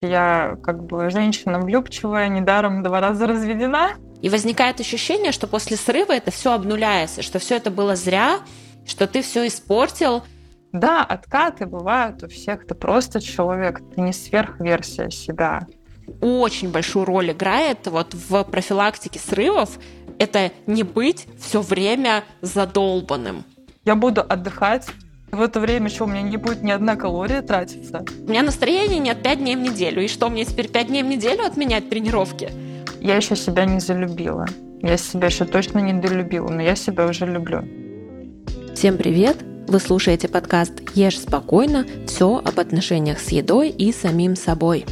Я 0.00 0.56
как 0.62 0.84
бы 0.84 1.10
женщина 1.10 1.58
влюбчивая, 1.58 2.28
недаром 2.28 2.84
два 2.84 3.00
раза 3.00 3.26
разведена. 3.26 3.94
И 4.22 4.28
возникает 4.28 4.78
ощущение, 4.78 5.32
что 5.32 5.48
после 5.48 5.76
срыва 5.76 6.12
это 6.12 6.30
все 6.30 6.52
обнуляется, 6.52 7.22
что 7.22 7.40
все 7.40 7.56
это 7.56 7.72
было 7.72 7.96
зря, 7.96 8.38
что 8.86 9.08
ты 9.08 9.22
все 9.22 9.46
испортил. 9.48 10.22
Да, 10.72 11.02
откаты 11.04 11.66
бывают 11.66 12.22
у 12.22 12.28
всех. 12.28 12.64
Ты 12.64 12.76
просто 12.76 13.20
человек, 13.20 13.80
ты 13.94 14.00
не 14.00 14.12
сверхверсия 14.12 15.10
себя. 15.10 15.66
Очень 16.20 16.70
большую 16.70 17.04
роль 17.04 17.32
играет 17.32 17.88
вот 17.88 18.14
в 18.14 18.44
профилактике 18.44 19.18
срывов 19.18 19.78
это 20.20 20.52
не 20.66 20.84
быть 20.84 21.26
все 21.40 21.60
время 21.60 22.22
задолбанным. 22.40 23.44
Я 23.84 23.96
буду 23.96 24.20
отдыхать, 24.20 24.86
в 25.30 25.40
это 25.40 25.60
время 25.60 25.88
что, 25.88 26.04
у 26.04 26.06
меня 26.06 26.22
не 26.22 26.36
будет 26.36 26.62
ни 26.62 26.70
одна 26.70 26.96
калория 26.96 27.42
тратиться? 27.42 28.04
У 28.26 28.30
меня 28.30 28.42
настроение 28.42 28.98
нет 28.98 29.22
5 29.22 29.38
дней 29.38 29.56
в 29.56 29.60
неделю. 29.60 30.02
И 30.02 30.08
что, 30.08 30.28
мне 30.30 30.44
теперь 30.44 30.68
5 30.68 30.86
дней 30.88 31.02
в 31.02 31.06
неделю 31.06 31.44
отменять 31.44 31.88
тренировки? 31.88 32.50
Я 33.00 33.16
еще 33.16 33.36
себя 33.36 33.64
не 33.64 33.80
залюбила. 33.80 34.46
Я 34.82 34.96
себя 34.96 35.26
еще 35.26 35.44
точно 35.44 35.78
не 35.80 35.92
долюбила, 35.92 36.48
но 36.48 36.62
я 36.62 36.74
себя 36.74 37.06
уже 37.06 37.26
люблю. 37.26 37.64
Всем 38.74 38.96
привет! 38.96 39.36
Вы 39.66 39.80
слушаете 39.80 40.28
подкаст 40.28 40.72
«Ешь 40.94 41.20
спокойно. 41.20 41.84
Все 42.06 42.38
об 42.38 42.58
отношениях 42.58 43.18
с 43.20 43.28
едой 43.28 43.68
и 43.68 43.92
самим 43.92 44.34
собой». 44.34 44.86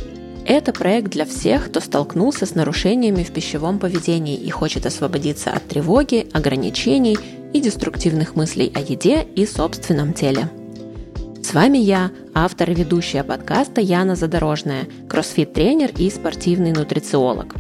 Это 0.47 0.73
проект 0.73 1.09
для 1.09 1.25
всех, 1.25 1.71
кто 1.71 1.81
столкнулся 1.81 2.47
с 2.47 2.55
нарушениями 2.55 3.25
в 3.25 3.33
пищевом 3.33 3.79
поведении 3.79 4.37
и 4.37 4.51
хочет 4.51 4.87
освободиться 4.87 5.51
от 5.51 5.67
тревоги, 5.67 6.29
ограничений 6.33 7.19
и 7.57 7.61
деструктивных 7.61 8.37
мыслей 8.37 8.71
о 8.75 8.81
еде 8.81 9.27
и 9.35 9.47
собственном 9.47 10.13
теле. 10.13 10.51
С 11.43 11.55
вами 11.55 11.79
я, 11.79 12.11
автор 12.35 12.71
и 12.71 12.75
ведущая 12.75 13.25
подкаста 13.25 13.81
Яна 13.81 14.15
Задорожная, 14.15 14.87
кроссфит-тренер 15.09 15.93
и 15.97 16.11
спортивный 16.11 16.73
нутрициолог. 16.73 17.55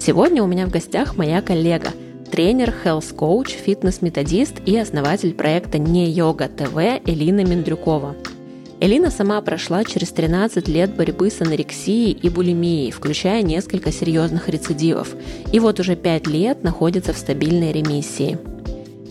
Сегодня 0.00 0.42
у 0.42 0.48
меня 0.48 0.66
в 0.66 0.70
гостях 0.70 1.16
моя 1.16 1.42
коллега, 1.42 1.90
тренер, 2.28 2.74
health-коуч, 2.84 3.50
фитнес-методист 3.50 4.54
и 4.66 4.76
основатель 4.76 5.32
проекта 5.32 5.78
«Не 5.78 6.10
йога 6.10 6.48
ТВ» 6.48 6.76
Элина 7.06 7.44
Мендрюкова. 7.44 8.16
Элина 8.80 9.10
сама 9.10 9.40
прошла 9.42 9.84
через 9.84 10.10
13 10.10 10.66
лет 10.66 10.96
борьбы 10.96 11.30
с 11.30 11.40
анорексией 11.40 12.10
и 12.10 12.28
булимией, 12.28 12.90
включая 12.90 13.42
несколько 13.42 13.92
серьезных 13.92 14.48
рецидивов, 14.48 15.14
и 15.52 15.60
вот 15.60 15.78
уже 15.78 15.94
5 15.94 16.26
лет 16.26 16.64
находится 16.64 17.12
в 17.12 17.18
стабильной 17.18 17.70
ремиссии– 17.70 18.38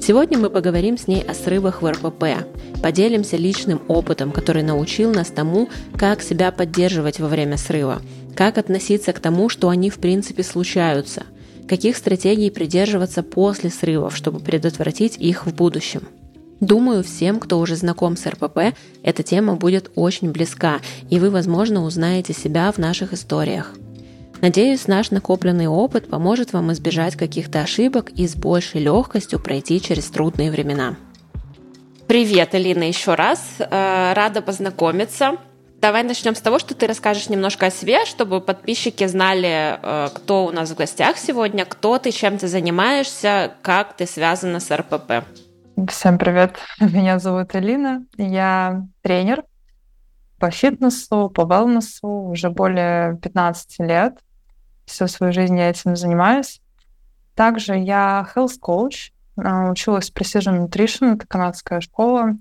Сегодня 0.02 0.38
мы 0.38 0.50
поговорим 0.50 0.98
с 0.98 1.08
ней 1.08 1.24
о 1.24 1.34
срывах 1.34 1.82
в 1.82 1.92
РПП, 1.92 2.46
поделимся 2.82 3.38
личным 3.38 3.82
опытом, 3.88 4.32
который 4.32 4.62
научил 4.62 5.12
нас 5.12 5.28
тому, 5.30 5.70
как 5.98 6.22
себя 6.22 6.52
поддерживать 6.52 7.20
во 7.20 7.28
время 7.28 7.58
срыва, 7.58 8.02
как 8.36 8.58
относиться 8.58 9.14
к 9.14 9.20
тому, 9.20 9.50
что 9.50 9.70
они 9.70 9.90
в 9.90 9.98
принципе 9.98 10.44
случаются, 10.44 11.24
каких 11.68 11.98
стратегий 11.98 12.52
придерживаться 12.52 13.24
после 13.24 13.72
срывов, 13.72 14.16
чтобы 14.16 14.40
предотвратить 14.40 15.18
их 15.18 15.48
в 15.48 15.56
будущем. 15.56 16.04
Думаю, 16.60 17.04
всем, 17.04 17.40
кто 17.40 17.60
уже 17.60 17.76
знаком 17.76 18.16
с 18.16 18.26
РПП, 18.26 18.76
эта 19.04 19.24
тема 19.24 19.56
будет 19.56 19.92
очень 19.96 20.32
близка, 20.32 20.80
и 21.10 21.20
вы, 21.20 21.30
возможно, 21.30 21.84
узнаете 21.84 22.34
себя 22.34 22.72
в 22.72 22.78
наших 22.78 23.14
историях. 23.14 23.74
Надеюсь, 24.46 24.86
наш 24.86 25.10
накопленный 25.10 25.66
опыт 25.66 26.08
поможет 26.08 26.54
вам 26.54 26.72
избежать 26.72 27.16
каких-то 27.16 27.62
ошибок 27.62 28.12
и 28.12 28.28
с 28.28 28.36
большей 28.36 28.80
легкостью 28.80 29.40
пройти 29.40 29.82
через 29.82 30.06
трудные 30.12 30.52
времена. 30.52 30.98
Привет, 32.06 32.54
Алина, 32.54 32.84
еще 32.84 33.16
раз. 33.16 33.44
Э, 33.58 34.14
рада 34.14 34.44
познакомиться. 34.44 35.38
Давай 35.82 36.04
начнем 36.04 36.36
с 36.36 36.42
того, 36.42 36.60
что 36.60 36.76
ты 36.76 36.86
расскажешь 36.86 37.28
немножко 37.28 37.66
о 37.66 37.72
себе, 37.72 38.06
чтобы 38.06 38.40
подписчики 38.40 39.08
знали, 39.08 39.80
э, 39.82 40.10
кто 40.14 40.46
у 40.46 40.52
нас 40.52 40.70
в 40.70 40.76
гостях 40.76 41.18
сегодня, 41.18 41.66
кто 41.66 41.98
ты, 41.98 42.12
чем 42.12 42.38
ты 42.38 42.48
занимаешься, 42.48 43.54
как 43.64 43.98
ты 43.98 44.06
связана 44.06 44.60
с 44.60 44.70
РПП. 44.70 45.26
Всем 45.90 46.20
привет, 46.20 46.58
меня 46.80 47.18
зовут 47.18 47.56
Алина, 47.56 48.06
я 48.16 48.84
тренер 49.02 49.44
по 50.40 50.52
фитнесу, 50.52 51.32
по 51.32 51.46
велнесу 51.46 52.30
уже 52.30 52.52
более 52.52 53.18
15 53.18 53.80
лет 53.80 54.20
всю 54.86 55.08
свою 55.08 55.34
жизнь 55.34 55.58
я 55.58 55.70
этим 55.70 55.96
занимаюсь. 55.96 56.62
Также 57.36 57.76
я 57.76 58.28
health 58.36 58.60
coach, 58.62 59.12
а, 59.38 59.70
училась 59.70 60.10
в 60.10 60.14
Precision 60.14 60.66
Nutrition, 60.66 61.16
это 61.16 61.28
канадская 61.28 61.82
школа. 61.82 62.38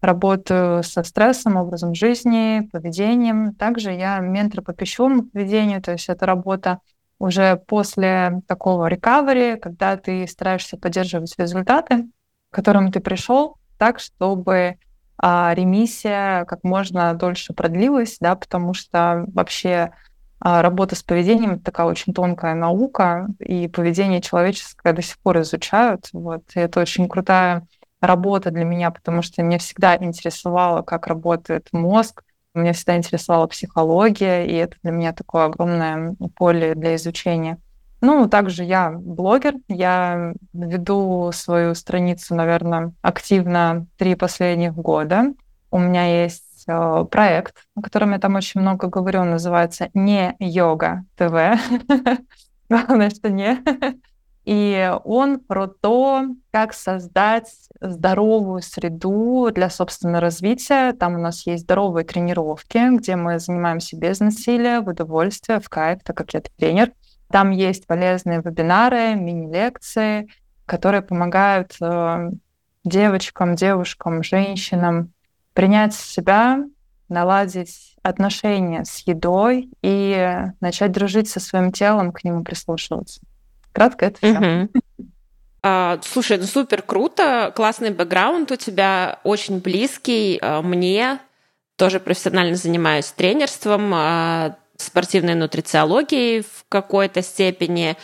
Работаю 0.00 0.82
со 0.82 1.02
стрессом, 1.02 1.56
образом 1.56 1.94
жизни, 1.94 2.68
поведением. 2.70 3.54
Также 3.54 3.92
я 3.92 4.18
ментор 4.18 4.62
по 4.62 4.72
пищевому 4.72 5.24
поведению, 5.24 5.82
то 5.82 5.92
есть 5.92 6.08
это 6.08 6.26
работа 6.26 6.78
уже 7.18 7.56
после 7.66 8.42
такого 8.46 8.86
рекавери, 8.86 9.58
когда 9.58 9.96
ты 9.96 10.26
стараешься 10.26 10.76
поддерживать 10.76 11.34
результаты, 11.38 12.04
к 12.50 12.54
которым 12.54 12.92
ты 12.92 13.00
пришел, 13.00 13.56
так, 13.78 13.98
чтобы 13.98 14.76
а, 15.18 15.52
ремиссия 15.54 16.44
как 16.44 16.62
можно 16.62 17.14
дольше 17.14 17.54
продлилась, 17.54 18.18
да, 18.20 18.36
потому 18.36 18.74
что 18.74 19.24
вообще 19.28 19.92
работа 20.40 20.96
с 20.96 21.02
поведением— 21.02 21.52
это 21.54 21.64
такая 21.64 21.86
очень 21.86 22.12
тонкая 22.14 22.54
наука, 22.54 23.28
и 23.38 23.68
поведение 23.68 24.20
человеческое 24.20 24.92
до 24.92 25.02
сих 25.02 25.18
пор 25.18 25.40
изучают. 25.40 26.08
Вот. 26.12 26.42
И 26.54 26.60
это 26.60 26.80
очень 26.80 27.08
крутая 27.08 27.66
работа 28.00 28.50
для 28.50 28.64
меня, 28.64 28.90
потому 28.90 29.22
что 29.22 29.42
меня 29.42 29.58
всегда 29.58 29.96
интересовало, 29.96 30.82
как 30.82 31.06
работает 31.06 31.68
мозг, 31.72 32.22
меня 32.54 32.72
всегда 32.72 32.96
интересовала 32.96 33.46
психология, 33.46 34.46
и 34.46 34.54
это 34.54 34.76
для 34.82 34.92
меня 34.92 35.12
такое 35.12 35.44
огромное 35.44 36.14
поле 36.36 36.74
для 36.74 36.96
изучения. 36.96 37.58
Ну, 38.00 38.28
также 38.28 38.64
я 38.64 38.90
блогер, 38.90 39.54
я 39.68 40.32
веду 40.52 41.30
свою 41.32 41.74
страницу, 41.74 42.34
наверное, 42.34 42.92
активно 43.02 43.86
три 43.96 44.14
последних 44.14 44.74
года. 44.74 45.32
У 45.70 45.78
меня 45.78 46.22
есть 46.22 46.45
проект, 46.66 47.64
о 47.74 47.82
котором 47.82 48.12
я 48.12 48.18
там 48.18 48.34
очень 48.34 48.60
много 48.60 48.88
говорю, 48.88 49.20
он 49.20 49.30
называется 49.30 49.88
«Не 49.94 50.36
йога 50.38 51.04
ТВ». 51.16 51.32
Главное, 52.68 53.10
что 53.10 53.30
не. 53.30 53.62
И 54.46 54.92
он 55.04 55.40
про 55.40 55.66
то, 55.66 56.24
как 56.52 56.72
создать 56.72 57.52
здоровую 57.80 58.62
среду 58.62 59.50
для 59.52 59.68
собственного 59.68 60.20
развития. 60.20 60.92
Там 60.92 61.16
у 61.16 61.18
нас 61.18 61.46
есть 61.46 61.64
здоровые 61.64 62.04
тренировки, 62.04 62.96
где 62.96 63.16
мы 63.16 63.40
занимаемся 63.40 63.96
без 63.96 64.20
насилия, 64.20 64.80
в 64.80 64.88
удовольствие, 64.88 65.58
в 65.58 65.68
кайф, 65.68 66.00
так 66.04 66.16
как 66.16 66.32
я 66.32 66.40
тренер. 66.40 66.92
Там 67.28 67.50
есть 67.50 67.88
полезные 67.88 68.40
вебинары, 68.40 69.16
мини-лекции, 69.16 70.28
которые 70.64 71.02
помогают 71.02 71.76
э, 71.80 72.30
девочкам, 72.84 73.56
девушкам, 73.56 74.22
женщинам 74.22 75.12
принять 75.56 75.94
себя, 75.94 76.64
наладить 77.08 77.96
отношения 78.02 78.84
с 78.84 78.98
едой 79.06 79.70
и 79.82 80.42
начать 80.60 80.92
дружить 80.92 81.30
со 81.30 81.40
своим 81.40 81.72
телом, 81.72 82.12
к 82.12 82.22
нему 82.24 82.44
прислушиваться. 82.44 83.22
Кратко 83.72 84.06
это 84.06 84.18
все. 84.18 84.68
Угу. 84.68 85.08
А, 85.62 85.98
слушай, 86.02 86.36
ну 86.36 86.44
супер 86.44 86.82
круто, 86.82 87.52
классный 87.56 87.90
бэкграунд 87.90 88.52
у 88.52 88.56
тебя, 88.56 89.18
очень 89.24 89.60
близкий 89.60 90.38
а, 90.42 90.60
мне. 90.60 91.18
Тоже 91.76 92.00
профессионально 92.00 92.56
занимаюсь 92.56 93.06
тренерством, 93.06 93.90
а, 93.94 94.56
спортивной 94.76 95.34
нутрициологией 95.34 96.42
в 96.42 96.66
какой-то 96.68 97.22
степени. 97.22 97.96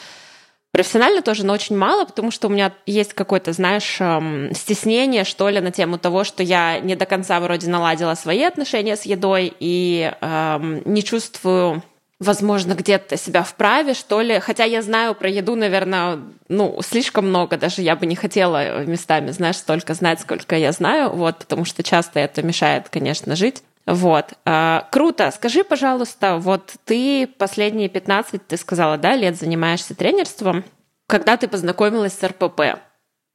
Профессионально 0.73 1.21
тоже, 1.21 1.45
но 1.45 1.53
очень 1.53 1.77
мало, 1.77 2.07
потому 2.07 2.31
что 2.31 2.49
у 2.49 2.51
меня 2.51 2.73
есть 2.87 3.13
какое-то, 3.13 3.53
знаешь, 3.53 3.99
эм, 4.01 4.55
стеснение, 4.55 5.25
что 5.25 5.51
ли, 5.51 5.61
на 5.61 5.71
тему 5.71 5.99
того, 5.99 6.25
что 6.25 6.43
я 6.43 6.81
не 6.81 6.97
до 6.97 7.05
конца 7.05 7.39
вроде 7.41 7.69
наладила 7.69 8.15
свои 8.15 8.43
отношения 8.43 8.97
с 8.97 9.03
едой 9.03 9.53
и 9.61 10.11
эм, 10.21 10.83
не 10.87 11.03
чувствую 11.05 11.83
возможно, 12.23 12.75
где-то 12.75 13.17
себя 13.17 13.43
вправе, 13.43 13.95
что 13.95 14.21
ли. 14.21 14.39
Хотя 14.39 14.63
я 14.63 14.81
знаю 14.81 15.15
про 15.17 15.29
еду, 15.29 15.57
наверное, 15.57 16.21
ну, 16.49 16.79
слишком 16.81 17.29
много. 17.29 17.57
Даже 17.57 17.83
я 17.83 17.97
бы 17.97 18.07
не 18.07 18.15
хотела 18.15 18.85
местами, 18.85 19.33
знаешь, 19.33 19.57
столько 19.57 19.95
знать, 19.95 20.21
сколько 20.21 20.57
я 20.57 20.71
знаю, 20.71 21.11
вот, 21.11 21.39
потому 21.39 21.65
что 21.65 21.83
часто 21.83 22.21
это 22.21 22.43
мешает, 22.43 22.89
конечно, 22.89 23.35
жить. 23.35 23.65
Вот. 23.87 24.35
А, 24.45 24.89
круто. 24.91 25.31
Скажи, 25.31 25.65
пожалуйста, 25.65 26.39
вот 26.39 26.77
ты 26.85 27.27
последние 27.27 27.89
15, 27.89 28.47
ты 28.47 28.57
сказала, 28.57 28.97
да, 28.97 29.17
лет 29.17 29.37
занимаешься 29.37 29.95
тренерством. 29.95 30.65
Когда 31.09 31.37
ты 31.37 31.49
познакомилась 31.49 32.17
с 32.17 32.23
РПП? 32.23 32.61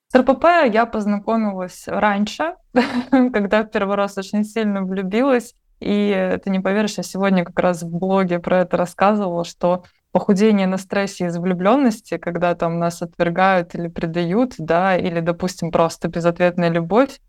С 0.09 0.15
РПП 0.15 0.45
я 0.71 0.85
познакомилась 0.85 1.83
раньше, 1.87 2.55
когда 3.11 3.63
в 3.63 3.71
первый 3.71 3.97
раз 3.97 4.17
очень 4.17 4.45
сильно 4.45 4.83
влюбилась. 4.83 5.53
И 5.79 6.39
ты 6.43 6.49
не 6.49 6.59
поверишь, 6.59 6.97
я 6.97 7.03
сегодня 7.03 7.45
как 7.45 7.59
раз 7.59 7.83
в 7.83 7.91
блоге 7.91 8.39
про 8.39 8.61
это 8.61 8.77
рассказывала, 8.77 9.43
что 9.43 9.83
похудение 10.11 10.65
на 10.65 10.77
стрессе 10.77 11.27
из 11.27 11.37
влюбленности, 11.37 12.17
когда 12.17 12.55
там 12.55 12.79
нас 12.79 13.01
отвергают 13.01 13.75
или 13.75 13.87
предают, 13.87 14.55
да, 14.57 14.97
или, 14.97 15.19
допустим, 15.19 15.71
просто 15.71 16.07
безответная 16.07 16.69
любовь, 16.69 17.19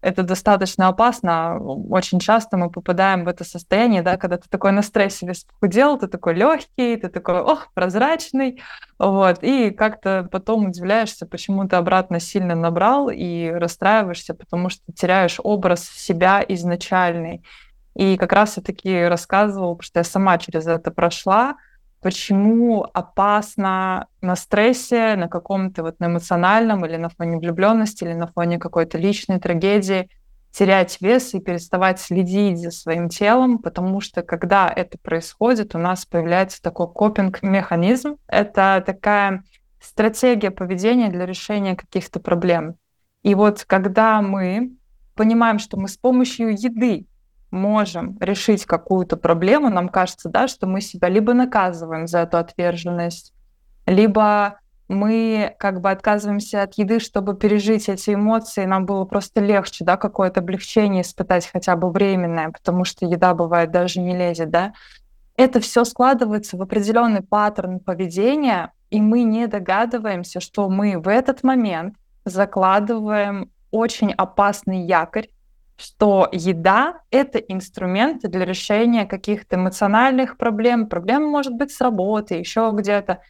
это 0.00 0.22
достаточно 0.22 0.88
опасно. 0.88 1.58
Очень 1.58 2.20
часто 2.20 2.56
мы 2.56 2.70
попадаем 2.70 3.24
в 3.24 3.28
это 3.28 3.44
состояние, 3.44 4.02
да, 4.02 4.16
когда 4.16 4.36
ты 4.36 4.48
такой 4.48 4.72
на 4.72 4.82
стрессе 4.82 5.26
весь 5.26 5.44
похудел, 5.44 5.98
ты 5.98 6.06
такой 6.06 6.34
легкий, 6.34 6.96
ты 6.96 7.08
такой, 7.08 7.40
ох, 7.40 7.72
прозрачный, 7.74 8.62
вот, 8.98 9.38
и 9.42 9.70
как-то 9.70 10.28
потом 10.30 10.66
удивляешься, 10.66 11.26
почему 11.26 11.66
ты 11.66 11.76
обратно 11.76 12.20
сильно 12.20 12.54
набрал 12.54 13.08
и 13.08 13.48
расстраиваешься, 13.48 14.34
потому 14.34 14.68
что 14.68 14.92
теряешь 14.92 15.40
образ 15.42 15.84
себя 15.84 16.44
изначальный. 16.46 17.42
И 17.94 18.16
как 18.18 18.32
раз 18.32 18.58
я 18.58 18.62
таки 18.62 19.04
рассказывала, 19.04 19.74
потому 19.74 19.86
что 19.86 20.00
я 20.00 20.04
сама 20.04 20.38
через 20.38 20.66
это 20.66 20.90
прошла, 20.90 21.56
почему 22.06 22.86
опасно 22.94 24.06
на 24.20 24.36
стрессе, 24.36 25.16
на 25.16 25.26
каком-то 25.26 25.82
вот 25.82 25.98
на 25.98 26.06
эмоциональном 26.06 26.86
или 26.86 26.96
на 26.96 27.08
фоне 27.08 27.38
влюбленности, 27.38 28.04
или 28.04 28.12
на 28.12 28.28
фоне 28.28 28.60
какой-то 28.60 28.96
личной 28.96 29.40
трагедии 29.40 30.08
терять 30.52 30.98
вес 31.00 31.34
и 31.34 31.40
переставать 31.40 31.98
следить 31.98 32.60
за 32.60 32.70
своим 32.70 33.08
телом, 33.08 33.58
потому 33.58 34.00
что 34.00 34.22
когда 34.22 34.72
это 34.72 34.98
происходит, 34.98 35.74
у 35.74 35.78
нас 35.78 36.06
появляется 36.06 36.62
такой 36.62 36.86
копинг-механизм. 36.86 38.18
Это 38.28 38.84
такая 38.86 39.42
стратегия 39.82 40.52
поведения 40.52 41.08
для 41.08 41.26
решения 41.26 41.74
каких-то 41.74 42.20
проблем. 42.20 42.76
И 43.24 43.34
вот 43.34 43.64
когда 43.64 44.22
мы 44.22 44.76
понимаем, 45.16 45.58
что 45.58 45.76
мы 45.76 45.88
с 45.88 45.96
помощью 45.96 46.52
еды 46.52 47.08
можем 47.50 48.18
решить 48.20 48.66
какую-то 48.66 49.16
проблему, 49.16 49.70
нам 49.70 49.88
кажется, 49.88 50.28
да, 50.28 50.48
что 50.48 50.66
мы 50.66 50.80
себя 50.80 51.08
либо 51.08 51.32
наказываем 51.34 52.06
за 52.06 52.20
эту 52.20 52.38
отверженность, 52.38 53.32
либо 53.86 54.58
мы 54.88 55.54
как 55.58 55.80
бы 55.80 55.90
отказываемся 55.90 56.62
от 56.62 56.74
еды, 56.74 57.00
чтобы 57.00 57.36
пережить 57.36 57.88
эти 57.88 58.14
эмоции, 58.14 58.64
нам 58.64 58.86
было 58.86 59.04
просто 59.04 59.40
легче, 59.40 59.84
да, 59.84 59.96
какое-то 59.96 60.40
облегчение 60.40 61.02
испытать 61.02 61.48
хотя 61.50 61.76
бы 61.76 61.90
временное, 61.90 62.50
потому 62.50 62.84
что 62.84 63.04
еда 63.04 63.34
бывает 63.34 63.70
даже 63.70 64.00
не 64.00 64.16
лезет, 64.16 64.50
да. 64.50 64.72
Это 65.36 65.60
все 65.60 65.84
складывается 65.84 66.56
в 66.56 66.62
определенный 66.62 67.22
паттерн 67.22 67.80
поведения, 67.80 68.72
и 68.90 69.00
мы 69.00 69.22
не 69.24 69.46
догадываемся, 69.48 70.40
что 70.40 70.68
мы 70.68 70.98
в 70.98 71.08
этот 71.08 71.42
момент 71.42 71.96
закладываем 72.24 73.50
очень 73.70 74.12
опасный 74.12 74.82
якорь, 74.86 75.28
что 75.76 76.28
еда— 76.32 77.00
это 77.10 77.38
инструмент 77.38 78.22
для 78.22 78.44
решения 78.44 79.06
каких-то 79.06 79.56
эмоциональных 79.56 80.36
проблем, 80.36 80.88
проблем, 80.88 81.24
может 81.24 81.54
быть, 81.54 81.70
с 81.70 81.80
работой, 81.80 82.38
еще 82.38 82.70
где-то, 82.72 83.20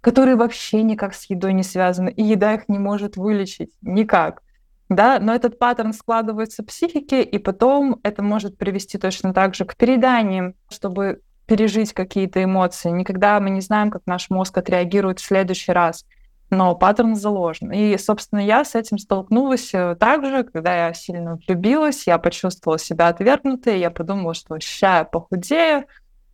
которые 0.00 0.36
вообще 0.36 0.82
никак 0.82 1.14
с 1.14 1.30
едой 1.30 1.54
не 1.54 1.62
связаны, 1.62 2.10
и 2.10 2.22
еда 2.22 2.54
их 2.54 2.68
не 2.68 2.78
может 2.78 3.16
вылечить 3.16 3.72
никак. 3.80 4.42
Да, 4.90 5.18
но 5.18 5.34
этот 5.34 5.58
паттерн 5.58 5.94
складывается 5.94 6.62
в 6.62 6.66
психике, 6.66 7.22
и 7.22 7.38
потом 7.38 8.00
это 8.02 8.22
может 8.22 8.58
привести 8.58 8.98
точно 8.98 9.32
так 9.32 9.54
же 9.54 9.64
к 9.64 9.76
переданиям, 9.76 10.54
чтобы 10.68 11.22
пережить 11.46 11.94
какие-то 11.94 12.44
эмоции. 12.44 12.90
Никогда 12.90 13.40
мы 13.40 13.50
не 13.50 13.62
знаем, 13.62 13.90
как 13.90 14.02
наш 14.06 14.28
мозг 14.28 14.56
отреагирует 14.58 15.20
в 15.20 15.24
следующий 15.24 15.72
раз 15.72 16.04
но 16.50 16.74
паттерн 16.74 17.16
заложен. 17.16 17.72
И, 17.72 17.96
собственно, 17.98 18.40
я 18.40 18.64
с 18.64 18.74
этим 18.74 18.98
столкнулась 18.98 19.72
э, 19.74 19.96
также, 19.96 20.44
когда 20.44 20.86
я 20.88 20.94
сильно 20.94 21.38
влюбилась, 21.46 22.06
я 22.06 22.18
почувствовала 22.18 22.78
себя 22.78 23.08
отвергнутой, 23.08 23.80
я 23.80 23.90
подумала, 23.90 24.34
что 24.34 24.58
ща 24.60 24.98
я 24.98 25.04
похудею, 25.04 25.84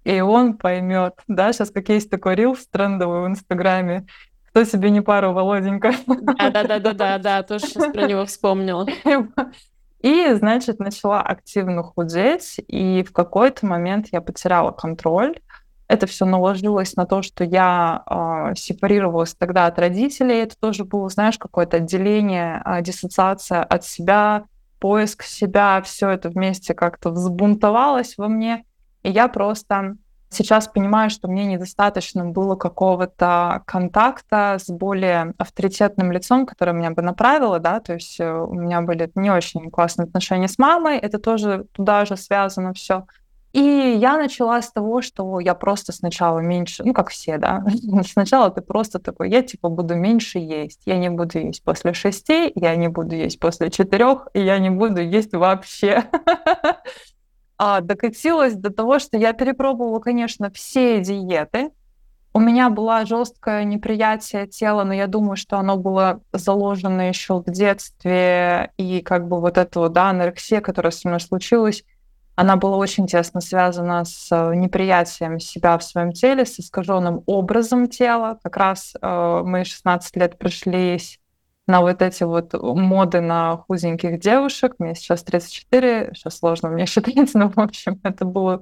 и 0.05 0.21
он 0.21 0.55
поймет. 0.55 1.15
Да, 1.29 1.53
сейчас 1.53 1.71
как 1.71 1.89
есть 1.89 2.11
такой 2.11 2.35
рилс 2.35 2.67
трендовый 2.67 3.23
в 3.23 3.27
Инстаграме, 3.29 4.07
кто 4.51 4.65
себе 4.65 4.91
не 4.91 5.01
пару, 5.01 5.33
Володенька? 5.33 5.95
Да-да-да-да-да, 6.07 7.19
да, 7.23 7.43
тоже 7.43 7.67
сейчас 7.67 7.93
про 7.93 8.07
него 8.07 8.25
вспомнила. 8.27 8.87
И, 10.03 10.33
значит, 10.33 10.79
начала 10.79 11.21
активно 11.21 11.83
худеть, 11.83 12.59
и 12.69 13.05
в 13.05 13.13
какой-то 13.13 13.67
момент 13.67 14.07
я 14.13 14.23
потеряла 14.23 14.71
контроль, 14.71 15.39
это 15.91 16.07
все 16.07 16.25
наложилось 16.25 16.95
на 16.95 17.05
то, 17.05 17.21
что 17.21 17.43
я 17.43 18.05
э, 18.07 18.55
сепарировалась 18.55 19.35
тогда 19.35 19.67
от 19.67 19.77
родителей. 19.77 20.37
Это 20.37 20.55
тоже 20.57 20.85
было, 20.85 21.09
знаешь, 21.09 21.37
какое-то 21.37 21.79
отделение, 21.79 22.63
э, 22.65 22.81
диссоциация 22.81 23.65
от 23.65 23.85
себя, 23.85 24.45
поиск 24.79 25.25
себя, 25.25 25.83
все 25.83 26.11
это 26.11 26.29
вместе 26.29 26.75
как-то 26.75 27.11
взбунтовалось 27.11 28.17
во 28.19 28.29
мне. 28.29 28.65
И 29.03 29.11
я 29.11 29.27
просто 29.27 29.97
сейчас 30.29 30.69
понимаю, 30.69 31.11
что 31.11 31.27
мне 31.27 31.45
недостаточно 31.45 32.25
было 32.25 32.55
какого-то 32.55 33.63
контакта 33.67 34.59
с 34.61 34.71
более 34.71 35.35
авторитетным 35.39 36.13
лицом, 36.13 36.47
которое 36.47 36.73
меня 36.73 36.93
бы 36.93 37.03
направило, 37.03 37.59
да, 37.59 37.81
то 37.81 37.95
есть 37.95 38.21
э, 38.21 38.33
у 38.33 38.55
меня 38.55 38.81
были 38.81 39.11
не 39.17 39.31
очень 39.31 39.69
классные 39.73 40.07
отношения 40.07 40.47
с 40.47 40.57
мамой, 40.57 40.99
это 40.99 41.19
тоже 41.19 41.67
туда 41.73 42.05
же 42.05 42.17
связано 42.17 42.75
все. 42.75 43.07
И 43.53 43.61
я 43.61 44.17
начала 44.17 44.63
с 44.63 44.71
того, 44.71 45.03
что 45.03 45.41
я 45.41 45.55
просто 45.55 45.93
сначала 45.93 46.39
меньше, 46.39 46.85
ну, 46.85 46.93
как 46.93 47.11
все, 47.11 47.37
да, 47.37 47.65
сначала 48.13 48.51
ты 48.51 48.61
просто 48.61 49.01
такой, 49.01 49.31
я, 49.31 49.43
типа, 49.43 49.69
буду 49.69 49.97
меньше 49.97 50.39
есть, 50.39 50.83
я 50.87 50.97
не 50.99 51.11
буду 51.11 51.39
есть 51.39 51.65
после 51.65 51.93
шести, 51.93 52.53
я 52.55 52.77
не 52.77 52.89
буду 52.89 53.17
есть 53.17 53.41
после 53.41 53.71
четырех, 53.71 54.29
и 54.35 54.41
я 54.41 54.59
не 54.59 54.71
буду 54.71 55.01
есть 55.01 55.33
вообще. 55.33 56.05
А 57.63 57.83
докатилась 57.83 58.55
до 58.55 58.73
того, 58.73 58.99
что 58.99 59.19
я 59.19 59.35
перепробовала, 59.35 59.99
конечно, 60.01 60.51
все 60.51 60.99
диеты, 61.03 61.73
у 62.33 62.39
меня 62.39 62.71
было 62.71 63.05
жесткое 63.05 63.65
неприятие 63.65 64.47
тела, 64.47 64.85
но 64.85 64.95
я 64.95 65.09
думаю, 65.09 65.37
что 65.37 65.59
оно 65.59 65.77
было 65.77 66.21
заложено 66.33 67.09
еще 67.09 67.43
в 67.43 67.51
детстве, 67.51 68.73
и 68.77 69.03
как 69.03 69.27
бы 69.29 69.41
вот 69.41 69.59
вот, 69.59 69.89
да, 69.89 70.11
анорексия, 70.11 70.61
которая 70.61 70.93
со 70.93 71.09
мной 71.09 71.21
случилась, 71.21 71.85
она 72.37 72.57
была 72.57 72.77
очень 72.77 73.07
тесно 73.07 73.41
связана 73.41 74.05
с 74.05 74.29
э, 74.31 74.55
неприятием 74.55 75.39
себя 75.39 75.77
в 75.77 75.85
своем 75.85 76.13
теле, 76.13 76.47
с 76.47 76.59
искаженным 76.59 77.23
образом 77.27 77.89
тела. 77.89 78.39
Как 78.43 78.57
раз 78.57 78.95
э, 79.01 79.43
мы 79.45 79.65
16 79.65 80.17
лет 80.17 80.39
пришлись 80.39 81.21
на 81.67 81.81
вот 81.81 82.03
эти 82.03 82.25
вот 82.25 82.53
моды 82.55 83.21
на 83.21 83.59
худеньких 83.59 84.19
девушек. 84.19 84.75
Мне 84.79 84.95
сейчас 84.95 85.23
34, 85.23 86.13
сейчас 86.15 86.39
сложно 86.39 86.69
мне 86.71 86.87
считать, 86.87 87.31
но, 87.35 87.51
в 87.51 87.59
общем, 87.59 88.01
это 88.03 88.25
было 88.25 88.61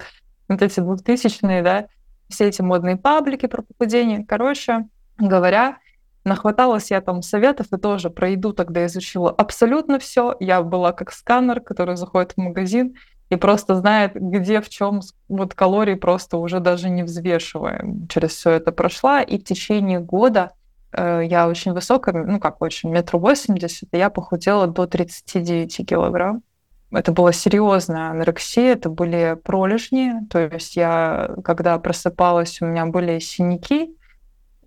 вот 0.49 0.63
эти 0.63 0.81
двухтысячные, 0.81 1.63
да, 1.63 1.87
все 2.29 2.49
эти 2.49 2.63
модные 2.63 2.97
паблики 2.97 3.47
про 3.47 3.63
похудение. 3.63 4.25
Короче 4.27 4.89
говоря, 5.19 5.79
нахваталась 6.25 6.91
я 6.91 7.01
там 7.01 7.23
советов 7.23 7.67
и 7.73 7.79
тоже 7.79 8.11
про 8.11 8.31
еду 8.31 8.53
тогда 8.53 8.87
изучила 8.87 9.31
абсолютно 9.31 9.99
все. 9.99 10.37
Я 10.41 10.63
была 10.63 10.93
как 10.93 11.13
сканер, 11.13 11.61
который 11.61 11.97
заходит 11.97 12.33
в 12.33 12.39
магазин 12.39 12.97
и 13.31 13.37
просто 13.37 13.75
знает, 13.77 14.13
где 14.15 14.61
в 14.61 14.69
чем 14.69 15.01
вот 15.29 15.55
калории 15.55 15.95
просто 15.95 16.39
уже 16.39 16.61
даже 16.61 16.89
не 16.89 17.03
взвешивая. 17.03 17.85
Через 18.09 18.31
все 18.31 18.51
это 18.53 18.73
прошла, 18.73 19.23
и 19.23 19.39
в 19.39 19.45
течение 19.45 20.01
года 20.01 20.53
э, 20.93 21.23
я 21.25 21.49
очень 21.49 21.73
высокая, 21.73 22.25
ну 22.25 22.41
как 22.41 22.63
очень, 22.63 22.91
метр 22.91 23.17
восемьдесят, 23.17 23.91
я 23.93 24.11
похудела 24.11 24.67
до 24.67 24.87
39 24.87 25.87
килограмм. 25.87 26.43
Это 26.91 27.13
была 27.13 27.33
серьезная 27.33 28.11
анорексия, 28.11 28.73
это 28.73 28.89
были 28.89 29.37
пролежни, 29.45 30.27
то 30.31 30.39
есть 30.39 30.75
я, 30.75 31.35
когда 31.45 31.79
просыпалась, 31.79 32.63
у 32.63 32.67
меня 32.67 32.87
были 32.87 33.19
синяки, 33.19 33.95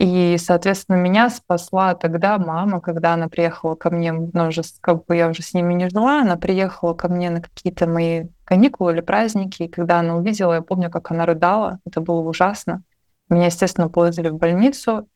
и, 0.01 0.36
соответственно, 0.39 0.96
меня 0.96 1.30
спасла 1.30 1.94
тогда 1.94 2.39
мама, 2.39 2.82
когда 2.82 3.13
она 3.13 3.27
приехала 3.27 3.75
ко 3.75 3.91
мне, 3.91 4.12
ну, 4.12 4.48
уже, 4.48 4.63
как 4.82 5.06
бы 5.06 5.15
я 5.15 5.30
уже 5.30 5.44
с 5.44 5.53
ними 5.53 5.75
не 5.75 5.89
жила, 5.89 6.22
она 6.22 6.38
приехала 6.38 6.96
ко 6.96 7.08
мне 7.08 7.30
на 7.30 7.39
какие-то 7.39 7.86
мои 7.86 8.25
каникулы 8.51 8.91
или 8.91 9.00
праздники, 9.00 9.63
и 9.63 9.67
когда 9.70 10.01
она 10.01 10.17
увидела, 10.17 10.55
я 10.55 10.62
помню, 10.62 10.91
как 10.91 11.10
она 11.10 11.25
рыдала, 11.25 11.79
это 11.86 12.01
было 12.01 12.20
ужасно. 12.20 12.84
Меня, 13.29 13.46
естественно, 13.46 13.88
положили 13.88 14.27
в 14.27 14.36
больницу. 14.36 15.08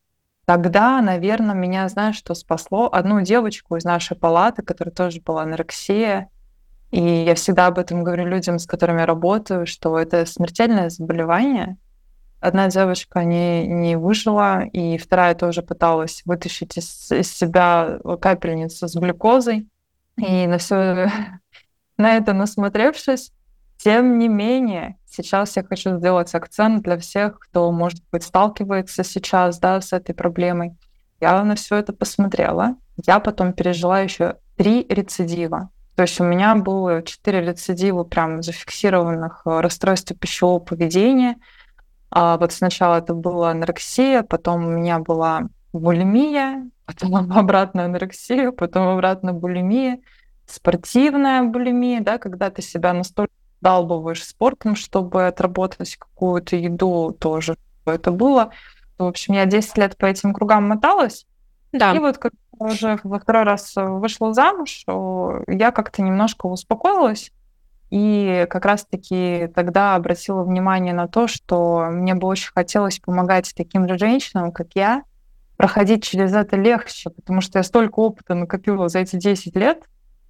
Тогда, 0.46 1.01
наверное, 1.01 1.54
меня, 1.54 1.89
знаешь, 1.89 2.15
что 2.15 2.34
спасло? 2.34 2.88
Одну 2.89 3.20
девочку 3.20 3.75
из 3.75 3.84
нашей 3.84 4.15
палаты, 4.15 4.62
которая 4.62 4.96
тоже 4.96 5.20
была 5.20 5.42
анорексия, 5.42 6.30
и 6.92 7.01
я 7.01 7.36
всегда 7.36 7.68
об 7.68 7.77
этом 7.77 8.06
говорю 8.06 8.25
людям, 8.25 8.58
с 8.58 8.65
которыми 8.65 9.01
я 9.01 9.06
работаю, 9.06 9.68
что 9.68 10.00
это 10.00 10.25
смертельное 10.25 10.89
заболевание, 10.89 11.75
Одна 12.39 12.68
девочка 12.70 13.24
не, 13.24 13.65
не 13.65 13.96
выжила, 13.98 14.65
и 14.65 14.98
вторая 15.00 15.34
тоже 15.34 15.63
пыталась 15.63 16.22
вытащить 16.25 16.77
из, 16.77 17.12
из 17.12 17.34
себя 17.34 17.98
капельницу 18.22 18.88
с 18.88 18.96
глюкозой. 18.96 19.68
И 20.18 20.46
на 20.46 20.60
все 20.60 21.10
на 21.98 22.18
это 22.18 22.34
насмотревшись, 22.34 23.32
тем 23.78 24.20
не 24.20 24.28
менее, 24.28 24.98
сейчас 25.06 25.56
я 25.58 25.64
хочу 25.64 25.98
сделать 25.98 26.34
акцент 26.34 26.84
для 26.84 26.98
всех, 26.98 27.40
кто, 27.40 27.72
может 27.72 28.02
быть, 28.12 28.24
сталкивается 28.24 29.04
сейчас 29.04 29.60
да, 29.60 29.82
с 29.82 29.94
этой 29.94 30.16
проблемой. 30.16 30.75
Я 31.20 31.44
на 31.44 31.56
все 31.56 31.75
это 31.78 31.94
посмотрела. 31.94 32.75
Я 33.06 33.20
потом 33.20 33.54
пережила 33.54 34.00
еще 34.00 34.38
три 34.56 34.86
рецидива. 34.88 35.70
То 35.96 36.04
есть 36.04 36.20
у 36.20 36.24
меня 36.24 36.56
было 36.56 37.04
четыре 37.04 37.42
рецидива 37.42 38.04
прям 38.04 38.42
зафиксированных 38.44 39.42
э, 39.46 39.62
расстройств 39.62 40.18
пищевого 40.18 40.60
поведения– 40.60 41.36
а 42.18 42.38
вот 42.38 42.54
сначала 42.54 43.00
это 43.00 43.14
была 43.14 43.52
анорексия, 43.52 44.24
потом 44.24 44.66
у 44.66 44.70
меня 44.70 45.00
была 45.00 45.50
булимия, 45.74 46.70
потом 46.86 47.32
обратно 47.38 47.84
анорексия, 47.84 48.52
потом 48.52 48.88
обратно 48.88 49.34
булимия. 49.34 50.00
Спортивная 50.48 51.44
булимия, 51.44 52.02
да, 52.02 52.18
когда 52.18 52.50
ты 52.50 52.62
себя 52.62 52.94
настолько 52.94 53.34
далбываешь 53.62 54.24
спортом, 54.24 54.75
чтобы 54.75 55.28
отработать 55.28 55.96
какую-то 55.96 56.56
еду 56.56 57.16
тоже. 57.20 57.58
Это 57.86 58.12
было. 58.12 58.52
В 58.98 59.06
общем, 59.06 59.34
я 59.34 59.46
10 59.46 59.78
лет 59.78 59.98
по 59.98 60.06
этим 60.06 60.34
кругам 60.34 60.68
моталась. 60.68 61.25
Да. 61.72 61.94
И 61.94 62.00
вот 62.00 62.18
когда 62.18 62.38
уже 62.52 63.00
во 63.04 63.20
второй 63.20 63.44
раз 63.44 63.74
вышла 63.75 64.34
замуж, 64.34 64.86
я 65.48 65.72
как-то 65.72 66.02
немножко 66.02 66.46
успокоилась. 66.46 67.32
И 67.92 68.48
как 68.50 68.66
раз-таки 68.66 69.50
тогда 69.54 69.96
обратила 69.96 70.44
внимание 70.44 70.94
на 70.94 71.08
то, 71.08 71.28
что 71.28 71.88
мне 71.92 72.16
бы 72.16 72.28
очень 72.28 72.52
хотелось 72.54 73.00
помогать 73.00 73.54
таким 73.56 73.88
же 73.88 73.98
женщинам, 73.98 74.52
как 74.52 74.70
я, 74.75 75.04
проходить 75.58 76.04
через 76.04 76.34
это 76.34 76.56
легче, 76.56 77.10
потому 77.10 77.42
что 77.42 77.60
я 77.60 77.64
столько 77.64 78.00
опыта 78.00 78.36
накопила 78.36 78.90
за 78.90 79.00
эти 79.00 79.16
10 79.16 79.56
лет. 79.56 79.84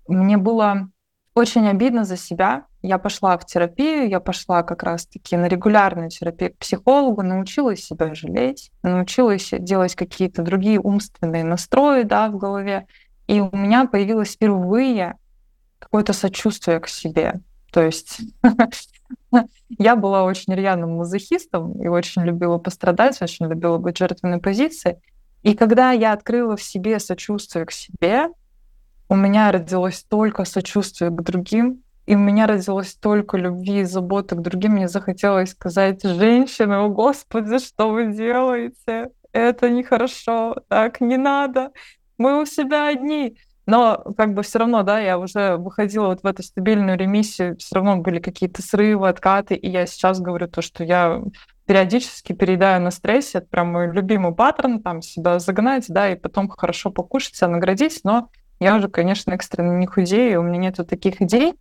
Мне 0.08 0.38
было 0.38 0.90
очень 1.34 1.68
обидно 1.68 2.06
за 2.06 2.16
себя. 2.16 2.66
Я 2.82 2.98
пошла 2.98 3.38
в 3.38 3.46
терапию, 3.46 4.08
я 4.08 4.20
пошла 4.20 4.64
как 4.64 4.84
раз-таки 4.84 5.36
на 5.36 5.48
регулярную 5.48 6.10
терапию 6.10 6.54
к 6.54 6.58
психологу, 6.58 7.24
научилась 7.24 7.84
себя 7.84 8.16
жалеть, 8.16 8.72
научилась 8.84 9.50
делать 9.52 9.96
какие-то 9.96 10.44
другие 10.44 10.80
умственные 10.80 11.44
настрои 11.44 12.04
да, 12.04 12.30
в 12.30 12.38
голове. 12.38 12.88
И 13.28 13.42
у 13.42 13.50
меня 13.56 13.86
появилось 13.86 14.34
впервые 14.36 15.16
какое-то 15.80 16.14
сочувствие 16.14 16.80
к 16.80 16.88
себе. 16.88 17.42
То 17.72 17.82
есть 17.82 18.22
я 19.70 19.96
была 19.98 20.24
очень 20.24 20.54
рьяным 20.54 20.98
мазохистом 20.98 21.74
и 21.82 21.88
очень 21.88 22.22
любила 22.22 22.58
пострадать, 22.60 23.22
очень 23.22 23.48
любила 23.48 23.78
быть 23.78 23.98
жертвенной 23.98 24.40
позицией. 24.40 24.98
И 25.44 25.54
когда 25.54 25.92
я 25.92 26.14
открыла 26.14 26.56
в 26.56 26.64
себе 26.64 27.00
сочувствие 27.00 27.66
к 27.66 27.72
себе, 27.72 28.30
у 29.10 29.16
меня 29.16 29.52
родилось 29.52 29.98
столько 29.98 30.46
сочувствия 30.46 31.10
к 31.10 31.22
другим, 31.22 31.84
и 32.06 32.16
у 32.16 32.20
меня 32.20 32.48
родилось 32.48 32.90
столько 32.90 33.38
любви 33.38 33.82
и 33.82 33.84
заботы 33.84 34.36
к 34.36 34.42
другим. 34.42 34.74
Мне 34.74 34.88
захотелось 34.88 35.52
сказать, 35.52 36.04
женщины, 36.04 36.76
о 36.76 36.90
Господи, 36.90 37.60
что 37.60 37.90
вы 37.90 38.14
делаете? 38.14 39.12
Это 39.32 39.70
нехорошо, 39.70 40.58
так 40.68 41.02
не 41.02 41.18
надо. 41.18 41.72
Мы 42.18 42.42
у 42.42 42.46
себя 42.46 42.88
одни. 42.88 43.38
Но 43.66 44.04
как 44.16 44.34
бы 44.36 44.44
все 44.44 44.60
равно, 44.60 44.84
да, 44.84 45.00
я 45.00 45.18
уже 45.18 45.58
выходила 45.58 46.08
вот 46.08 46.22
в 46.22 46.26
эту 46.28 46.44
стабильную 46.44 46.98
ремиссию, 46.98 47.58
все 47.58 47.76
равно 47.76 47.98
были 47.98 48.20
какие-то 48.20 48.62
срывы, 48.62 49.10
откаты, 49.10 49.56
и 49.56 49.70
я 49.70 49.88
сейчас 49.88 50.20
говорю 50.20 50.48
то, 50.48 50.62
что 50.62 50.84
я 50.84 51.24
периодически 51.66 52.34
переедаю 52.34 52.80
на 52.82 52.92
стрессе, 52.92 53.40
это 53.40 53.48
прям 53.48 53.72
мой 53.72 53.92
любимый 53.92 54.36
паттерн, 54.36 54.84
там 54.84 55.02
себя 55.02 55.40
загнать, 55.40 55.86
да, 55.88 56.12
и 56.12 56.16
потом 56.16 56.48
хорошо 56.48 56.92
покушать, 56.92 57.36
себя 57.36 57.48
наградить, 57.48 58.02
но 58.04 58.30
я 58.60 58.76
уже, 58.76 58.90
конечно, 58.90 59.32
экстренно 59.34 59.78
не 59.78 59.86
худею, 59.86 60.42
у 60.42 60.44
меня 60.44 60.58
нету 60.58 60.86
таких 60.86 61.22
идей. 61.22 61.54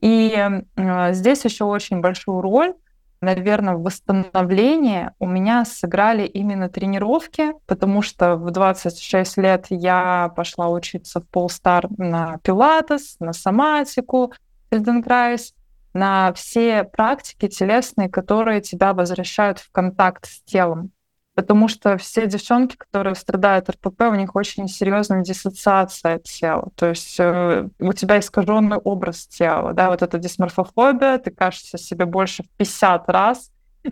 И 0.00 0.34
э, 0.76 1.12
здесь 1.12 1.44
еще 1.44 1.64
очень 1.64 2.00
большую 2.00 2.40
роль 2.40 2.74
наверное, 3.20 3.74
в 3.74 3.82
восстановлении 3.82 5.10
у 5.18 5.26
меня 5.26 5.64
сыграли 5.64 6.26
именно 6.26 6.68
тренировки, 6.68 7.52
потому 7.66 8.02
что 8.02 8.36
в 8.36 8.50
26 8.50 9.36
лет 9.38 9.66
я 9.70 10.32
пошла 10.36 10.68
учиться 10.68 11.20
в 11.20 11.28
Полстар 11.28 11.88
на 11.98 12.38
пилатес, 12.42 13.16
на 13.20 13.32
соматику, 13.32 14.32
Фельденкрайс, 14.70 15.54
на 15.94 16.32
все 16.34 16.84
практики 16.84 17.48
телесные, 17.48 18.08
которые 18.08 18.60
тебя 18.60 18.92
возвращают 18.92 19.58
в 19.58 19.70
контакт 19.72 20.26
с 20.26 20.42
телом 20.42 20.90
потому 21.36 21.68
что 21.68 21.98
все 21.98 22.26
девчонки, 22.26 22.76
которые 22.76 23.14
страдают 23.14 23.68
РПП, 23.68 24.00
у 24.10 24.14
них 24.14 24.34
очень 24.34 24.68
серьезная 24.68 25.22
диссоциация 25.22 26.18
тела. 26.18 26.70
То 26.76 26.88
есть 26.88 27.20
э, 27.20 27.68
у 27.78 27.92
тебя 27.92 28.18
искаженный 28.18 28.78
образ 28.78 29.26
тела, 29.26 29.74
да, 29.74 29.90
вот 29.90 30.00
эта 30.00 30.18
дисморфофобия, 30.18 31.18
ты 31.18 31.30
кажешься 31.30 31.76
себе 31.76 32.06
больше 32.06 32.42
в 32.42 32.48
50 32.56 33.08
раз. 33.10 33.50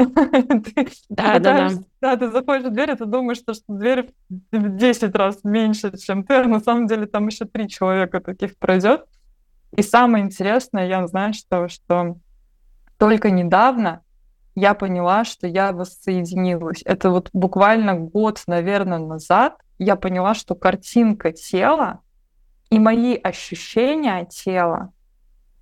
Да, 1.11 1.39
да, 1.39 1.39
да. 1.39 1.71
Да, 2.01 2.17
ты 2.17 2.31
заходишь 2.31 2.65
в 2.65 2.73
дверь, 2.73 2.91
и 2.91 2.97
ты 2.97 3.05
думаешь, 3.05 3.39
что 3.39 3.53
дверь 3.69 4.11
в 4.51 4.77
10 4.77 5.15
раз 5.15 5.45
меньше, 5.45 5.97
чем 5.99 6.25
ты, 6.25 6.35
а 6.35 6.45
на 6.45 6.61
самом 6.61 6.87
деле 6.87 7.07
там 7.07 7.27
еще 7.27 7.45
три 7.45 7.69
человека 7.69 8.21
таких 8.21 8.57
пройдет. 8.57 9.05
И 9.77 9.83
самое 9.83 10.25
интересное, 10.25 10.89
я 10.89 11.07
знаю, 11.07 11.35
что, 11.35 11.69
что 11.69 12.17
только 12.99 13.31
недавно 13.31 14.01
я 14.55 14.75
поняла, 14.75 15.25
что 15.25 15.47
я 15.47 15.73
воссоединилась. 15.73 16.83
Это 16.85 17.11
вот 17.11 17.31
буквально 17.33 17.95
год, 17.95 18.43
наверное, 18.47 18.99
назад 18.99 19.57
я 19.79 19.97
поняла, 19.97 20.35
что 20.35 20.55
картинка 20.55 21.33
тела 21.33 22.01
и 22.71 22.79
мои 22.79 23.17
ощущения 23.17 24.27
тела, 24.27 24.93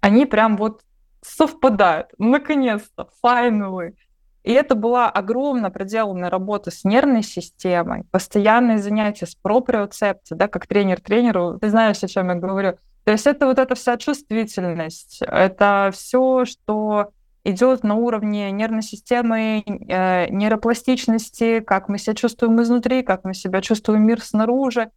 они 0.01 0.27
прям 0.27 0.57
вот 0.57 0.83
совпадают. 1.23 2.09
Наконец-то, 2.19 3.09
finally. 3.25 3.95
И 4.43 4.53
это 4.53 4.75
была 4.75 5.09
огромно 5.09 5.71
проделанная 5.71 6.29
работа 6.29 6.73
с 6.73 6.85
нервной 6.85 7.23
системой, 7.23 8.05
постоянные 8.11 8.79
занятия 8.79 9.27
с 9.27 9.37
проприоцепцией, 9.37 10.37
да, 10.37 10.49
как 10.49 10.67
тренер 10.67 11.01
тренеру. 11.01 11.59
Ты 11.61 11.71
знаешь, 11.71 12.03
о 12.03 12.09
чем 12.09 12.29
я 12.29 12.35
говорю. 12.35 12.77
То 13.05 13.13
есть 13.13 13.27
это 13.27 13.47
вот 13.47 13.59
эта 13.59 13.75
вся 13.75 13.97
чувствительность, 13.97 15.23
это 15.23 15.91
все, 15.93 16.45
что 16.45 17.13
идет 17.45 17.83
на 17.83 17.95
уровне 17.95 18.51
нервной 18.51 18.83
системы, 18.83 19.63
э, 19.67 20.29
нейропластичности, 20.31 21.61
как 21.61 21.89
мы 21.89 21.99
себя 21.99 22.15
чувствуем 22.15 22.61
изнутри, 22.63 23.03
как 23.03 23.25
мы 23.25 23.35
себя 23.35 23.61
чувствуем 23.61 24.07
мир 24.07 24.23
снаружи. 24.23 24.91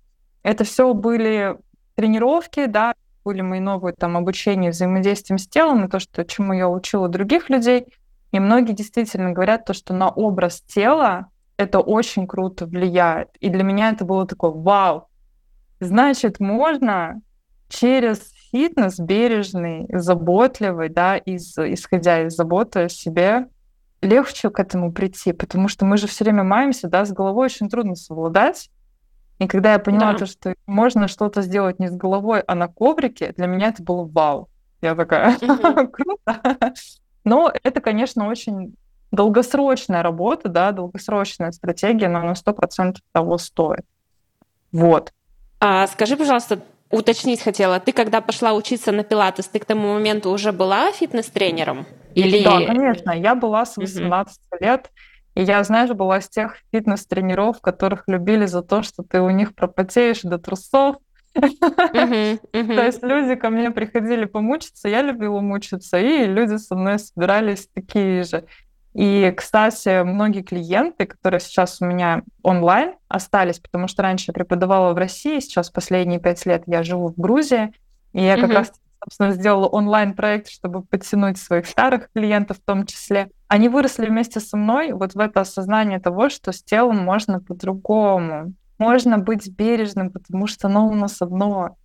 Это 0.44 0.64
все 0.64 0.94
были 0.94 1.58
тренировки, 1.96 2.66
да, 2.68 2.94
были 3.24 3.42
мои 3.42 3.60
новые 3.60 3.94
там 3.94 4.16
обучения 4.16 4.70
взаимодействием 4.70 5.40
с 5.40 5.48
телом, 5.48 5.86
и 5.86 5.90
то, 5.90 6.00
что, 6.00 6.24
чему 6.24 6.54
я 6.54 6.70
учила 6.70 7.08
других 7.08 7.50
людей. 7.50 7.88
И 8.32 8.40
многие 8.40 8.74
действительно 8.74 9.32
говорят 9.32 9.66
то, 9.66 9.74
что 9.74 9.94
на 9.94 10.10
образ 10.10 10.62
тела 10.62 11.28
это 11.58 11.80
очень 11.80 12.28
круто 12.28 12.66
влияет. 12.66 13.30
И 13.40 13.50
для 13.50 13.64
меня 13.64 13.90
это 13.92 14.06
было 14.06 14.28
такое, 14.28 14.52
вау, 14.52 15.08
значит, 15.80 16.40
можно 16.40 17.22
через 17.70 18.35
фитнес 18.56 19.00
бережный, 19.00 19.86
заботливый, 19.90 20.88
да, 20.88 21.18
из, 21.18 21.58
исходя 21.58 22.24
из 22.24 22.36
заботы 22.36 22.84
о 22.84 22.90
себе, 22.90 23.50
легче 24.02 24.50
к 24.50 24.58
этому 24.60 24.94
прийти, 24.94 25.34
потому 25.34 25.68
что 25.68 25.84
мы 25.84 25.98
же 25.98 26.08
все 26.08 26.24
время 26.24 26.44
маемся, 26.44 26.88
да, 26.88 27.04
с 27.04 27.12
головой 27.12 27.48
очень 27.48 27.68
трудно 27.68 27.96
совладать. 27.96 28.70
И 29.40 29.48
когда 29.48 29.74
я 29.74 29.80
поняла 29.80 30.14
да. 30.14 30.20
то, 30.20 30.26
что 30.26 30.56
можно 30.68 31.10
что-то 31.10 31.42
сделать 31.42 31.80
не 31.80 31.90
с 31.90 31.98
головой, 31.98 32.40
а 32.48 32.56
на 32.56 32.70
коврике, 32.70 33.34
для 33.36 33.48
меня 33.48 33.68
это 33.68 33.84
было 33.84 34.06
вау. 34.06 34.48
Я 34.82 34.96
такая, 34.96 35.38
круто. 35.92 36.74
Но 37.26 37.52
это, 37.62 37.82
конечно, 37.82 38.30
очень 38.30 38.76
долгосрочная 39.12 40.02
работа, 40.02 40.48
да, 40.48 40.72
долгосрочная 40.72 41.52
стратегия, 41.52 42.08
но 42.08 42.20
она 42.20 42.36
сто 42.36 42.54
процентов 42.54 43.02
того 43.12 43.38
стоит. 43.38 43.84
Вот. 44.72 45.12
А 45.60 45.88
скажи, 45.88 46.16
пожалуйста, 46.16 46.62
уточнить 46.90 47.42
хотела. 47.42 47.80
Ты 47.80 47.92
когда 47.92 48.22
пошла 48.22 48.54
учиться 48.54 48.92
на 48.92 49.04
пилатес, 49.04 49.48
ты 49.48 49.60
к 49.60 49.66
тому 49.66 49.94
моменту 49.94 50.30
уже 50.30 50.52
была 50.52 50.92
фитнес-тренером? 50.92 51.86
Или... 52.14 52.44
Да, 52.44 52.62
конечно. 52.66 53.12
Я 53.12 53.36
была 53.36 53.66
с 53.66 53.78
18 53.78 54.38
угу. 54.52 54.64
лет. 54.64 54.92
И 55.36 55.44
я, 55.44 55.64
знаешь, 55.64 55.92
была 55.92 56.22
с 56.22 56.30
тех 56.30 56.58
фитнес-тренеров, 56.72 57.60
которых 57.60 58.04
любили 58.08 58.46
за 58.46 58.62
то, 58.62 58.84
что 58.84 59.04
ты 59.04 59.20
у 59.20 59.30
них 59.30 59.54
пропотеешь 59.54 60.22
до 60.22 60.38
трусов. 60.38 60.96
То 61.34 62.40
есть 62.54 63.04
люди 63.04 63.36
ко 63.36 63.50
мне 63.50 63.70
приходили 63.70 64.24
помучиться, 64.24 64.88
я 64.88 65.02
любила 65.02 65.42
мучиться, 65.42 65.98
и 65.98 66.26
люди 66.26 66.56
со 66.56 66.76
мной 66.76 67.00
собирались 67.00 67.68
такие 67.74 68.24
же. 68.24 68.46
И, 68.96 69.30
кстати, 69.36 70.04
многие 70.04 70.42
клиенты, 70.42 71.06
которые 71.06 71.42
сейчас 71.42 71.82
у 71.82 71.86
меня 71.86 72.24
онлайн 72.44 72.94
остались, 73.10 73.60
потому 73.60 73.90
что 73.90 74.04
раньше 74.04 74.28
я 74.28 74.34
преподавала 74.34 74.94
в 74.94 74.98
России, 74.98 75.42
сейчас 75.42 75.70
последние 75.70 76.22
пять 76.22 76.46
лет 76.46 76.64
я 76.66 76.82
живу 76.82 77.10
в 77.10 77.20
Грузии, 77.20 77.74
и 78.14 78.24
я 78.24 78.38
как 78.38 78.50
mm-hmm. 78.50 78.54
раз, 78.54 78.72
собственно, 79.04 79.32
сделала 79.32 79.68
онлайн-проект, 79.68 80.48
чтобы 80.48 80.82
подтянуть 80.82 81.38
своих 81.38 81.66
старых 81.66 82.10
клиентов 82.14 82.58
в 82.58 82.62
том 82.62 82.86
числе. 82.86 83.30
Они 83.50 83.68
выросли 83.68 84.06
вместе 84.06 84.40
со 84.40 84.56
мной 84.56 84.94
вот 84.94 85.14
в 85.14 85.20
это 85.20 85.42
осознание 85.42 86.00
того, 86.00 86.30
что 86.30 86.54
с 86.54 86.64
телом 86.64 87.00
можно 87.00 87.42
по-другому. 87.42 88.54
Можно 88.78 89.18
быть 89.18 89.50
бережным, 89.50 90.10
потому 90.10 90.48
что 90.48 90.68
оно 90.68 90.88
у 90.88 90.94
нас 90.94 91.22
одно. 91.22 91.76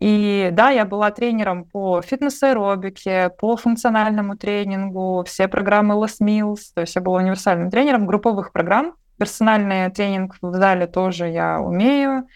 И 0.00 0.50
да, 0.52 0.70
я 0.70 0.84
была 0.84 1.10
тренером 1.10 1.64
по 1.64 2.02
фитнес-аэробике, 2.02 3.30
по 3.30 3.56
функциональному 3.56 4.36
тренингу, 4.36 5.24
все 5.26 5.48
программы 5.48 5.94
Less 5.94 6.18
Meals, 6.22 6.72
то 6.74 6.82
есть 6.82 6.94
я 6.94 7.02
была 7.02 7.18
универсальным 7.18 7.70
тренером 7.70 8.06
групповых 8.06 8.52
программ. 8.52 8.94
Персональный 9.18 9.90
тренинг 9.90 10.36
в 10.40 10.54
зале 10.54 10.86
тоже 10.86 11.28
я 11.28 11.60
умею. 11.60 12.28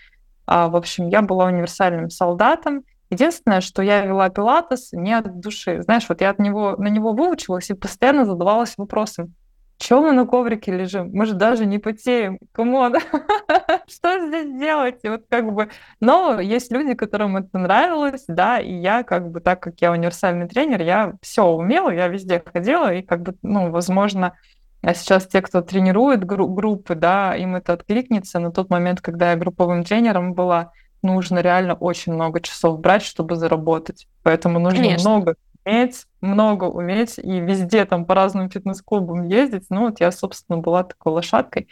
А, 0.46 0.68
в 0.68 0.74
общем, 0.74 1.08
я 1.08 1.22
была 1.22 1.46
универсальным 1.46 2.10
солдатом. 2.10 2.82
Единственное, 3.10 3.60
что 3.60 3.82
я 3.82 4.04
вела 4.04 4.28
пилатес 4.30 4.92
не 4.92 5.12
от 5.12 5.38
души. 5.38 5.82
Знаешь, 5.82 6.06
вот 6.08 6.20
я 6.20 6.30
от 6.30 6.40
него, 6.40 6.74
на 6.78 6.88
него 6.88 7.12
выучилась 7.12 7.70
и 7.70 7.74
постоянно 7.74 8.24
задавалась 8.24 8.74
вопросом, 8.76 9.34
Чем 9.82 10.04
мы 10.04 10.12
на 10.12 10.24
коврике 10.26 10.70
лежим? 10.70 11.10
Мы 11.12 11.26
же 11.26 11.34
даже 11.34 11.66
не 11.66 11.80
потеем. 11.80 12.38
Come 12.52 12.76
on, 12.76 12.94
что 13.88 14.28
здесь 14.28 14.48
делать? 14.56 15.00
И 15.02 15.08
вот 15.08 15.24
как 15.28 15.52
бы... 15.52 15.70
Но 15.98 16.38
есть 16.38 16.70
люди, 16.70 16.94
которым 16.94 17.36
это 17.36 17.58
нравилось, 17.58 18.22
да, 18.28 18.60
и 18.60 18.72
я 18.72 19.02
как 19.02 19.32
бы, 19.32 19.40
так 19.40 19.60
как 19.60 19.80
я 19.80 19.90
универсальный 19.90 20.46
тренер, 20.46 20.82
я 20.82 21.14
все 21.20 21.44
умела, 21.44 21.90
я 21.90 22.06
везде 22.06 22.40
ходила, 22.44 22.94
и 22.94 23.02
как 23.02 23.22
бы, 23.22 23.34
ну, 23.42 23.72
возможно, 23.72 24.34
а 24.82 24.94
сейчас 24.94 25.26
те, 25.26 25.42
кто 25.42 25.62
тренирует 25.62 26.22
гру- 26.22 26.46
группы, 26.46 26.94
да, 26.94 27.34
им 27.34 27.56
это 27.56 27.72
откликнется. 27.72 28.38
На 28.38 28.52
тот 28.52 28.70
момент, 28.70 29.00
когда 29.00 29.32
я 29.32 29.36
групповым 29.36 29.82
тренером 29.82 30.34
была, 30.34 30.70
нужно 31.02 31.40
реально 31.40 31.74
очень 31.74 32.12
много 32.12 32.40
часов 32.40 32.78
брать, 32.78 33.02
чтобы 33.02 33.34
заработать. 33.34 34.06
Поэтому 34.22 34.60
нужно 34.60 34.78
Конечно. 34.78 35.10
много 35.10 35.34
уметь, 35.64 36.06
много 36.20 36.64
уметь 36.64 37.18
и 37.18 37.40
везде 37.40 37.84
там 37.84 38.04
по 38.04 38.14
разным 38.14 38.50
фитнес-клубам 38.50 39.28
ездить. 39.28 39.66
Ну 39.70 39.82
вот 39.82 40.00
я, 40.00 40.10
собственно, 40.12 40.58
была 40.58 40.84
такой 40.84 41.12
лошадкой, 41.12 41.68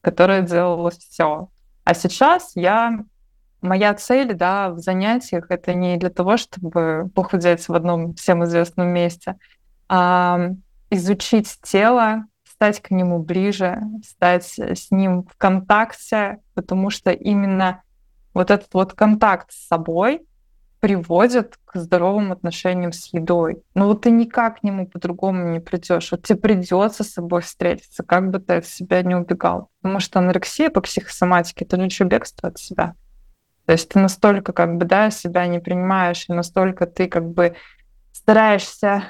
которая 0.00 0.42
делала 0.42 0.90
все. 0.90 1.48
А 1.84 1.94
сейчас 1.94 2.52
я 2.54 3.04
моя 3.60 3.94
цель, 3.94 4.34
да, 4.34 4.70
в 4.70 4.78
занятиях 4.78 5.46
это 5.50 5.74
не 5.74 5.96
для 5.96 6.10
того, 6.10 6.36
чтобы 6.36 7.10
похудеть 7.14 7.68
в 7.68 7.74
одном 7.74 8.14
всем 8.14 8.44
известном 8.44 8.88
месте, 8.88 9.36
а 9.88 10.50
изучить 10.90 11.58
тело, 11.62 12.24
стать 12.44 12.80
к 12.80 12.90
нему 12.90 13.18
ближе, 13.20 13.80
стать 14.04 14.58
с 14.58 14.90
ним 14.90 15.24
в 15.24 15.36
контакте, 15.36 16.38
потому 16.54 16.90
что 16.90 17.10
именно 17.10 17.82
вот 18.34 18.50
этот 18.50 18.72
вот 18.74 18.92
контакт 18.94 19.52
с 19.52 19.66
собой 19.68 20.22
приводит 20.82 21.58
к 21.64 21.78
здоровым 21.78 22.32
отношениям 22.32 22.90
с 22.90 23.14
едой. 23.14 23.62
Но 23.72 23.86
вот 23.86 24.02
ты 24.02 24.10
никак 24.10 24.58
к 24.58 24.62
нему 24.64 24.88
по-другому 24.88 25.48
не 25.50 25.60
придешь. 25.60 26.10
Вот 26.10 26.24
тебе 26.24 26.40
придется 26.40 27.04
с 27.04 27.12
собой 27.12 27.42
встретиться, 27.42 28.02
как 28.02 28.30
бы 28.32 28.40
ты 28.40 28.54
от 28.54 28.66
себя 28.66 29.00
не 29.02 29.14
убегал. 29.14 29.70
Потому 29.80 30.00
что 30.00 30.18
анорексия 30.18 30.70
по 30.70 30.80
психосоматике— 30.80 31.64
это 31.66 31.76
еще 31.76 32.02
бегство 32.02 32.48
от 32.48 32.58
себя. 32.58 32.96
То 33.64 33.72
есть 33.74 33.90
ты 33.90 34.00
настолько 34.00 34.52
как 34.52 34.76
бы, 34.76 34.84
да, 34.84 35.12
себя 35.12 35.46
не 35.46 35.60
принимаешь, 35.60 36.24
и 36.28 36.32
настолько 36.32 36.86
ты 36.86 37.06
как 37.06 37.30
бы 37.30 37.54
стараешься 38.12 39.04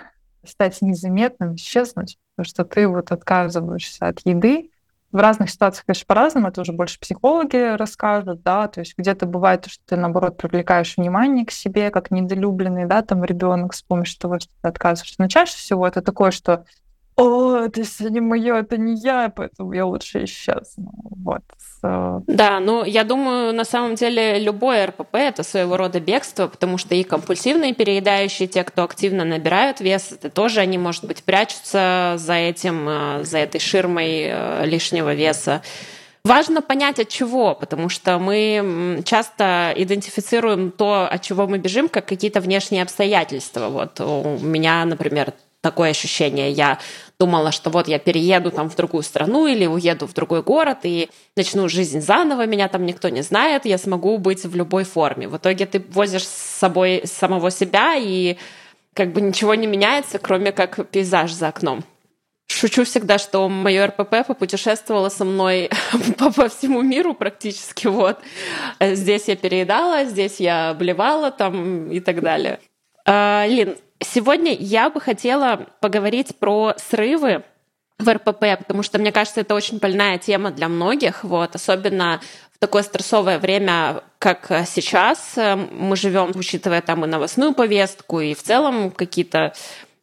стать 0.45 0.83
незаметным, 0.83 1.55
исчезнуть, 1.55 2.19
потому 2.37 2.51
что 2.51 2.65
ты 2.67 2.87
вот 2.87 3.13
отказываешься 3.13 4.09
от 4.09 4.21
еды, 4.27 4.72
в 5.13 5.19
разных 5.19 5.51
ситуациях, 5.51 5.85
конечно, 5.87 6.07
по-разному, 6.07 6.49
это 6.49 6.63
уже 6.63 6.73
больше 6.73 6.99
психологи 6.99 7.77
расскажут, 7.77 8.43
да, 8.43 8.67
то 8.67 8.81
есть 8.81 8.95
где-то 8.97 9.27
бывает, 9.27 9.67
что 9.67 9.85
ты, 9.87 9.97
наоборот, 9.97 10.39
привлекаешь 10.39 10.97
внимание 10.97 11.45
к 11.45 11.51
себе, 11.51 11.91
как 11.91 12.11
недолюбленный, 12.11 12.87
да, 12.87 13.03
там 13.03 13.23
ребенок 13.23 13.75
с 13.75 13.83
помощью 13.83 14.19
того, 14.19 14.39
что 14.39 14.51
ты 14.63 14.69
отказываешься. 14.69 15.17
Но 15.19 15.29
чаще 15.29 15.57
всего 15.57 15.87
это 15.87 16.01
такое, 16.01 16.31
что 16.31 16.65
о, 17.17 17.57
это 17.57 17.83
не 18.09 18.21
мое, 18.21 18.61
это 18.61 18.79
не 18.79 18.95
я, 18.95 19.29
поэтому 19.29 19.73
я 19.73 19.85
лучше 19.85 20.25
исчезну. 20.25 20.93
Вот. 21.25 21.43
Да, 21.83 22.61
ну 22.61 22.85
я 22.85 23.05
думаю, 23.05 23.53
на 23.53 23.65
самом 23.65 23.97
деле 23.97 24.39
любое 24.39 24.87
РПП 24.87 25.17
это 25.17 25.43
своего 25.43 25.77
рода 25.77 26.01
бегство, 26.01 26.47
потому 26.47 26.79
что 26.79 26.95
и 26.95 27.03
компульсивные 27.03 27.75
переедающие, 27.75 28.47
те, 28.47 28.63
кто 28.65 28.85
активно 28.85 29.25
набирают 29.25 29.81
вес, 29.81 30.13
это 30.13 30.31
тоже 30.31 30.61
они, 30.61 30.79
может 30.79 31.05
быть, 31.05 31.25
прячутся 31.25 32.15
за 32.17 32.35
этим, 32.35 32.89
э, 32.89 33.25
за 33.25 33.39
этой 33.39 33.61
ширмой 33.61 34.29
э, 34.29 34.65
лишнего 34.65 35.13
веса. 35.13 35.63
Важно 36.25 36.63
понять 36.63 37.01
от 37.01 37.09
чего, 37.09 37.57
потому 37.57 37.89
что 37.89 38.21
мы 38.21 39.03
часто 39.05 39.73
идентифицируем 39.77 40.71
то, 40.71 41.09
от 41.11 41.21
чего 41.21 41.49
мы 41.49 41.59
бежим, 41.59 41.89
как 41.89 42.07
какие-то 42.07 42.41
внешние 42.41 42.85
обстоятельства. 42.85 43.69
Вот 43.69 44.01
у 44.01 44.39
меня, 44.39 44.85
например, 44.85 45.35
такое 45.63 45.91
ощущение. 45.91 46.51
Я 46.51 46.79
думала, 47.19 47.53
что 47.53 47.71
вот 47.71 47.89
я 47.89 47.99
перееду 47.99 48.51
там 48.51 48.69
в 48.69 48.77
другую 48.77 49.03
страну 49.03 49.47
или 49.47 49.65
уеду 49.65 50.07
в 50.07 50.13
другой 50.13 50.43
город 50.43 50.79
и 50.83 51.09
начну 51.37 51.69
жизнь 51.69 52.01
заново, 52.01 52.47
меня 52.47 52.69
там 52.69 52.85
никто 52.85 53.09
не 53.09 53.23
знает, 53.23 53.65
я 53.65 53.79
смогу 53.79 54.19
быть 54.19 54.45
в 54.45 54.55
любой 54.55 54.85
форме. 54.85 55.29
В 55.29 55.37
итоге 55.37 55.65
ты 55.65 55.83
возишь 55.91 56.27
с 56.27 56.59
собой 56.59 57.03
самого 57.05 57.51
себя, 57.51 57.95
и 57.97 58.37
как 58.93 59.13
бы 59.13 59.21
ничего 59.21 59.55
не 59.55 59.67
меняется, 59.67 60.19
кроме 60.19 60.53
как 60.53 60.89
пейзаж 60.91 61.33
за 61.33 61.49
окном. 61.49 61.85
Шучу 62.49 62.85
всегда, 62.85 63.19
что 63.19 63.49
мое 63.49 63.87
РПП 63.87 64.27
попутешествовало 64.27 65.09
со 65.09 65.25
мной 65.25 65.71
по, 66.19 66.31
по 66.33 66.49
всему 66.49 66.83
миру 66.83 67.15
практически. 67.15 67.87
Вот. 67.87 68.19
Здесь 68.81 69.29
я 69.29 69.37
переедала, 69.37 70.05
здесь 70.05 70.39
я 70.39 70.71
обливала 70.71 71.31
там 71.31 71.91
и 71.91 72.01
так 72.01 72.21
далее. 72.21 72.59
А, 73.07 73.47
Лин, 73.47 73.77
Сегодня 74.05 74.55
я 74.55 74.91
бы 74.91 75.01
хотела 75.01 75.67
поговорить 75.81 76.37
про 76.37 76.75
срывы 76.77 77.45
в 77.99 78.13
РПП, 78.13 78.59
потому 78.59 78.83
что, 78.83 78.99
мне 78.99 79.13
кажется, 79.13 79.41
это 79.41 79.55
очень 79.55 79.79
больная 79.79 80.19
тема 80.19 80.51
для 80.51 80.69
многих, 80.69 81.25
вот, 81.25 81.55
особенно 81.55 82.21
в 82.53 82.59
такое 82.59 82.83
стрессовое 82.83 83.39
время, 83.39 84.03
как 84.19 84.47
сейчас 84.67 85.35
мы 85.37 85.97
живем, 85.97 86.33
учитывая 86.35 86.83
там 86.83 87.05
и 87.05 87.09
новостную 87.09 87.55
повестку, 87.55 88.21
и 88.21 88.35
в 88.35 88.43
целом 88.43 88.91
какие-то 88.91 89.53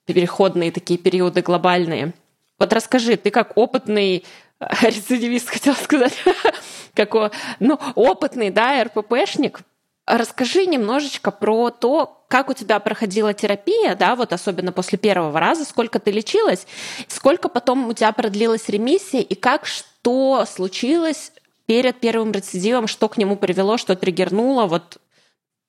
переходные 0.05 0.71
такие 0.71 0.99
периоды 0.99 1.41
глобальные. 1.41 2.13
Вот 2.57 2.73
расскажи, 2.73 3.15
ты 3.15 3.31
как 3.31 3.57
опытный 3.57 4.25
рецидивист, 4.59 5.49
хотела 5.49 5.75
сказать, 5.75 6.13
как, 6.93 7.33
ну, 7.59 7.79
опытный, 7.95 8.49
да, 8.49 8.83
РППшник, 8.83 9.61
Расскажи 10.09 10.65
немножечко 10.65 11.29
про 11.29 11.69
то, 11.69 12.23
как 12.29 12.49
у 12.49 12.53
тебя 12.53 12.79
проходила 12.79 13.31
терапия, 13.35 13.93
да, 13.93 14.15
вот 14.15 14.33
особенно 14.33 14.71
после 14.71 14.97
первого 14.97 15.39
раза, 15.39 15.65
сколько 15.65 15.99
ты 15.99 16.09
лечилась, 16.09 16.65
сколько 17.07 17.47
потом 17.47 17.87
у 17.87 17.93
тебя 17.93 18.11
продлилась 18.11 18.69
ремиссия, 18.69 19.21
и 19.21 19.35
как 19.35 19.67
что 19.67 20.45
случилось 20.47 21.31
перед 21.67 21.99
первым 21.99 22.31
рецидивом, 22.31 22.87
что 22.87 23.07
к 23.07 23.17
нему 23.17 23.35
привело, 23.35 23.77
что 23.77 23.95
триггернуло, 23.95 24.65
вот 24.65 24.97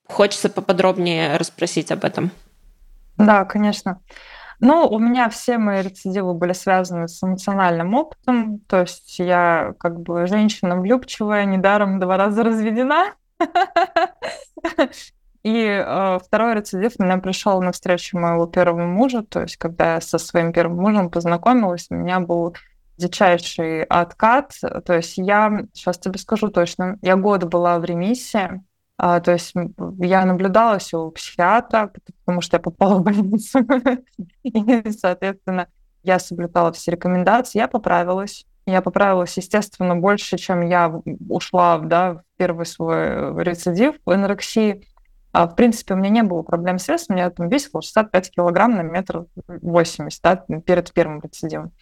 хочется 0.09 0.49
поподробнее 0.49 1.37
расспросить 1.37 1.93
об 1.93 2.07
этом. 2.07 2.31
Да, 3.19 3.45
конечно. 3.45 4.01
Ну, 4.59 4.87
у 4.87 4.99
меня 4.99 5.29
все 5.29 5.59
мои 5.59 5.83
рецидивы 5.83 6.33
были 6.33 6.55
связаны 6.55 7.09
с 7.09 7.23
эмоциональным 7.23 7.93
опытом, 7.95 8.61
то 8.61 8.81
есть 8.81 9.19
я 9.19 9.75
как 9.79 10.01
бы 10.01 10.27
женщина 10.27 10.81
влюбчивая, 10.81 11.45
недаром 11.45 12.01
два 12.01 12.17
раза 12.17 12.43
разведена, 12.43 13.15
и 15.43 15.65
э, 15.65 16.19
второй 16.25 16.55
рецидив 16.55 16.99
меня 16.99 17.19
пришел 17.19 17.61
на 17.63 17.73
встречу 17.73 18.19
моего 18.19 18.47
первого 18.47 18.87
мужа, 18.87 19.23
то 19.23 19.43
есть 19.43 19.57
когда 19.57 19.95
я 19.95 20.01
со 20.01 20.19
своим 20.19 20.53
первым 20.53 20.79
мужем 20.79 21.11
познакомилась, 21.11 21.87
у 21.91 21.95
меня 21.95 22.21
был 22.21 22.55
дичайший 22.99 23.85
откат, 23.85 24.53
то 24.85 24.95
есть 24.95 25.17
я, 25.17 25.65
сейчас 25.73 25.99
тебе 25.99 26.19
скажу 26.19 26.49
точно, 26.49 26.99
я 27.01 27.17
год 27.17 27.45
была 27.45 27.79
в 27.79 27.85
ремиссии, 27.85 28.63
а, 28.99 29.21
то 29.21 29.33
есть 29.33 29.55
я 29.99 30.27
наблюдалась 30.27 30.93
у 30.93 31.11
психиатра, 31.11 31.91
потому 32.21 32.43
что 32.43 32.59
я 32.59 32.61
попала 32.61 32.99
в 32.99 33.03
больницу, 33.03 33.61
и, 34.43 34.91
соответственно, 34.91 35.69
я 36.03 36.19
соблюдала 36.19 36.73
все 36.73 36.91
рекомендации, 36.91 37.59
я 37.59 37.69
поправилась, 37.69 38.45
я 38.67 38.83
поправилась, 38.83 39.37
естественно, 39.37 39.97
больше, 39.97 40.37
чем 40.37 40.61
я 40.63 41.01
ушла 41.29 41.79
да, 41.79 42.15
в 42.15 42.23
первый 42.37 42.67
свой 42.67 43.43
рецидив 43.43 43.97
в 44.05 44.11
анорексии. 44.11 44.87
А, 45.33 45.47
в 45.47 45.55
принципе, 45.55 45.95
у 45.95 45.97
меня 45.97 46.11
не 46.11 46.23
было 46.23 46.43
проблем 46.43 46.79
с 46.79 46.89
весом, 46.89 47.17
я 47.17 47.31
там 47.31 47.49
весила 47.49 47.83
65 47.83 48.31
килограмм 48.33 48.77
на 48.77 48.83
метр 48.83 49.27
80 49.47 50.23
да, 50.23 50.37
перед 50.37 50.93
первым 50.93 51.21
рецидивом. 51.21 51.73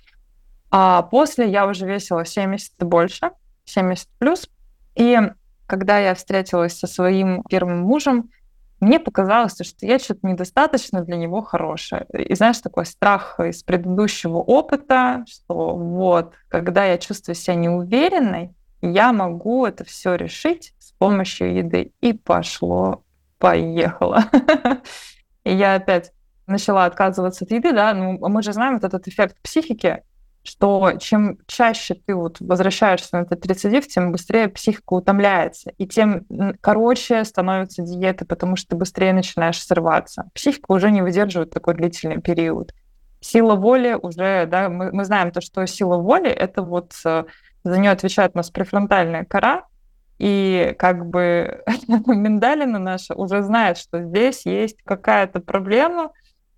А 0.71 1.03
после 1.03 1.51
я 1.51 1.67
уже 1.67 1.87
весила 1.87 2.25
70 2.25 2.73
и 2.79 2.85
больше, 2.85 3.31
70 3.65 4.09
плюс. 4.19 4.49
И 4.95 5.19
когда 5.67 5.99
я 5.99 6.15
встретилась 6.15 6.79
со 6.79 6.87
своим 6.87 7.43
первым 7.45 7.81
мужем, 7.81 8.31
мне 8.81 9.01
показалось, 9.01 9.57
что 9.61 9.87
я 9.87 9.99
что-то 9.99 10.27
недостаточно 10.27 11.03
для 11.03 11.17
него 11.17 11.43
хорошая. 11.43 12.07
И 12.13 12.35
знаешь, 12.35 12.59
такой 12.59 12.87
страх 12.87 13.41
из 13.41 13.63
предыдущего 13.63 14.39
опыта, 14.39 15.25
что 15.29 15.75
вот, 15.77 16.35
когда 16.49 16.85
я 16.85 16.99
чувствую 16.99 17.35
себя 17.35 17.57
неуверенной, 17.57 18.55
я 18.81 19.13
могу 19.13 19.67
это 19.67 19.85
все 19.85 20.15
решить 20.15 20.75
с 20.79 20.93
помощью 20.93 21.55
еды. 21.55 21.93
И 22.01 22.13
пошло, 22.13 23.03
поехало. 23.39 24.25
И 25.45 25.55
я 25.55 25.75
опять 25.75 26.13
начала 26.47 26.85
отказываться 26.85 27.45
от 27.45 27.51
еды, 27.51 27.73
да, 27.73 27.93
ну, 27.95 28.19
мы 28.29 28.43
же 28.43 28.53
знаем 28.53 28.75
вот 28.75 28.85
этот 28.85 29.07
эффект 29.09 29.37
психики, 29.43 30.03
что 30.49 30.93
чем 30.99 31.39
чаще 31.47 31.95
ты 31.95 32.15
вот 32.15 32.39
возвращаешься 32.41 33.09
на 33.13 33.23
этот 33.23 33.45
рецидив, 33.45 33.87
тем 33.87 34.13
быстрее 34.13 34.49
психика 34.49 34.95
утомляется, 34.95 35.73
и 35.77 35.87
тем 35.87 36.25
короче 36.63 37.23
становятся 37.25 37.83
диеты, 37.83 38.25
потому 38.25 38.57
что 38.57 38.71
ты 38.71 38.77
быстрее 38.77 39.13
начинаешь 39.13 39.63
срываться. 39.63 40.31
Психика 40.35 40.73
уже 40.73 40.91
не 40.91 41.03
выдерживает 41.03 41.51
такой 41.51 41.75
длительный 41.75 42.23
период. 42.23 42.73
Сила 43.21 43.57
воли 43.57 43.99
уже, 44.01 44.47
да, 44.47 44.71
мы, 44.71 44.91
мы 44.91 45.05
знаем 45.05 45.33
то, 45.33 45.43
что 45.43 45.67
сила 45.67 45.99
воли— 45.99 46.31
это 46.31 46.63
вот 46.63 46.95
э, 47.05 47.25
за 47.65 47.79
нее 47.79 47.91
отвечает 47.91 48.31
у 48.35 48.39
нас 48.39 48.49
префронтальная 48.51 49.27
кора, 49.27 49.65
и 50.19 50.75
как 50.79 51.05
бы 51.05 51.63
миндалина 52.07 52.79
наша 52.79 53.15
уже 53.15 53.43
знает, 53.43 53.77
что 53.77 54.03
здесь 54.03 54.47
есть 54.47 54.79
какая-то 54.83 55.41
проблема, 55.41 56.13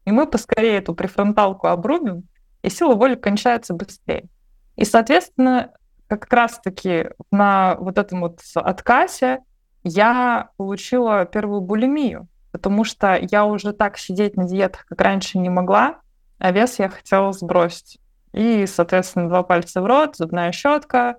и 0.05 0.13
мы 0.13 0.27
поскорее 0.27 0.79
эту 0.79 0.95
префронталку 0.95 1.67
обрубим, 1.67 2.29
и 2.63 2.71
сила 2.71 2.95
воли 2.95 3.15
кончается 3.15 3.75
быстрее. 3.75 4.25
И, 4.77 4.85
соответственно, 4.85 5.73
как 6.07 6.33
раз-таки 6.33 7.11
на 7.31 7.77
вот 7.77 7.99
этом 7.99 8.21
вот 8.21 8.41
откате 8.55 9.41
я 9.85 10.51
получила 10.57 11.25
первую 11.25 11.61
булимию, 11.61 12.29
потому 12.53 12.85
что 12.85 13.19
я 13.21 13.45
уже 13.45 13.73
так 13.73 13.97
сидеть 13.99 14.37
на 14.37 14.47
диетах, 14.47 14.87
как 14.87 15.01
раньше, 15.01 15.39
не 15.39 15.49
могла, 15.49 16.01
а 16.39 16.53
вес 16.53 16.79
я 16.79 16.89
хотела 16.89 17.33
сбросить. 17.33 17.99
И, 18.33 18.67
соответственно, 18.67 19.29
два 19.29 19.43
пальца 19.43 19.83
в 19.83 19.87
рот, 19.87 20.17
зубная 20.17 20.53
щетка, 20.53 21.17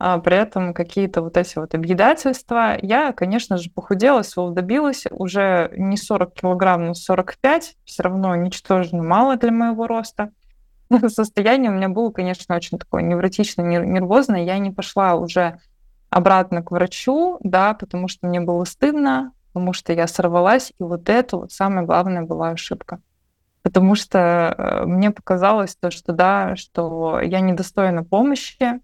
а 0.00 0.18
при 0.18 0.36
этом 0.36 0.74
какие-то 0.74 1.22
вот 1.22 1.36
эти 1.36 1.58
вот 1.58 1.74
объедательства. 1.74 2.76
Я, 2.80 3.12
конечно 3.12 3.56
же, 3.56 3.70
похудела, 3.70 4.22
своего 4.22 4.52
добилась. 4.52 5.04
Уже 5.10 5.72
не 5.76 5.96
40 5.96 6.34
килограмм, 6.34 6.86
но 6.86 6.94
45. 6.94 7.76
Все 7.84 8.02
равно 8.02 8.36
ничтожно 8.36 9.02
мало 9.02 9.36
для 9.36 9.50
моего 9.50 9.88
роста. 9.88 10.30
Состояние 11.08 11.70
у 11.70 11.74
меня 11.74 11.88
было, 11.88 12.10
конечно, 12.10 12.56
очень 12.56 12.78
такое 12.78 13.02
невротичное, 13.02 13.84
нервозное. 13.84 14.44
Я 14.44 14.58
не 14.58 14.70
пошла 14.70 15.14
уже 15.14 15.58
обратно 16.10 16.62
к 16.62 16.70
врачу, 16.70 17.38
да, 17.40 17.74
потому 17.74 18.08
что 18.08 18.26
мне 18.26 18.40
было 18.40 18.64
стыдно, 18.64 19.32
потому 19.52 19.72
что 19.72 19.92
я 19.92 20.06
сорвалась, 20.06 20.72
и 20.78 20.82
вот 20.82 21.08
это 21.08 21.36
вот 21.36 21.52
самая 21.52 21.84
главная 21.84 22.22
была 22.22 22.50
ошибка. 22.50 23.00
Потому 23.62 23.94
что 23.96 24.54
э, 24.56 24.84
мне 24.86 25.10
показалось 25.10 25.76
то, 25.76 25.90
что 25.90 26.12
да, 26.12 26.56
что 26.56 27.20
я 27.20 27.40
недостойна 27.40 28.04
помощи. 28.04 28.80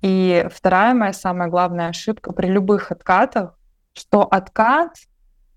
И 0.00 0.46
вторая 0.52 0.94
моя 0.94 1.12
самая 1.12 1.48
главная 1.48 1.88
ошибка 1.88 2.32
при 2.32 2.46
любых 2.46 2.92
откатах, 2.92 3.58
что 3.94 4.22
откат 4.22 4.94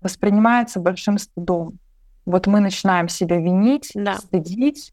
воспринимается 0.00 0.80
большим 0.80 1.18
стыдом. 1.18 1.78
Вот 2.24 2.48
мы 2.48 2.58
начинаем 2.58 3.08
себя 3.08 3.36
винить, 3.36 3.92
да. 3.94 4.16
стыдить, 4.16 4.92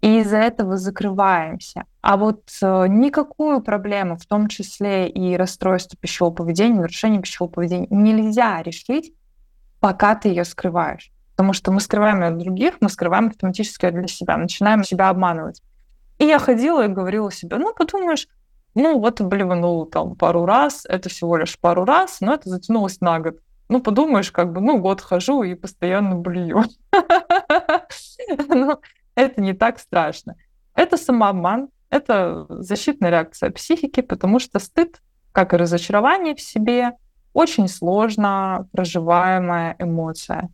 и 0.00 0.20
из-за 0.20 0.36
этого 0.36 0.76
закрываемся. 0.76 1.84
А 2.00 2.16
вот 2.16 2.42
э, 2.62 2.86
никакую 2.88 3.60
проблему, 3.60 4.16
в 4.16 4.26
том 4.26 4.48
числе 4.48 5.08
и 5.08 5.36
расстройство 5.36 5.98
пищевого 6.00 6.32
поведения, 6.34 6.76
нарушение 6.76 7.20
пищевого 7.20 7.50
поведения, 7.50 7.88
нельзя 7.90 8.62
решить, 8.62 9.12
пока 9.80 10.14
ты 10.14 10.28
ее 10.28 10.44
скрываешь. 10.44 11.10
Потому 11.30 11.52
что 11.52 11.72
мы 11.72 11.80
скрываем 11.80 12.20
ее 12.20 12.28
от 12.28 12.38
других, 12.38 12.74
мы 12.80 12.88
скрываем 12.88 13.28
автоматически 13.28 13.90
для 13.90 14.08
себя, 14.08 14.36
начинаем 14.36 14.84
себя 14.84 15.08
обманывать. 15.08 15.62
И 16.18 16.24
я 16.24 16.38
ходила 16.38 16.84
и 16.84 16.88
говорила 16.88 17.30
себе, 17.30 17.58
ну, 17.58 17.74
подумаешь, 17.74 18.28
ну, 18.74 18.98
вот 19.00 19.20
блеванул 19.20 19.86
там 19.86 20.14
пару 20.14 20.46
раз, 20.46 20.84
это 20.88 21.08
всего 21.08 21.36
лишь 21.36 21.58
пару 21.58 21.84
раз, 21.84 22.20
но 22.20 22.34
это 22.34 22.48
затянулось 22.48 23.00
на 23.00 23.18
год. 23.18 23.38
Ну, 23.68 23.82
подумаешь, 23.82 24.32
как 24.32 24.52
бы, 24.52 24.60
ну, 24.60 24.78
год 24.78 25.00
хожу 25.00 25.42
и 25.42 25.54
постоянно 25.54 26.14
блюю. 26.16 26.64
Это 29.18 29.40
не 29.40 29.52
так 29.52 29.80
страшно. 29.80 30.36
Это 30.76 30.96
самообман, 30.96 31.70
это 31.90 32.46
защитная 32.48 33.10
реакция 33.10 33.50
психики, 33.50 34.00
потому 34.00 34.38
что 34.38 34.60
стыд, 34.60 35.02
как 35.32 35.52
и 35.52 35.56
разочарование 35.56 36.36
в 36.36 36.40
себе, 36.40 36.92
очень 37.32 37.66
сложно 37.66 38.68
проживаемая 38.70 39.74
эмоция. 39.80 40.50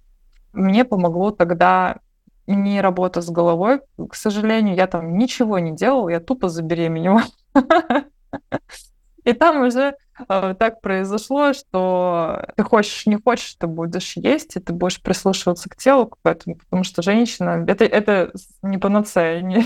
Мне 0.54 0.86
помогло 0.86 1.30
тогда 1.30 1.98
не 2.46 2.80
работа 2.80 3.20
с 3.20 3.28
головой. 3.28 3.82
К 3.98 4.14
сожалению, 4.14 4.76
я 4.76 4.86
там 4.86 5.18
ничего 5.18 5.58
не 5.58 5.76
делала, 5.76 6.08
я 6.08 6.20
тупо 6.20 6.48
забеременела. 6.48 7.24
И 9.24 9.32
там 9.32 9.62
уже 9.62 9.96
э, 10.28 10.54
так 10.58 10.80
произошло, 10.80 11.54
что 11.54 12.46
ты 12.56 12.62
хочешь, 12.62 13.06
не 13.06 13.16
хочешь, 13.16 13.56
ты 13.58 13.66
будешь 13.66 14.16
есть, 14.16 14.56
и 14.56 14.60
ты 14.60 14.72
будешь 14.72 15.02
прислушиваться 15.02 15.68
к 15.68 15.76
телу, 15.76 16.12
поэтому, 16.22 16.56
потому 16.56 16.84
что 16.84 17.02
женщина, 17.02 17.64
это, 17.66 17.84
это 17.84 18.32
не 18.62 18.78
панацея, 18.78 19.40
не, 19.42 19.62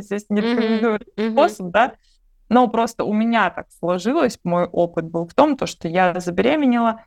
здесь 0.00 0.26
не 0.30 0.40
рекомендую 0.40 0.98
mm-hmm. 0.98 1.32
способ, 1.32 1.66
да, 1.68 1.92
но 2.48 2.68
просто 2.68 3.04
у 3.04 3.12
меня 3.12 3.50
так 3.50 3.66
сложилось, 3.78 4.38
мой 4.44 4.64
опыт 4.64 5.04
был 5.04 5.26
в 5.26 5.34
том, 5.34 5.56
то, 5.56 5.66
что 5.66 5.88
я 5.88 6.18
забеременела, 6.18 7.02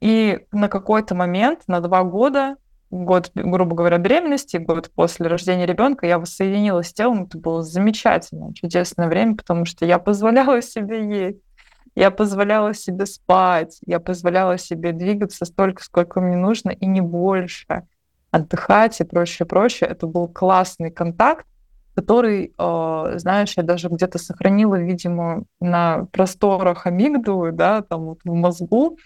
и 0.00 0.40
на 0.52 0.68
какой-то 0.68 1.14
момент, 1.14 1.62
на 1.68 1.80
два 1.80 2.04
года, 2.04 2.56
год, 2.90 3.30
грубо 3.34 3.76
говоря, 3.76 3.98
беременности, 3.98 4.56
год 4.56 4.90
после 4.94 5.26
рождения 5.26 5.66
ребенка, 5.66 6.06
я 6.06 6.18
воссоединилась 6.18 6.88
с 6.88 6.92
телом. 6.92 7.24
Это 7.24 7.38
было 7.38 7.62
замечательное, 7.62 8.52
чудесное 8.52 9.08
время, 9.08 9.36
потому 9.36 9.64
что 9.64 9.86
я 9.86 9.98
позволяла 9.98 10.60
себе 10.60 11.26
есть, 11.26 11.40
я 11.94 12.10
позволяла 12.10 12.74
себе 12.74 13.06
спать, 13.06 13.78
я 13.86 14.00
позволяла 14.00 14.58
себе 14.58 14.92
двигаться 14.92 15.44
столько, 15.44 15.82
сколько 15.82 16.20
мне 16.20 16.36
нужно, 16.36 16.70
и 16.70 16.86
не 16.86 17.00
больше. 17.00 17.86
Отдыхать 18.30 19.00
и 19.00 19.04
прочее, 19.04 19.46
прочее. 19.46 19.90
Это 19.90 20.06
был 20.06 20.28
классный 20.28 20.90
контакт, 20.90 21.46
который, 21.94 22.54
э, 22.56 23.12
знаешь, 23.16 23.54
я 23.56 23.62
даже 23.64 23.88
где-то 23.88 24.18
сохранила, 24.18 24.76
видимо, 24.76 25.44
на 25.60 26.06
просторах 26.12 26.86
амигдалы, 26.86 27.52
да, 27.52 27.82
там 27.82 28.06
вот 28.06 28.20
в 28.24 28.32
мозгу, 28.32 28.96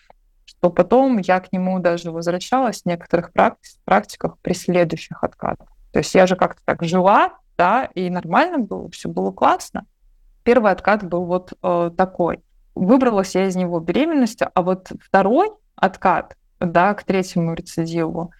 что 0.65 0.71
потом 0.71 1.19
я 1.19 1.41
к 1.41 1.53
нему 1.53 1.79
даже 1.79 2.11
возвращалась 2.11 2.81
в 2.81 2.87
некоторых 2.87 3.33
практи- 3.35 3.77
практиках 3.85 4.39
при 4.39 4.55
следующих 4.55 5.23
откатах. 5.23 5.69
То 5.93 5.99
есть 5.99 6.15
я 6.15 6.27
же 6.27 6.37
как-то 6.37 6.63
так 6.65 6.83
жила, 6.85 7.35
да, 7.59 7.85
и 7.95 8.09
нормально 8.09 8.61
было, 8.61 8.89
все 8.91 9.11
было 9.11 9.31
классно. 9.31 9.85
Первый 10.43 10.73
откат 10.73 11.05
был 11.05 11.27
вот 11.27 11.53
э, 11.63 11.91
такой. 11.95 12.41
Выбралась 12.75 13.35
я 13.35 13.47
из 13.47 13.57
него 13.57 13.79
беременностью, 13.79 14.49
а 14.55 14.63
вот 14.63 14.91
второй 15.03 15.51
откат, 15.77 16.35
да, 16.61 16.95
к 16.95 17.05
третьему 17.05 17.53
рецидиву, 17.53 18.33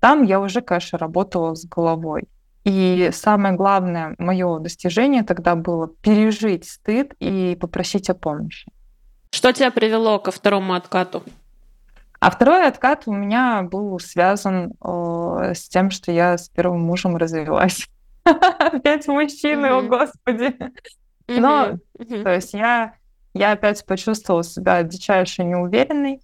там 0.00 0.22
я 0.22 0.38
уже, 0.38 0.60
конечно, 0.60 0.98
работала 0.98 1.54
с 1.54 1.64
головой. 1.64 2.28
И 2.64 3.08
самое 3.14 3.54
главное 3.54 4.16
мое 4.18 4.58
достижение 4.58 5.22
тогда 5.22 5.54
было 5.54 5.88
пережить 5.88 6.68
стыд 6.68 7.14
и 7.20 7.56
попросить 7.58 8.10
о 8.10 8.14
помощи. 8.14 8.70
Что 9.30 9.52
тебя 9.54 9.70
привело 9.70 10.18
ко 10.18 10.30
второму 10.30 10.74
откату? 10.74 11.22
А 12.20 12.30
второй 12.30 12.66
откат 12.66 13.04
у 13.06 13.12
меня 13.12 13.62
был 13.62 13.98
связан 13.98 14.74
э, 14.84 15.54
с 15.54 15.68
тем, 15.68 15.90
что 15.90 16.12
я 16.12 16.36
с 16.36 16.50
первым 16.50 16.82
мужем 16.82 17.16
развелась. 17.16 17.88
Опять 18.24 19.08
мужчины, 19.08 19.66
о 19.66 19.80
господи. 19.80 20.54
Но, 21.26 21.78
то 21.96 22.34
есть 22.34 22.52
я, 22.52 22.94
я 23.32 23.52
опять 23.52 23.86
почувствовала 23.86 24.44
себя 24.44 24.82
дичайше 24.82 25.44
неуверенной. 25.44 26.20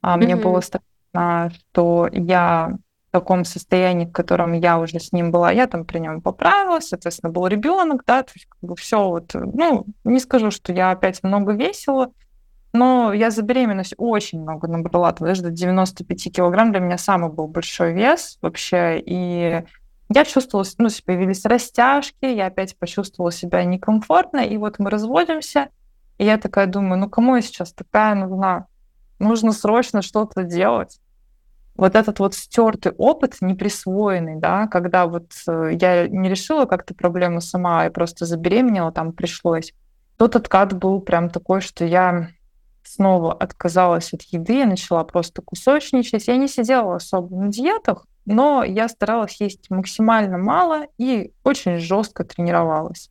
А 0.00 0.16
мне 0.16 0.36
было 0.36 0.60
страшно, 0.60 1.50
что 1.50 2.08
я 2.12 2.76
в 3.08 3.12
таком 3.12 3.44
состоянии, 3.44 4.06
в 4.06 4.12
котором 4.12 4.52
я 4.52 4.78
уже 4.78 4.98
с 4.98 5.12
ним 5.12 5.30
была, 5.30 5.50
я 5.50 5.66
там 5.66 5.84
при 5.84 5.98
нем 5.98 6.22
поправилась, 6.22 6.88
соответственно, 6.88 7.30
был 7.30 7.46
ребенок, 7.46 8.04
да, 8.06 8.22
то 8.22 8.32
есть 8.34 8.46
как 8.46 8.60
бы 8.62 8.74
все 8.74 9.06
вот, 9.06 9.34
ну, 9.34 9.84
не 10.04 10.18
скажу, 10.18 10.50
что 10.50 10.72
я 10.72 10.92
опять 10.92 11.22
много 11.22 11.52
весила, 11.52 12.10
но 12.72 13.12
я 13.12 13.30
за 13.30 13.42
беременность 13.42 13.94
очень 13.98 14.40
много 14.40 14.66
набрала, 14.66 15.12
там, 15.12 15.28
даже 15.28 15.42
до 15.42 15.50
95 15.50 16.32
килограмм 16.32 16.72
для 16.72 16.80
меня 16.80 16.98
самый 16.98 17.30
был 17.30 17.46
большой 17.46 17.92
вес 17.92 18.38
вообще. 18.40 18.98
И 19.04 19.62
я 20.08 20.24
чувствовала, 20.24 20.66
ну, 20.78 20.88
появились 21.04 21.44
растяжки, 21.44 22.24
я 22.24 22.46
опять 22.46 22.78
почувствовала 22.78 23.30
себя 23.30 23.64
некомфортно, 23.64 24.38
и 24.38 24.56
вот 24.56 24.78
мы 24.78 24.90
разводимся, 24.90 25.68
и 26.18 26.24
я 26.24 26.38
такая 26.38 26.66
думаю, 26.66 26.98
ну 26.98 27.10
кому 27.10 27.36
я 27.36 27.42
сейчас 27.42 27.72
такая 27.72 28.14
нужна? 28.14 28.66
Нужно 29.18 29.52
срочно 29.52 30.02
что-то 30.02 30.42
делать. 30.42 30.98
Вот 31.74 31.94
этот 31.94 32.18
вот 32.18 32.34
стертый 32.34 32.92
опыт, 32.92 33.36
неприсвоенный, 33.40 34.36
да, 34.38 34.66
когда 34.66 35.06
вот 35.06 35.32
э, 35.46 35.70
я 35.80 36.06
не 36.06 36.28
решила 36.28 36.66
как-то 36.66 36.94
проблему 36.94 37.40
сама, 37.40 37.86
и 37.86 37.90
просто 37.90 38.26
забеременела, 38.26 38.92
там 38.92 39.12
пришлось. 39.12 39.72
Тот 40.18 40.36
откат 40.36 40.74
был 40.74 41.00
прям 41.00 41.30
такой, 41.30 41.62
что 41.62 41.84
я 41.84 42.28
снова 42.84 43.32
отказалась 43.32 44.12
от 44.12 44.22
еды, 44.22 44.58
я 44.58 44.66
начала 44.66 45.04
просто 45.04 45.42
кусочничать. 45.42 46.28
Я 46.28 46.36
не 46.36 46.48
сидела 46.48 46.96
особо 46.96 47.34
на 47.36 47.48
диетах, 47.48 48.06
но 48.24 48.62
я 48.64 48.88
старалась 48.88 49.40
есть 49.40 49.70
максимально 49.70 50.38
мало 50.38 50.86
и 50.98 51.32
очень 51.44 51.78
жестко 51.78 52.24
тренировалась. 52.24 53.10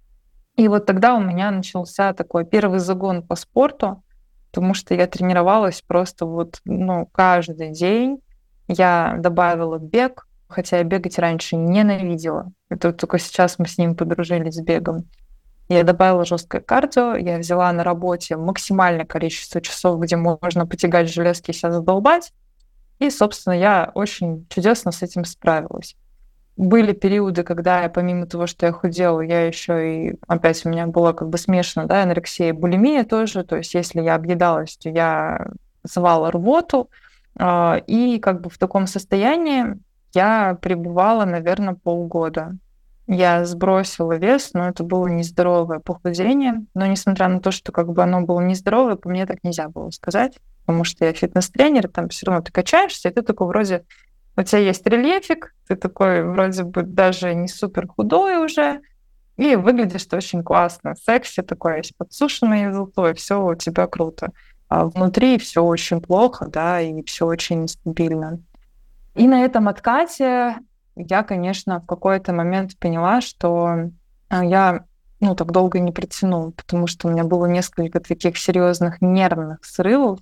И 0.55 0.67
вот 0.67 0.85
тогда 0.85 1.15
у 1.15 1.21
меня 1.21 1.51
начался 1.51 2.13
такой 2.13 2.45
первый 2.45 2.79
загон 2.79 3.23
по 3.23 3.35
спорту, 3.35 4.03
потому 4.51 4.73
что 4.73 4.93
я 4.93 5.07
тренировалась 5.07 5.81
просто 5.81 6.25
вот 6.25 6.59
ну, 6.65 7.07
каждый 7.07 7.71
день. 7.71 8.21
Я 8.67 9.15
добавила 9.19 9.77
бег, 9.77 10.27
хотя 10.47 10.77
я 10.77 10.83
бегать 10.83 11.17
раньше 11.19 11.55
ненавидела. 11.55 12.51
Это 12.69 12.93
только 12.93 13.17
сейчас 13.17 13.59
мы 13.59 13.67
с 13.67 13.77
ним 13.77 13.95
подружились 13.95 14.55
с 14.55 14.61
бегом. 14.61 15.09
Я 15.71 15.85
добавила 15.85 16.25
жесткое 16.25 16.59
кардио, 16.59 17.15
я 17.15 17.37
взяла 17.37 17.71
на 17.71 17.85
работе 17.85 18.35
максимальное 18.35 19.05
количество 19.05 19.61
часов, 19.61 20.01
где 20.01 20.17
можно 20.17 20.67
потягать 20.67 21.09
железки 21.09 21.51
и 21.51 21.53
себя 21.53 21.71
задолбать. 21.71 22.33
И, 22.99 23.09
собственно, 23.09 23.53
я 23.53 23.89
очень 23.95 24.45
чудесно 24.49 24.91
с 24.91 25.01
этим 25.01 25.23
справилась. 25.23 25.95
Были 26.57 26.91
периоды, 26.91 27.43
когда 27.43 27.83
я, 27.83 27.89
помимо 27.89 28.25
того, 28.25 28.47
что 28.47 28.65
я 28.65 28.73
худела, 28.73 29.21
я 29.21 29.47
еще 29.47 30.09
и, 30.09 30.15
опять 30.27 30.65
у 30.65 30.69
меня 30.69 30.87
была 30.87 31.13
как 31.13 31.29
бы 31.29 31.37
смешана, 31.37 31.87
да, 31.87 32.03
анорексия 32.03 32.53
булимия 32.53 33.05
тоже. 33.05 33.45
То 33.45 33.55
есть 33.55 33.73
если 33.73 34.01
я 34.01 34.15
объедалась, 34.15 34.75
то 34.75 34.89
я 34.89 35.47
звала 35.83 36.31
рвоту. 36.31 36.89
А, 37.39 37.81
и 37.87 38.19
как 38.19 38.41
бы 38.41 38.49
в 38.49 38.57
таком 38.57 38.87
состоянии 38.87 39.79
я 40.13 40.57
пребывала, 40.61 41.23
наверное, 41.23 41.75
полгода. 41.75 42.57
Я 43.13 43.43
сбросила 43.43 44.13
вес, 44.13 44.51
но 44.53 44.69
это 44.69 44.83
было 44.83 45.05
нездоровое 45.07 45.79
похудение. 45.79 46.65
Но 46.73 46.85
несмотря 46.85 47.27
на 47.27 47.41
то, 47.41 47.51
что 47.51 47.73
как 47.73 47.91
бы 47.91 48.01
оно 48.01 48.21
было 48.21 48.39
нездоровое, 48.39 48.95
по 48.95 49.09
мне 49.09 49.25
так 49.25 49.43
нельзя 49.43 49.67
было 49.67 49.89
сказать, 49.89 50.39
потому 50.65 50.85
что 50.85 51.03
я 51.03 51.11
фитнес-тренер, 51.11 51.89
там 51.89 52.07
все 52.07 52.27
равно 52.27 52.41
ты 52.41 52.53
качаешься, 52.53 53.09
и 53.09 53.13
ты 53.13 53.21
такой 53.21 53.47
вроде 53.47 53.83
у 54.37 54.43
тебя 54.43 54.59
есть 54.59 54.87
рельефик, 54.87 55.53
ты 55.67 55.75
такой 55.75 56.23
вроде 56.23 56.63
бы 56.63 56.83
даже 56.83 57.35
не 57.35 57.49
супер 57.49 57.85
худой 57.85 58.37
уже, 58.37 58.79
и 59.35 59.57
выглядишь 59.57 60.05
ты 60.05 60.15
очень 60.15 60.41
классно, 60.41 60.95
секси 60.95 61.41
такой, 61.41 61.77
есть 61.77 61.97
подсушенное 61.97 62.71
золотое, 62.71 63.13
все 63.13 63.45
у 63.45 63.55
тебя 63.55 63.87
круто. 63.87 64.31
А 64.69 64.85
внутри 64.85 65.37
все 65.37 65.61
очень 65.61 65.99
плохо, 65.99 66.47
да, 66.47 66.79
и 66.79 67.03
все 67.03 67.25
очень 67.25 67.63
нестабильно. 67.63 68.39
И 69.15 69.27
на 69.27 69.43
этом 69.43 69.67
откате 69.67 70.55
я, 71.09 71.23
конечно, 71.23 71.79
в 71.79 71.85
какой-то 71.85 72.33
момент 72.33 72.77
поняла, 72.77 73.21
что 73.21 73.89
а, 74.29 74.45
я 74.45 74.85
ну, 75.21 75.35
так 75.35 75.51
долго 75.51 75.79
не 75.79 75.91
протяну, 75.91 76.51
потому 76.51 76.87
что 76.87 77.07
у 77.07 77.11
меня 77.11 77.23
было 77.23 77.45
несколько 77.45 77.99
таких 77.99 78.37
серьезных 78.37 79.01
нервных 79.01 79.63
срывов, 79.63 80.19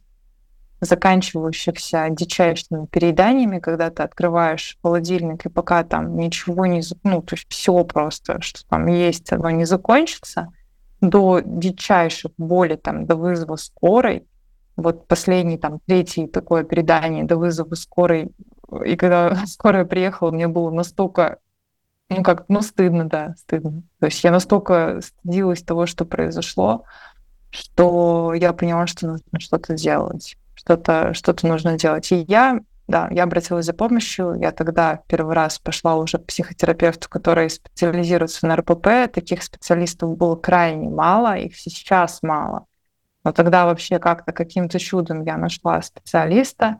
заканчивающихся 0.81 2.07
дичайшими 2.09 2.85
перееданиями, 2.85 3.59
когда 3.59 3.89
ты 3.89 4.03
открываешь 4.03 4.77
холодильник, 4.81 5.45
и 5.45 5.49
пока 5.49 5.83
там 5.83 6.17
ничего 6.17 6.65
не... 6.65 6.81
Ну, 7.03 7.21
то 7.21 7.35
есть 7.35 7.47
все 7.49 7.83
просто, 7.83 8.41
что 8.41 8.67
там 8.67 8.87
есть, 8.87 9.31
оно 9.31 9.49
не 9.49 9.65
закончится, 9.65 10.51
до 11.01 11.41
дичайших 11.43 12.31
боли, 12.37 12.75
там, 12.75 13.05
до 13.05 13.15
вызова 13.15 13.55
скорой, 13.55 14.25
вот 14.75 15.07
последний, 15.07 15.57
там, 15.57 15.79
третий 15.85 16.27
такое 16.27 16.63
передание 16.63 17.23
до 17.23 17.37
вызова 17.37 17.75
скорой 17.75 18.31
и 18.85 18.95
когда 18.95 19.35
скорая 19.45 19.85
приехала, 19.85 20.31
мне 20.31 20.47
было 20.47 20.71
настолько, 20.71 21.39
ну 22.09 22.23
как, 22.23 22.45
ну 22.47 22.61
стыдно, 22.61 23.07
да, 23.07 23.35
стыдно. 23.37 23.83
То 23.99 24.05
есть 24.07 24.23
я 24.23 24.31
настолько 24.31 25.01
стыдилась 25.01 25.63
того, 25.63 25.85
что 25.85 26.05
произошло, 26.05 26.83
что 27.49 28.33
я 28.33 28.53
поняла, 28.53 28.87
что 28.87 29.07
нужно 29.07 29.39
что-то 29.39 29.73
делать, 29.73 30.37
что-то 30.55 31.13
что 31.13 31.35
нужно 31.43 31.77
делать. 31.77 32.11
И 32.11 32.25
я, 32.27 32.59
да, 32.87 33.07
я 33.11 33.23
обратилась 33.23 33.65
за 33.65 33.73
помощью. 33.73 34.35
Я 34.39 34.51
тогда 34.51 35.01
первый 35.07 35.33
раз 35.33 35.59
пошла 35.59 35.95
уже 35.95 36.17
к 36.17 36.25
психотерапевту, 36.25 37.09
который 37.09 37.49
специализируется 37.49 38.45
на 38.47 38.55
РПП. 38.55 39.11
Таких 39.11 39.43
специалистов 39.43 40.17
было 40.17 40.35
крайне 40.35 40.89
мало, 40.89 41.37
их 41.37 41.57
сейчас 41.57 42.19
мало. 42.21 42.65
Но 43.23 43.31
тогда 43.31 43.65
вообще 43.65 43.99
как-то 43.99 44.31
каким-то 44.31 44.79
чудом 44.79 45.23
я 45.23 45.37
нашла 45.37 45.81
специалиста, 45.81 46.77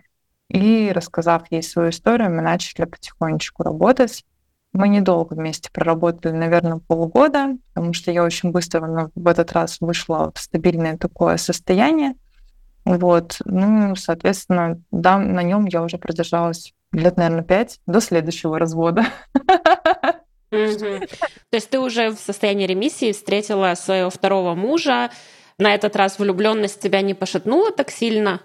и 0.49 0.91
рассказав 0.91 1.43
ей 1.51 1.63
свою 1.63 1.91
историю, 1.91 2.29
мы 2.29 2.41
начали 2.41 2.85
потихонечку 2.85 3.63
работать. 3.63 4.25
Мы 4.73 4.87
недолго 4.89 5.33
вместе 5.33 5.69
проработали, 5.71 6.33
наверное, 6.33 6.77
полгода, 6.77 7.57
потому 7.73 7.93
что 7.93 8.11
я 8.11 8.23
очень 8.23 8.51
быстро 8.51 9.09
в 9.15 9.27
этот 9.27 9.51
раз 9.51 9.77
вышла 9.79 10.31
в 10.35 10.39
стабильное 10.39 10.97
такое 10.97 11.37
состояние. 11.37 12.15
Вот. 12.85 13.37
Ну, 13.45 13.95
соответственно, 13.95 14.81
да, 14.91 15.17
на 15.17 15.41
нем 15.43 15.65
я 15.65 15.81
уже 15.83 15.97
продержалась 15.97 16.73
лет, 16.91 17.17
наверное, 17.17 17.43
пять 17.43 17.79
до 17.85 18.01
следующего 18.01 18.57
развода. 18.57 19.05
То 20.49 20.57
есть 21.51 21.69
ты 21.69 21.79
уже 21.79 22.09
в 22.09 22.19
состоянии 22.19 22.65
ремиссии 22.65 23.11
встретила 23.11 23.75
своего 23.75 24.09
второго 24.09 24.55
мужа. 24.55 25.11
На 25.59 25.75
этот 25.75 25.95
раз 25.95 26.17
влюбленность 26.17 26.81
тебя 26.81 27.01
не 27.01 27.13
пошатнула 27.13 27.71
так 27.71 27.91
сильно? 27.91 28.41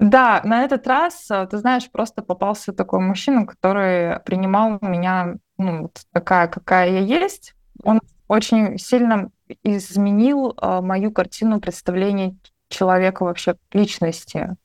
Да, 0.00 0.40
на 0.44 0.64
этот 0.64 0.86
раз, 0.86 1.30
э, 1.30 1.46
ты 1.50 1.58
знаешь, 1.58 1.90
просто 1.90 2.22
попался 2.22 2.72
такой 2.72 3.00
мужчина, 3.00 3.46
который 3.46 4.18
принимал 4.20 4.78
меня 4.80 5.36
ну, 5.58 5.90
такая, 6.12 6.48
какая 6.48 6.90
я 6.90 7.00
есть. 7.00 7.54
Он 7.82 8.00
очень 8.26 8.78
сильно 8.78 9.30
изменил 9.62 10.56
э, 10.56 10.80
мою 10.80 11.12
картину 11.12 11.60
представления 11.60 12.34
человека 12.70 13.24
вообще 13.24 13.56
личности. 13.72 14.56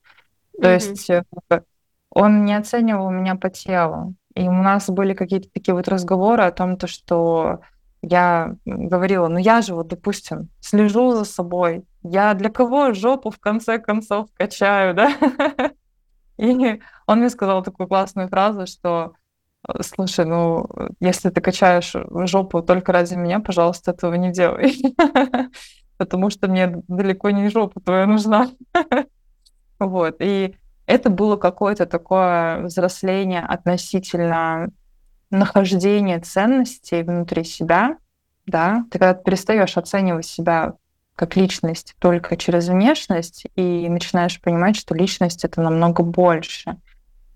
То 0.62 0.70
mm-hmm. 0.70 0.74
есть 0.74 1.10
э, 1.10 1.24
он 2.12 2.46
не 2.46 2.56
оценивал 2.56 3.12
меня 3.12 3.36
по 3.36 3.50
телу. 3.50 4.16
И 4.36 4.48
у 4.48 4.54
нас 4.54 4.90
были 4.90 5.14
какие-то 5.14 5.50
такие 5.50 5.76
вот 5.76 5.90
разговоры 5.90 6.44
о 6.44 6.52
том, 6.52 6.78
то, 6.78 6.88
что 6.88 7.60
я 8.06 8.56
говорила, 8.66 9.28
ну 9.28 9.38
я 9.38 9.62
же 9.62 9.74
вот, 9.74 9.88
допустим, 9.88 10.50
слежу 10.60 11.12
за 11.12 11.26
собой, 11.26 11.86
я 12.04 12.34
для 12.34 12.50
кого 12.50 12.94
жопу 12.94 13.32
в 13.32 13.40
конце 13.40 13.80
концов 13.80 14.28
качаю, 14.36 14.94
да? 14.94 15.12
И 16.38 16.82
он 17.08 17.20
мне 17.20 17.30
сказал 17.30 17.64
такую 17.64 17.88
классную 17.88 18.28
фразу, 18.28 18.68
что 18.68 19.14
слушай, 19.82 20.26
ну, 20.26 20.68
если 21.00 21.30
ты 21.30 21.42
качаешь 21.42 21.96
жопу 22.28 22.62
только 22.62 22.92
ради 22.92 23.16
меня, 23.16 23.40
пожалуйста, 23.40 23.92
этого 23.92 24.14
не 24.16 24.32
делай. 24.32 24.76
Потому 25.98 26.30
что 26.30 26.48
мне 26.48 26.84
далеко 26.88 27.30
не 27.30 27.50
жопа 27.50 27.80
твоя 27.80 28.06
нужна. 28.06 28.50
Вот. 29.78 30.16
И 30.20 30.56
это 30.86 31.10
было 31.10 31.36
какое-то 31.36 31.86
такое 31.86 32.62
взросление 32.62 33.42
относительно 33.42 34.70
нахождения 35.36 36.20
ценностей 36.20 37.04
внутри 37.04 37.44
себя, 37.44 37.98
да, 38.46 38.86
ты 38.92 39.00
когда 39.00 39.14
перестаешь 39.14 39.78
оценивать 39.78 40.26
себя 40.26 40.74
как 41.16 41.36
личность 41.36 41.96
только 42.00 42.36
через 42.36 42.68
внешность 42.68 43.46
и 43.56 43.88
начинаешь 43.90 44.42
понимать, 44.42 44.76
что 44.76 44.94
личность 44.94 45.46
это 45.46 45.62
намного 45.62 46.04
больше. 46.04 46.78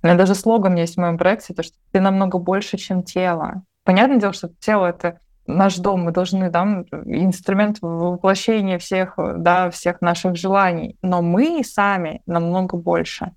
У 0.01 0.07
меня 0.07 0.17
даже 0.17 0.35
слоган 0.35 0.75
есть 0.75 0.95
в 0.95 0.99
моем 0.99 1.17
проекте, 1.17 1.53
то, 1.53 1.63
что 1.63 1.75
ты 1.91 1.99
намного 1.99 2.37
больше, 2.37 2.77
чем 2.77 3.03
тело. 3.03 3.63
Понятное 3.83 4.19
дело, 4.19 4.33
что 4.33 4.49
тело 4.59 4.85
это 4.87 5.19
наш 5.47 5.77
дом, 5.77 6.03
мы 6.03 6.11
должны, 6.11 6.49
да, 6.49 6.83
инструмент 7.05 7.79
воплощения 7.81 8.77
всех, 8.77 9.15
да, 9.17 9.69
всех 9.71 10.01
наших 10.01 10.35
желаний, 10.35 10.97
но 11.01 11.21
мы 11.21 11.63
сами 11.63 12.21
намного 12.25 12.77
больше. 12.77 13.31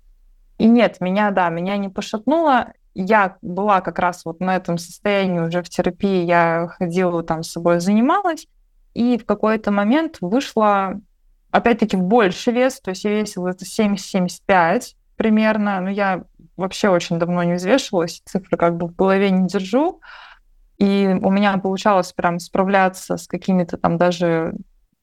И 0.57 0.67
нет, 0.67 1.01
меня, 1.01 1.31
да, 1.31 1.49
меня 1.49 1.77
не 1.77 1.89
пошатнуло, 1.89 2.67
я 2.93 3.37
была 3.41 3.81
как 3.81 3.99
раз 3.99 4.25
вот 4.25 4.39
на 4.39 4.55
этом 4.55 4.77
состоянии 4.77 5.39
уже 5.39 5.61
в 5.63 5.69
терапии, 5.69 6.23
я 6.23 6.67
ходила 6.77 7.23
там 7.23 7.43
с 7.43 7.51
собой, 7.51 7.79
занималась, 7.79 8.47
и 8.93 9.17
в 9.17 9.25
какой-то 9.25 9.71
момент 9.71 10.17
вышла, 10.21 10.99
опять-таки, 11.51 11.97
в 11.97 12.03
больший 12.03 12.53
вес, 12.53 12.79
то 12.79 12.91
есть 12.91 13.03
я 13.03 13.21
весила 13.21 13.49
это 13.49 13.65
70-75 13.65 14.95
примерно, 15.15 15.81
но 15.81 15.89
я 15.89 16.23
вообще 16.57 16.89
очень 16.89 17.19
давно 17.19 17.43
не 17.43 17.55
взвешивалась, 17.55 18.21
цифры 18.25 18.57
как 18.57 18.77
бы 18.77 18.87
в 18.87 18.95
голове 18.95 19.31
не 19.31 19.47
держу, 19.47 20.01
и 20.77 21.17
у 21.21 21.31
меня 21.31 21.57
получалось 21.57 22.13
прям 22.13 22.39
справляться 22.39 23.17
с 23.17 23.27
какими-то 23.27 23.77
там 23.77 23.97
даже 23.97 24.53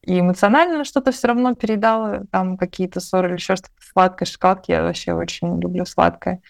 и 0.03 0.19
эмоционально 0.19 0.83
что-то 0.83 1.11
все 1.11 1.27
равно 1.27 1.53
передала, 1.53 2.21
там 2.31 2.57
какие-то 2.57 2.99
ссоры 2.99 3.29
или 3.29 3.35
еще 3.35 3.55
что-то 3.55 3.73
сладкое, 3.79 4.25
шоколадки, 4.25 4.71
я 4.71 4.83
вообще 4.83 5.13
очень 5.13 5.59
люблю 5.59 5.85
сладкое. 5.85 6.41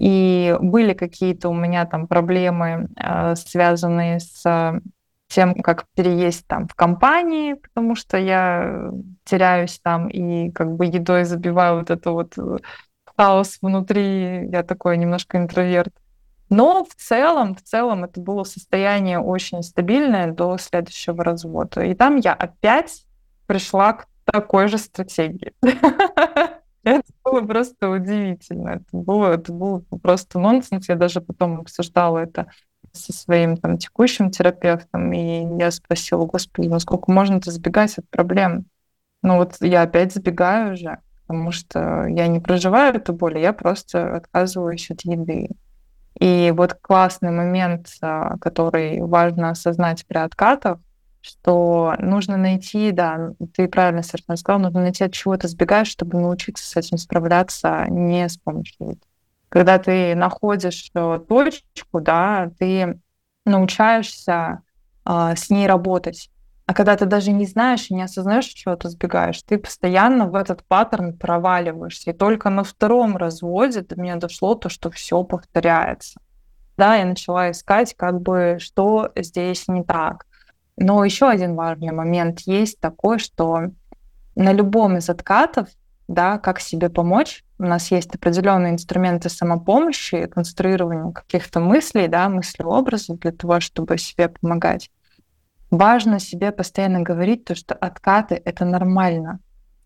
И 0.00 0.56
были 0.62 0.94
какие-то 0.94 1.50
у 1.50 1.54
меня 1.54 1.84
там 1.84 2.06
проблемы, 2.06 2.88
э, 2.96 3.34
связанные 3.36 4.18
с 4.18 4.80
тем, 5.28 5.54
как 5.56 5.84
переесть 5.94 6.46
там 6.46 6.66
в 6.68 6.74
компании, 6.74 7.52
потому 7.52 7.94
что 7.94 8.16
я 8.16 8.92
теряюсь 9.24 9.78
там 9.78 10.08
и 10.08 10.50
как 10.52 10.72
бы 10.72 10.86
едой 10.86 11.24
забиваю 11.24 11.80
вот 11.80 11.90
это 11.90 12.12
вот 12.12 12.32
э, 12.38 12.56
хаос 13.14 13.58
внутри, 13.60 14.48
я 14.48 14.62
такой 14.62 14.96
немножко 14.96 15.36
интроверт. 15.36 15.92
Но 16.48 16.82
в 16.84 16.94
целом, 16.94 17.54
в 17.54 17.60
целом 17.60 18.04
это 18.04 18.22
было 18.22 18.44
состояние 18.44 19.18
очень 19.18 19.62
стабильное 19.62 20.32
до 20.32 20.56
следующего 20.56 21.22
развода. 21.22 21.84
И 21.84 21.94
там 21.94 22.16
я 22.16 22.32
опять 22.32 23.04
пришла 23.46 23.92
к 23.92 24.06
такой 24.24 24.68
же 24.68 24.78
стратегии. 24.78 25.52
Это 26.82 27.04
было 27.24 27.42
просто 27.42 27.90
удивительно. 27.90 28.70
Это 28.70 28.84
было, 28.92 29.32
это 29.32 29.52
было 29.52 29.82
просто 30.02 30.38
нонсенс. 30.38 30.88
Я 30.88 30.96
даже 30.96 31.20
потом 31.20 31.60
обсуждала 31.60 32.18
это 32.18 32.46
со 32.92 33.12
своим 33.12 33.56
там 33.56 33.78
текущим 33.78 34.30
терапевтом, 34.30 35.12
и 35.12 35.58
я 35.58 35.70
спросила, 35.70 36.24
господи, 36.26 36.68
ну 36.68 36.78
сколько 36.80 37.12
можно-то 37.12 37.50
сбегать 37.50 37.98
от 37.98 38.08
проблем? 38.08 38.66
Ну 39.22 39.36
вот 39.36 39.56
я 39.60 39.82
опять 39.82 40.12
забегаю 40.12 40.72
уже, 40.72 40.98
потому 41.26 41.52
что 41.52 42.06
я 42.06 42.26
не 42.26 42.40
проживаю 42.40 42.96
эту 42.96 43.12
боль, 43.12 43.38
я 43.38 43.52
просто 43.52 44.16
отказываюсь 44.16 44.90
от 44.90 45.02
еды. 45.02 45.50
И 46.18 46.52
вот 46.56 46.74
классный 46.74 47.30
момент, 47.30 47.88
а, 48.02 48.36
который 48.38 49.00
важно 49.00 49.50
осознать 49.50 50.04
при 50.06 50.18
откатах, 50.18 50.78
что 51.20 51.94
нужно 51.98 52.36
найти, 52.36 52.90
да, 52.92 53.32
ты 53.54 53.68
правильно 53.68 54.02
совершенно 54.02 54.36
сказал, 54.36 54.60
нужно 54.60 54.80
найти, 54.80 55.04
от 55.04 55.12
чего 55.12 55.36
ты 55.36 55.48
сбегаешь, 55.48 55.88
чтобы 55.88 56.18
научиться 56.18 56.64
с 56.64 56.76
этим 56.76 56.96
справляться 56.96 57.86
не 57.88 58.28
с 58.28 58.38
помощью 58.38 58.98
Когда 59.48 59.78
ты 59.78 60.14
находишь 60.14 60.90
э, 60.94 61.20
точку, 61.28 62.00
да, 62.00 62.50
ты 62.58 62.98
научаешься 63.44 64.62
э, 65.04 65.34
с 65.36 65.50
ней 65.50 65.66
работать. 65.66 66.30
А 66.66 66.72
когда 66.72 66.96
ты 66.96 67.04
даже 67.04 67.32
не 67.32 67.46
знаешь 67.46 67.90
и 67.90 67.94
не 67.94 68.02
осознаешь, 68.02 68.46
от 68.46 68.54
чего 68.54 68.76
ты 68.76 68.88
сбегаешь, 68.88 69.42
ты 69.42 69.58
постоянно 69.58 70.28
в 70.28 70.36
этот 70.36 70.64
паттерн 70.64 71.18
проваливаешься. 71.18 72.10
И 72.10 72.14
только 72.14 72.48
на 72.48 72.62
втором 72.62 73.16
разводе 73.16 73.80
до 73.80 74.00
меня 74.00 74.16
дошло 74.16 74.54
то, 74.54 74.68
что 74.68 74.88
все 74.90 75.24
повторяется. 75.24 76.20
да, 76.76 76.94
я 76.94 77.04
начала 77.04 77.50
искать, 77.50 77.94
как 77.96 78.22
бы, 78.22 78.58
что 78.60 79.10
здесь 79.16 79.66
не 79.66 79.82
так. 79.82 80.26
Но 80.80 81.04
еще 81.04 81.28
один 81.28 81.56
важный 81.56 81.92
момент 81.92 82.40
есть 82.46 82.80
такой, 82.80 83.18
что 83.18 83.70
на 84.34 84.52
любом 84.52 84.96
из 84.96 85.10
откатов, 85.10 85.68
да, 86.08 86.38
как 86.38 86.58
себе 86.58 86.88
помочь, 86.88 87.44
у 87.58 87.64
нас 87.64 87.90
есть 87.90 88.14
определенные 88.14 88.72
инструменты 88.72 89.28
самопомощи, 89.28 90.26
конструирования 90.26 91.12
каких-то 91.12 91.60
мыслей, 91.60 92.08
да, 92.08 92.30
мыслеобразов 92.30 93.18
для 93.18 93.32
того, 93.32 93.60
чтобы 93.60 93.98
себе 93.98 94.30
помогать. 94.30 94.90
Важно 95.70 96.18
себе 96.18 96.50
постоянно 96.50 97.02
говорить 97.02 97.44
то, 97.44 97.54
что 97.54 97.74
откаты— 97.74 98.40
это 98.46 98.64
нормально. 98.64 99.40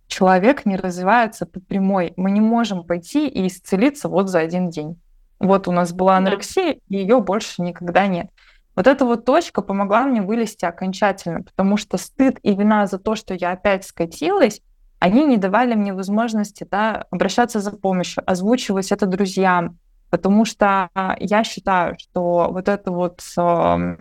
Человек 0.06 0.64
не 0.64 0.76
развивается 0.76 1.44
по 1.44 1.58
прямой. 1.58 2.12
Мы 2.16 2.30
не 2.30 2.40
можем 2.40 2.84
пойти 2.84 3.26
и 3.26 3.48
исцелиться 3.48 4.08
вот 4.08 4.30
за 4.30 4.38
один 4.38 4.70
день. 4.70 5.00
Вот 5.40 5.66
у 5.66 5.72
нас 5.72 5.92
была 5.92 6.18
анорексия, 6.18 6.76
и 6.88 6.96
ее 6.96 7.20
больше 7.20 7.62
никогда 7.62 8.06
нет. 8.06 8.28
Вот 8.76 8.86
эта 8.86 9.04
вот 9.04 9.24
точка 9.24 9.62
помогла 9.62 10.02
мне 10.02 10.20
вылезти 10.22 10.64
окончательно, 10.64 11.42
потому 11.42 11.76
что 11.76 11.96
стыд 11.96 12.38
и 12.42 12.54
вина 12.54 12.86
за 12.86 12.98
то, 12.98 13.14
что 13.14 13.34
я 13.34 13.52
опять 13.52 13.84
скатилась, 13.84 14.60
они 14.98 15.24
не 15.24 15.36
давали 15.36 15.74
мне 15.74 15.92
возможности 15.92 16.66
да, 16.68 17.04
обращаться 17.10 17.60
за 17.60 17.70
помощью, 17.72 18.22
озвучивать 18.26 18.90
это 18.90 19.06
друзьям, 19.06 19.78
потому 20.10 20.44
что 20.44 20.88
я 21.18 21.44
считаю, 21.44 21.96
что 21.98 22.48
вот 22.50 22.68
эта 22.68 22.90
вот 22.90 23.20
э, 23.36 23.96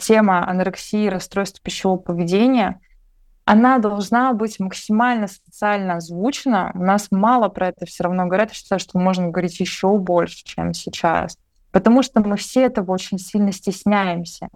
тема 0.00 0.48
анорексии, 0.48 1.08
расстройства 1.08 1.60
пищевого 1.62 1.98
поведения, 1.98 2.80
она 3.44 3.78
должна 3.78 4.32
быть 4.32 4.58
максимально 4.58 5.28
социально 5.28 5.96
озвучена. 5.96 6.72
У 6.74 6.82
нас 6.82 7.08
мало 7.12 7.48
про 7.48 7.68
это 7.68 7.86
все 7.86 8.04
равно 8.04 8.26
говорят. 8.26 8.48
Я 8.48 8.54
считаю, 8.54 8.80
что 8.80 8.98
можно 8.98 9.28
говорить 9.28 9.60
еще 9.60 9.96
больше, 9.98 10.42
чем 10.44 10.74
сейчас. 10.74 11.38
Потому 11.76 12.02
что 12.02 12.22
мы 12.22 12.38
все 12.38 12.62
этого 12.62 12.90
очень 12.92 13.18
сильно 13.18 13.52
стесняемся. 13.52 14.48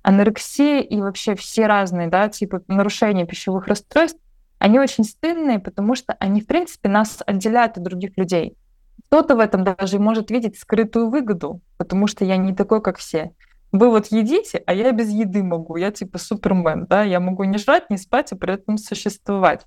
Анорексия 0.00 0.80
и 0.80 1.02
вообще 1.02 1.34
все 1.34 1.66
разные 1.66 2.08
да, 2.08 2.30
типы 2.30 2.62
нарушения 2.66 3.26
пищевых 3.26 3.66
расстройств, 3.66 4.18
они 4.58 4.80
очень 4.80 5.04
стыдные, 5.04 5.58
потому 5.58 5.94
что 5.94 6.14
они, 6.18 6.40
в 6.40 6.46
принципе, 6.46 6.88
нас 6.88 7.18
отделяют 7.26 7.76
от 7.76 7.82
других 7.82 8.16
людей. 8.16 8.56
Кто-то 9.08 9.36
в 9.36 9.40
этом 9.40 9.64
даже 9.64 9.98
может 9.98 10.30
видеть 10.30 10.58
скрытую 10.58 11.10
выгоду, 11.10 11.60
потому 11.76 12.06
что 12.06 12.24
я 12.24 12.38
не 12.38 12.54
такой, 12.54 12.80
как 12.80 12.96
все. 12.96 13.32
Вы 13.70 13.90
вот 13.90 14.06
едите, 14.06 14.62
а 14.64 14.72
я 14.72 14.92
без 14.92 15.10
еды 15.10 15.42
могу. 15.42 15.76
Я 15.76 15.90
типа 15.90 16.16
супермен, 16.16 16.86
да, 16.86 17.02
я 17.02 17.20
могу 17.20 17.44
не 17.44 17.58
жрать, 17.58 17.90
не 17.90 17.98
спать, 17.98 18.32
и 18.32 18.34
при 18.34 18.54
этом 18.54 18.78
существовать. 18.78 19.66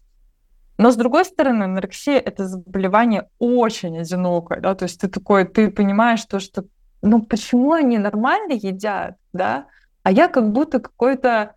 Но 0.80 0.90
с 0.90 0.96
другой 0.96 1.26
стороны, 1.26 1.66
анорексия— 1.66 2.18
это 2.26 2.48
заболевание 2.48 3.30
очень 3.38 4.00
одинокое, 4.00 4.60
да, 4.60 4.74
то 4.74 4.86
есть 4.86 5.00
ты 5.00 5.08
такой, 5.08 5.46
ты 5.46 5.70
понимаешь 5.70 6.26
то, 6.26 6.40
что 6.40 6.66
ну 7.06 7.22
почему 7.22 7.74
они 7.74 7.98
нормально 7.98 8.54
едят, 8.54 9.16
да, 9.32 9.68
а 10.04 10.12
я 10.12 10.28
как 10.28 10.52
будто 10.52 10.80
какой-то, 10.80 11.56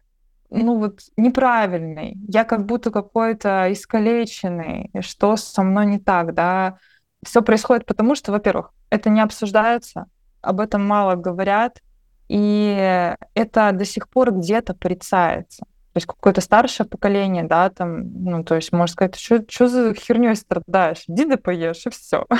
ну 0.51 0.79
вот, 0.79 1.01
неправильный, 1.17 2.17
я 2.29 2.45
как 2.45 2.67
будто 2.67 2.91
какой-то 2.91 3.73
искалеченный, 3.73 4.91
что 5.01 5.37
со 5.37 5.63
мной 5.63 5.87
не 5.87 5.99
так, 5.99 6.35
да. 6.35 6.79
Все 7.25 7.43
происходит 7.43 7.85
потому, 7.85 8.15
что, 8.15 8.31
во-первых, 8.31 8.71
это 8.91 9.11
не 9.11 9.21
обсуждается, 9.21 10.07
об 10.41 10.61
этом 10.61 10.87
мало 10.87 11.17
говорят, 11.17 11.81
и 12.29 13.15
это 13.35 13.73
до 13.73 13.85
сих 13.85 14.09
пор 14.09 14.33
где-то 14.33 14.75
порицается. 14.75 15.65
То 15.93 15.97
есть 15.97 16.07
какое-то 16.07 16.43
старшее 16.43 16.87
поколение, 16.87 17.45
да, 17.45 17.71
там, 17.71 18.23
ну, 18.23 18.45
то 18.45 18.55
есть, 18.55 18.71
можно 18.73 18.93
сказать, 18.93 19.17
что 19.17 19.69
за 19.69 19.95
херней 19.95 20.37
страдаешь? 20.37 21.05
Иди 21.09 21.25
да 21.25 21.39
поешь, 21.39 21.87
и 21.87 21.91
все. 21.91 22.27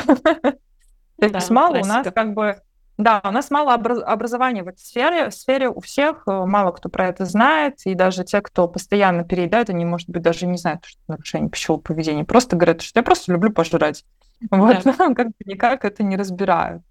То 1.21 1.27
есть 1.27 1.51
мало 1.51 1.79
у 1.79 1.85
нас 1.85 2.07
как 2.15 2.35
бы 2.35 2.61
да, 2.99 3.21
у 3.25 3.31
нас 3.31 3.51
мало 3.53 3.75
образования 3.75 4.65
в 4.65 4.69
этой 4.69 4.81
сфере. 4.81 5.31
В 5.31 5.35
сфере 5.35 5.69
у 5.69 5.81
всех 5.81 6.25
э, 6.27 6.45
мало 6.45 6.73
кто 6.73 6.89
про 6.89 7.07
это 7.07 7.25
знает, 7.27 7.79
и 7.85 7.95
даже 7.95 8.25
те, 8.25 8.41
кто 8.41 8.67
постоянно 8.67 9.23
переедают, 9.23 9.71
они, 9.71 9.85
может 9.85 10.11
быть, 10.11 10.21
даже 10.23 10.47
не 10.47 10.59
знают, 10.59 10.85
что 10.85 11.01
нарушение 11.07 11.49
пищевого 11.49 11.81
поведения. 11.81 12.25
Просто 12.25 12.57
говорят, 12.57 12.83
что 12.83 12.99
я 12.99 13.05
просто 13.05 13.33
люблю 13.33 13.53
пожрать. 13.53 14.05
Вот, 14.51 14.83
да. 14.83 14.93
как 15.15 15.29
бы 15.29 15.35
никак 15.45 15.85
это 15.85 16.03
не 16.03 16.17
разбирают. 16.17 16.83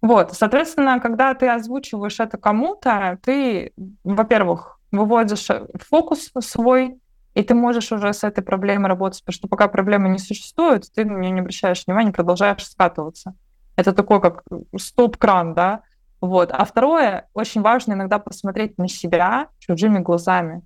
Вот, 0.00 0.34
соответственно, 0.34 1.00
когда 1.00 1.34
ты 1.34 1.48
озвучиваешь 1.48 2.20
это 2.20 2.38
кому-то, 2.38 3.18
ты, 3.22 3.72
во-первых, 4.04 4.78
выводишь 4.92 5.48
фокус 5.74 6.30
свой, 6.38 6.96
и 7.34 7.42
ты 7.42 7.54
можешь 7.54 7.90
уже 7.90 8.12
с 8.12 8.22
этой 8.22 8.42
проблемой 8.42 8.88
работать, 8.88 9.20
потому 9.24 9.34
что 9.34 9.48
пока 9.48 9.66
проблемы 9.66 10.08
не 10.10 10.18
существует, 10.18 10.86
ты 10.94 11.04
на 11.04 11.18
нее 11.18 11.32
не 11.32 11.40
обращаешь 11.40 11.84
внимания, 11.86 12.12
продолжаешь 12.12 12.64
скатываться. 12.64 13.34
Это 13.80 13.94
такой 13.94 14.20
как 14.20 14.42
стоп-кран, 14.76 15.54
да. 15.54 15.80
Вот. 16.20 16.50
А 16.52 16.66
второе, 16.66 17.28
очень 17.32 17.62
важно 17.62 17.94
иногда 17.94 18.18
посмотреть 18.18 18.76
на 18.76 18.88
себя 18.88 19.48
чужими 19.58 20.00
глазами. 20.00 20.60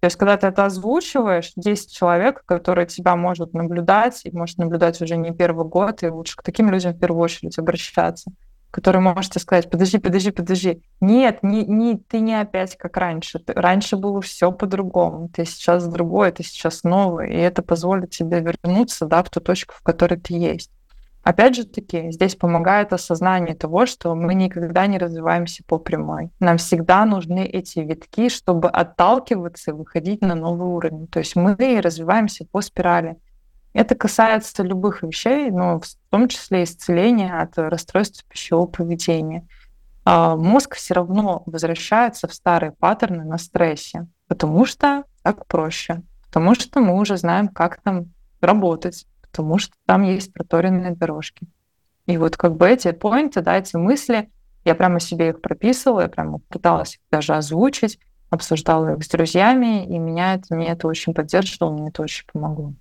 То 0.00 0.04
есть, 0.04 0.16
когда 0.16 0.36
ты 0.36 0.46
это 0.46 0.66
озвучиваешь, 0.66 1.52
10 1.56 1.92
человек, 1.92 2.44
которые 2.44 2.86
тебя 2.86 3.16
могут 3.16 3.54
наблюдать, 3.54 4.20
и 4.24 4.30
может 4.30 4.58
наблюдать 4.58 5.00
уже 5.00 5.16
не 5.16 5.32
первый 5.32 5.66
год, 5.66 6.02
и 6.02 6.08
лучше 6.08 6.36
к 6.36 6.42
таким 6.42 6.70
людям 6.70 6.92
в 6.92 7.00
первую 7.00 7.22
очередь 7.22 7.58
обращаться, 7.58 8.30
которые 8.70 9.00
можете 9.00 9.40
сказать, 9.40 9.70
подожди, 9.70 9.96
подожди, 9.98 10.30
подожди. 10.30 10.82
Нет, 11.00 11.42
не, 11.42 11.64
не, 11.64 11.96
ты 11.96 12.20
не 12.20 12.38
опять 12.38 12.76
как 12.76 12.98
раньше. 12.98 13.38
Ты, 13.38 13.54
раньше 13.54 13.96
было 13.96 14.20
все 14.20 14.52
по-другому. 14.52 15.30
Ты 15.30 15.46
сейчас 15.46 15.88
другой, 15.88 16.32
ты 16.32 16.44
сейчас 16.44 16.84
новый, 16.84 17.32
и 17.32 17.36
это 17.36 17.62
позволит 17.62 18.10
тебе 18.10 18.40
вернуться 18.40 19.06
да, 19.06 19.24
в 19.24 19.30
ту 19.30 19.40
точку, 19.40 19.74
в 19.74 19.82
которой 19.82 20.20
ты 20.20 20.34
есть. 20.34 20.70
Опять 21.28 21.56
же 21.56 21.64
таки, 21.66 22.10
здесь 22.10 22.36
помогает 22.36 22.94
осознание 22.94 23.54
того, 23.54 23.84
что 23.84 24.14
мы 24.14 24.32
никогда 24.32 24.86
не 24.86 24.96
развиваемся 24.96 25.62
по 25.66 25.78
прямой. 25.78 26.30
Нам 26.40 26.56
всегда 26.56 27.04
нужны 27.04 27.44
эти 27.44 27.80
витки, 27.80 28.30
чтобы 28.30 28.70
отталкиваться 28.70 29.72
и 29.72 29.74
выходить 29.74 30.22
на 30.22 30.34
новый 30.34 30.66
уровень. 30.68 31.06
То 31.06 31.18
есть 31.18 31.36
мы 31.36 31.54
развиваемся 31.82 32.46
по 32.50 32.62
спирали. 32.62 33.18
Это 33.74 33.94
касается 33.94 34.62
любых 34.62 35.02
вещей, 35.02 35.50
но 35.50 35.80
в 35.80 35.84
том 36.08 36.28
числе 36.28 36.64
исцеления 36.64 37.38
от 37.38 37.58
расстройств 37.58 38.24
пищевого 38.24 38.64
поведения. 38.64 39.46
А 40.06 40.34
мозг 40.34 40.76
все 40.76 40.94
равно 40.94 41.42
возвращается 41.44 42.26
в 42.26 42.32
старые 42.32 42.72
паттерны 42.72 43.24
на 43.24 43.36
стрессе, 43.36 44.06
потому 44.28 44.64
что 44.64 45.04
так 45.22 45.44
проще, 45.46 46.00
потому 46.24 46.54
что 46.54 46.80
мы 46.80 46.98
уже 46.98 47.18
знаем, 47.18 47.48
как 47.48 47.82
там 47.82 48.14
работать, 48.40 49.04
потому 49.38 49.58
что 49.58 49.72
там 49.86 50.02
есть 50.02 50.32
проторенные 50.32 50.96
дорожки. 50.96 51.46
И 52.06 52.16
вот 52.16 52.36
как 52.36 52.56
бы 52.56 52.68
эти 52.68 52.90
поинты, 52.90 53.40
да, 53.40 53.56
эти 53.56 53.76
мысли, 53.76 54.30
я 54.64 54.74
прямо 54.74 54.98
себе 54.98 55.28
их 55.28 55.40
прописывала, 55.40 56.00
я 56.00 56.08
прямо 56.08 56.40
пыталась 56.48 56.94
их 56.94 57.00
даже 57.12 57.36
озвучить, 57.36 58.00
обсуждала 58.30 58.96
их 58.96 59.04
с 59.04 59.08
друзьями, 59.08 59.86
и 59.86 59.96
меня 59.96 60.34
это, 60.34 60.56
мне 60.56 60.70
это 60.70 60.88
очень 60.88 61.14
поддерживало, 61.14 61.70
мне 61.72 61.90
это 61.90 62.02
очень 62.02 62.24
помогло. 62.32 62.72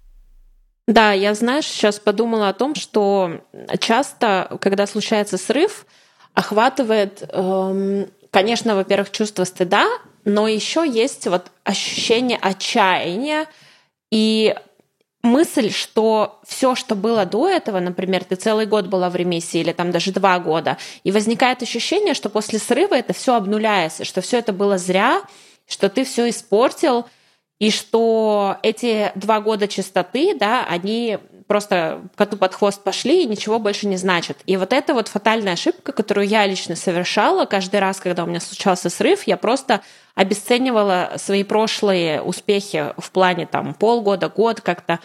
Да, 0.87 1.11
я, 1.11 1.35
знаешь, 1.35 1.65
сейчас 1.65 1.99
подумала 1.99 2.49
о 2.49 2.53
том, 2.53 2.73
что 2.73 3.41
часто, 3.79 4.57
когда 4.59 4.87
случается 4.87 5.37
срыв, 5.37 5.85
охватывает, 6.33 7.23
эм, 7.33 8.07
конечно, 8.31 8.75
во-первых, 8.75 9.11
чувство 9.11 9.43
стыда, 9.43 9.85
но 10.25 10.47
еще 10.47 10.89
есть 10.89 11.27
вот 11.27 11.51
ощущение 11.63 12.39
отчаяния 12.41 13.45
и 14.09 14.55
мысль, 15.27 15.71
что 15.71 16.39
все, 16.47 16.73
что 16.75 16.95
было 16.95 17.25
до 17.25 17.47
этого, 17.47 17.79
например, 17.79 18.23
ты 18.23 18.35
целый 18.35 18.65
год 18.65 18.87
была 18.87 19.09
в 19.09 19.15
ремиссии 19.15 19.59
или 19.59 19.71
там 19.71 19.91
даже 19.91 20.11
два 20.11 20.39
года, 20.39 20.77
и 21.03 21.11
возникает 21.11 21.61
ощущение, 21.61 22.13
что 22.13 22.29
после 22.29 22.57
срыва 22.59 22.95
это 22.95 23.13
все 23.13 23.35
обнуляется, 23.35 24.05
что 24.05 24.21
все 24.21 24.39
это 24.39 24.53
было 24.53 24.77
зря, 24.77 25.21
что 25.67 25.89
ты 25.89 26.03
все 26.03 26.29
испортил, 26.29 27.05
и 27.59 27.71
что 27.71 28.57
эти 28.61 29.11
два 29.15 29.41
года 29.41 29.67
чистоты, 29.67 30.35
да, 30.35 30.65
они 30.69 31.17
просто 31.47 32.01
коту 32.15 32.37
под 32.37 32.53
хвост 32.53 32.83
пошли 32.83 33.23
и 33.23 33.27
ничего 33.27 33.57
больше 33.57 33.87
не 33.87 33.97
значат. 33.97 34.37
И 34.45 34.57
вот 34.57 34.73
это 34.73 34.93
вот 34.93 35.07
фатальная 35.07 35.53
ошибка, 35.53 35.93
которую 35.93 36.27
я 36.27 36.45
лично 36.45 36.75
совершала 36.75 37.45
каждый 37.45 37.79
раз, 37.79 37.99
когда 37.99 38.23
у 38.23 38.27
меня 38.27 38.39
случался 38.39 38.89
срыв, 38.89 39.23
я 39.25 39.37
просто 39.37 39.81
обесценивала 40.13 41.13
свои 41.17 41.43
прошлые 41.43 42.21
успехи 42.21 42.93
в 42.97 43.11
плане 43.11 43.45
там 43.45 43.73
полгода, 43.73 44.29
год 44.29 44.61
как-то. 44.61 44.99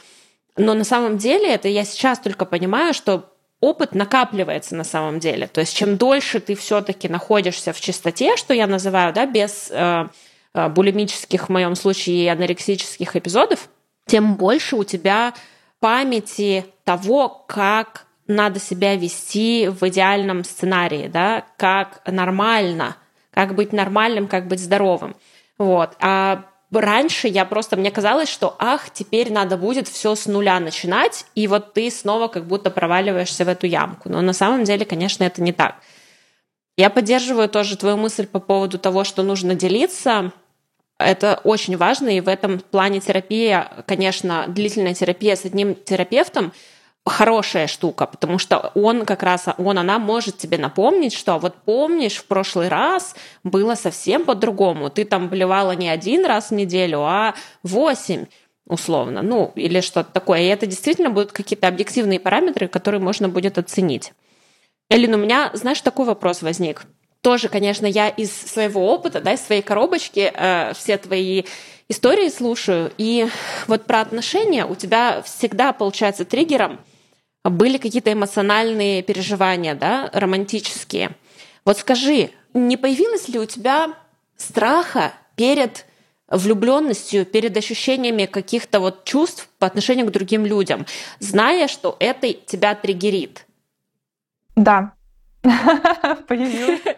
Но 0.56 0.74
на 0.74 0.84
самом 0.84 1.18
деле 1.18 1.54
это 1.54 1.68
я 1.68 1.84
сейчас 1.84 2.18
только 2.18 2.44
понимаю, 2.44 2.92
что 2.92 3.32
опыт 3.60 3.94
накапливается 3.94 4.74
на 4.74 4.84
самом 4.84 5.20
деле. 5.20 5.46
То 5.46 5.60
есть 5.60 5.74
чем 5.76 5.96
дольше 5.96 6.40
ты 6.40 6.56
все-таки 6.56 7.08
находишься 7.08 7.72
в 7.72 7.80
чистоте, 7.80 8.36
что 8.36 8.52
я 8.52 8.66
называю, 8.66 9.14
да, 9.14 9.24
без 9.24 9.68
э, 9.70 10.08
э, 10.54 10.68
булимических 10.68 11.48
в 11.48 11.52
моем 11.52 11.76
случае 11.76 12.24
и 12.24 12.28
анорексических 12.28 13.14
эпизодов, 13.14 13.68
тем 14.06 14.34
больше 14.34 14.74
у 14.74 14.82
тебя 14.82 15.32
памяти 15.82 16.64
того, 16.84 17.28
как 17.28 18.06
надо 18.28 18.60
себя 18.60 18.94
вести 18.94 19.68
в 19.68 19.86
идеальном 19.88 20.44
сценарии, 20.44 21.08
да, 21.08 21.44
как 21.56 22.00
нормально, 22.06 22.96
как 23.32 23.56
быть 23.56 23.72
нормальным, 23.72 24.28
как 24.28 24.46
быть 24.46 24.60
здоровым. 24.60 25.16
Вот. 25.58 25.96
А 26.00 26.44
раньше 26.70 27.26
я 27.26 27.44
просто, 27.44 27.76
мне 27.76 27.90
казалось, 27.90 28.28
что 28.28 28.54
ах, 28.60 28.90
теперь 28.90 29.32
надо 29.32 29.56
будет 29.56 29.88
все 29.88 30.14
с 30.14 30.26
нуля 30.26 30.60
начинать, 30.60 31.26
и 31.34 31.48
вот 31.48 31.74
ты 31.74 31.90
снова 31.90 32.28
как 32.28 32.46
будто 32.46 32.70
проваливаешься 32.70 33.44
в 33.44 33.48
эту 33.48 33.66
ямку. 33.66 34.08
Но 34.08 34.20
на 34.20 34.32
самом 34.32 34.62
деле, 34.62 34.84
конечно, 34.84 35.24
это 35.24 35.42
не 35.42 35.52
так. 35.52 35.74
Я 36.76 36.90
поддерживаю 36.90 37.48
тоже 37.48 37.76
твою 37.76 37.96
мысль 37.96 38.26
по 38.26 38.38
поводу 38.38 38.78
того, 38.78 39.02
что 39.02 39.24
нужно 39.24 39.56
делиться. 39.56 40.32
Это 41.02 41.40
очень 41.44 41.76
важно, 41.76 42.08
и 42.08 42.20
в 42.20 42.28
этом 42.28 42.60
плане 42.60 43.00
терапия, 43.00 43.84
конечно, 43.86 44.44
длительная 44.48 44.94
терапия 44.94 45.36
с 45.36 45.44
одним 45.44 45.74
терапевтом 45.74 46.52
хорошая 47.04 47.66
штука, 47.66 48.06
потому 48.06 48.38
что 48.38 48.70
он 48.74 49.04
как 49.04 49.22
раз, 49.22 49.46
он, 49.58 49.78
она 49.78 49.98
может 49.98 50.38
тебе 50.38 50.56
напомнить, 50.58 51.12
что 51.12 51.38
вот 51.38 51.56
помнишь, 51.64 52.16
в 52.16 52.26
прошлый 52.26 52.68
раз 52.68 53.16
было 53.42 53.74
совсем 53.74 54.24
по-другому. 54.24 54.88
Ты 54.88 55.04
там 55.04 55.28
блевала 55.28 55.72
не 55.72 55.88
один 55.88 56.24
раз 56.24 56.50
в 56.50 56.54
неделю, 56.54 57.00
а 57.00 57.34
восемь 57.62 58.26
условно, 58.66 59.22
ну, 59.22 59.52
или 59.56 59.80
что-то 59.80 60.12
такое. 60.12 60.42
И 60.42 60.46
это 60.46 60.66
действительно 60.66 61.10
будут 61.10 61.32
какие-то 61.32 61.66
объективные 61.66 62.20
параметры, 62.20 62.68
которые 62.68 63.00
можно 63.00 63.28
будет 63.28 63.58
оценить. 63.58 64.12
Элин, 64.88 65.14
у 65.14 65.18
меня, 65.18 65.50
знаешь, 65.54 65.80
такой 65.80 66.06
вопрос 66.06 66.42
возник. 66.42 66.82
Тоже, 67.22 67.48
конечно, 67.48 67.86
я 67.86 68.08
из 68.08 68.32
своего 68.32 68.92
опыта, 68.92 69.20
да, 69.20 69.32
из 69.32 69.40
своей 69.40 69.62
коробочки 69.62 70.32
э, 70.34 70.72
все 70.74 70.98
твои 70.98 71.44
истории 71.88 72.28
слушаю, 72.28 72.92
и 72.98 73.28
вот 73.68 73.84
про 73.84 74.00
отношения 74.00 74.66
у 74.66 74.74
тебя 74.74 75.22
всегда 75.22 75.72
получается 75.72 76.24
триггером 76.24 76.80
были 77.44 77.78
какие-то 77.78 78.12
эмоциональные 78.12 79.02
переживания, 79.02 79.74
да, 79.74 80.10
романтические. 80.12 81.10
Вот 81.64 81.78
скажи, 81.78 82.30
не 82.54 82.76
появилось 82.76 83.28
ли 83.28 83.38
у 83.38 83.46
тебя 83.46 83.94
страха 84.36 85.12
перед 85.36 85.86
влюбленностью, 86.28 87.26
перед 87.26 87.56
ощущениями 87.56 88.26
каких-то 88.26 88.80
вот 88.80 89.04
чувств 89.04 89.48
по 89.58 89.66
отношению 89.66 90.06
к 90.06 90.12
другим 90.12 90.46
людям, 90.46 90.86
зная, 91.18 91.68
что 91.68 91.96
это 92.00 92.32
тебя 92.32 92.74
триггерит? 92.74 93.46
Да, 94.56 94.92
появилось. 96.28 96.80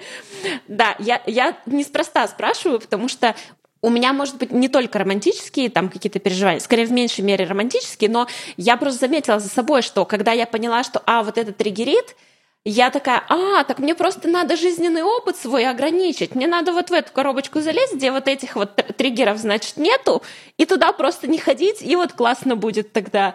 Да, 0.68 0.95
я, 0.99 1.22
я 1.26 1.57
неспроста 1.66 2.26
спрашиваю, 2.28 2.78
потому 2.78 3.09
что 3.09 3.34
у 3.80 3.90
меня, 3.90 4.12
может 4.12 4.36
быть, 4.36 4.51
не 4.51 4.68
только 4.68 4.99
романтические 4.99 5.70
там 5.70 5.88
какие-то 5.88 6.18
переживания, 6.18 6.61
скорее 6.61 6.86
в 6.86 6.92
меньшей 6.92 7.22
мере 7.22 7.45
романтические, 7.45 8.11
но 8.11 8.26
я 8.57 8.76
просто 8.76 9.01
заметила 9.01 9.38
за 9.38 9.49
собой, 9.49 9.82
что 9.82 10.05
когда 10.05 10.32
я 10.32 10.47
поняла, 10.47 10.84
что, 10.84 11.03
а, 11.07 11.22
вот 11.22 11.38
это 11.38 11.53
триггерит, 11.53 12.16
я 12.64 12.90
такая, 12.90 13.22
а, 13.28 13.62
так 13.64 13.78
мне 13.78 13.95
просто 13.95 14.28
надо 14.28 14.57
жизненный 14.57 15.03
опыт 15.03 15.36
свой 15.36 15.66
ограничить. 15.66 16.34
Мне 16.34 16.47
надо 16.47 16.72
вот 16.72 16.88
в 16.88 16.92
эту 16.95 17.12
коробочку 17.12 17.61
залезть, 17.61 17.95
где 17.95 18.11
вот 18.11 18.26
этих 18.26 18.57
вот 18.57 18.74
триггеров, 18.97 19.36
значит, 19.36 19.76
нету, 19.76 20.22
и 20.57 20.64
туда 20.64 20.92
просто 20.92 21.26
не 21.26 21.38
ходить, 21.38 21.82
и 21.82 21.95
вот 21.95 22.14
классно 22.14 22.57
будет 22.57 22.92
тогда. 22.92 23.34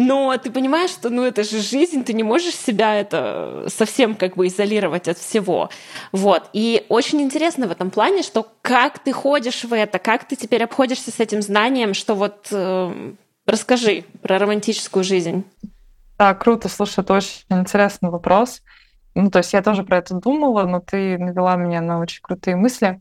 Но 0.00 0.36
ты 0.38 0.52
понимаешь, 0.52 0.90
что 0.90 1.10
ну 1.10 1.24
это 1.24 1.42
же 1.42 1.60
жизнь, 1.60 2.04
ты 2.04 2.12
не 2.12 2.22
можешь 2.22 2.54
себя 2.54 2.94
это 2.94 3.64
совсем 3.66 4.14
как 4.14 4.36
бы 4.36 4.46
изолировать 4.46 5.08
от 5.08 5.18
всего. 5.18 5.70
Вот. 6.12 6.48
И 6.52 6.86
очень 6.88 7.20
интересно 7.20 7.66
в 7.66 7.72
этом 7.72 7.90
плане, 7.90 8.22
что 8.22 8.46
как 8.62 9.00
ты 9.00 9.12
ходишь 9.12 9.64
в 9.64 9.72
это, 9.72 9.98
как 9.98 10.28
ты 10.28 10.36
теперь 10.36 10.62
обходишься 10.62 11.10
с 11.10 11.18
этим 11.18 11.42
знанием, 11.42 11.94
что 11.94 12.14
вот 12.14 12.46
э, 12.52 13.12
расскажи 13.44 14.04
про 14.22 14.38
романтическую 14.38 15.02
жизнь. 15.02 15.42
Да, 16.16 16.32
круто, 16.32 16.68
слушай, 16.68 17.00
это 17.00 17.14
очень 17.14 17.42
интересный 17.50 18.10
вопрос. 18.10 18.62
Ну, 19.16 19.32
то 19.32 19.38
есть 19.38 19.52
я 19.52 19.62
тоже 19.62 19.82
про 19.82 19.98
это 19.98 20.14
думала, 20.14 20.62
но 20.62 20.78
ты 20.78 21.18
навела 21.18 21.56
меня 21.56 21.80
на 21.80 21.98
очень 21.98 22.22
крутые 22.22 22.54
мысли. 22.54 23.00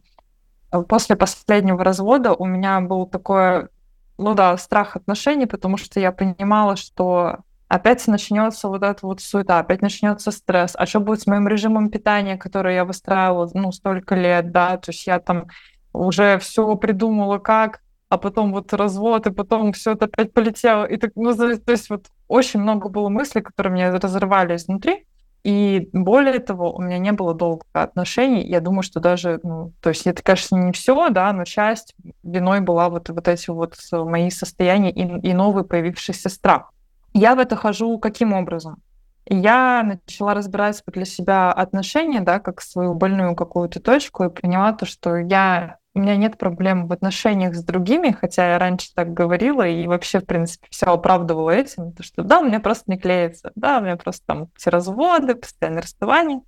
После 0.89 1.15
последнего 1.15 1.83
развода 1.83 2.33
у 2.33 2.45
меня 2.45 2.81
был 2.81 3.05
такое 3.05 3.69
ну 4.17 4.33
да, 4.33 4.57
страх 4.57 4.95
отношений, 4.95 5.45
потому 5.45 5.77
что 5.77 5.99
я 5.99 6.11
понимала, 6.11 6.75
что 6.75 7.39
опять 7.67 8.05
начнется 8.07 8.67
вот 8.67 8.83
эта 8.83 9.05
вот 9.05 9.21
суета, 9.21 9.59
опять 9.59 9.81
начнется 9.81 10.31
стресс. 10.31 10.73
А 10.75 10.85
что 10.85 10.99
будет 10.99 11.21
с 11.21 11.27
моим 11.27 11.47
режимом 11.47 11.89
питания, 11.89 12.37
который 12.37 12.75
я 12.75 12.85
выстраивала, 12.85 13.49
ну, 13.53 13.71
столько 13.71 14.15
лет, 14.15 14.51
да, 14.51 14.77
то 14.77 14.91
есть 14.91 15.05
я 15.07 15.19
там 15.19 15.47
уже 15.93 16.37
все 16.39 16.75
придумала 16.75 17.39
как, 17.39 17.81
а 18.09 18.17
потом 18.17 18.53
вот 18.53 18.73
развод, 18.73 19.27
и 19.27 19.31
потом 19.31 19.73
все 19.73 19.93
это 19.93 20.05
опять 20.05 20.33
полетело. 20.33 20.85
И 20.85 20.97
так, 20.97 21.11
ну, 21.15 21.35
то 21.35 21.71
есть 21.71 21.89
вот 21.89 22.05
очень 22.27 22.61
много 22.61 22.89
было 22.89 23.09
мыслей, 23.09 23.41
которые 23.41 23.73
меня 23.73 23.91
разрывали 23.91 24.55
изнутри. 24.55 25.06
И 25.47 25.87
более 25.93 26.39
того, 26.39 26.73
у 26.73 26.81
меня 26.81 26.97
не 26.97 27.13
было 27.13 27.33
долгих 27.33 27.63
отношений. 27.71 28.45
Я 28.45 28.59
думаю, 28.59 28.83
что 28.83 28.99
даже, 28.99 29.39
ну, 29.43 29.71
то 29.79 29.87
есть 29.87 30.05
это, 30.05 30.21
конечно, 30.21 30.57
не 30.57 30.73
все, 30.73 31.09
да, 31.09 31.31
но 31.31 31.45
часть 31.45 31.95
виной 32.21 32.59
была 32.59 32.89
вот, 32.89 33.07
вот 33.07 33.29
эти 33.29 33.49
вот 33.49 33.77
мои 33.93 34.29
состояния 34.29 34.91
и, 34.91 35.29
и 35.29 35.33
новый 35.33 35.63
появившийся 35.63 36.27
страх. 36.27 36.73
Я 37.13 37.33
в 37.33 37.39
это 37.39 37.55
хожу 37.55 37.97
каким 37.97 38.33
образом? 38.33 38.81
Я 39.25 39.83
начала 39.83 40.33
разбирать 40.33 40.83
для 40.85 41.05
себя 41.05 41.53
отношения, 41.53 42.19
да, 42.19 42.39
как 42.39 42.59
свою 42.59 42.93
больную 42.93 43.33
какую-то 43.33 43.79
точку, 43.79 44.25
и 44.25 44.29
поняла 44.29 44.73
то, 44.73 44.85
что 44.85 45.15
я 45.15 45.77
у 45.97 45.99
меня 45.99 46.15
нет 46.15 46.37
проблем 46.37 46.87
в 46.87 46.93
отношениях 46.93 47.55
с 47.55 47.63
другими, 47.63 48.11
хотя 48.11 48.51
я 48.51 48.59
раньше 48.59 48.93
так 48.93 49.13
говорила 49.13 49.67
и 49.67 49.87
вообще, 49.87 50.19
в 50.19 50.25
принципе, 50.25 50.67
все 50.69 50.85
оправдывала 50.85 51.49
этим, 51.49 51.91
то 51.91 52.03
что 52.03 52.21
да, 52.21 52.39
у 52.39 52.45
меня 52.45 52.59
просто 52.59 52.91
не 52.91 52.99
клеится, 52.99 53.51
да, 53.55 53.79
у 53.79 53.81
меня 53.81 53.95
просто 53.97 54.23
там 54.25 54.47
все 54.55 54.69
разводы, 54.69 55.33
постоянные 55.33 55.81
расставания. 55.81 56.41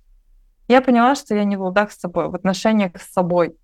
Я 0.68 0.80
поняла, 0.82 1.16
что 1.16 1.34
я 1.34 1.42
не 1.42 1.56
в 1.56 1.62
ладах 1.62 1.90
с 1.90 1.98
собой, 1.98 2.28
в 2.28 2.34
отношениях 2.36 2.92
с 2.96 3.12
собой. 3.12 3.56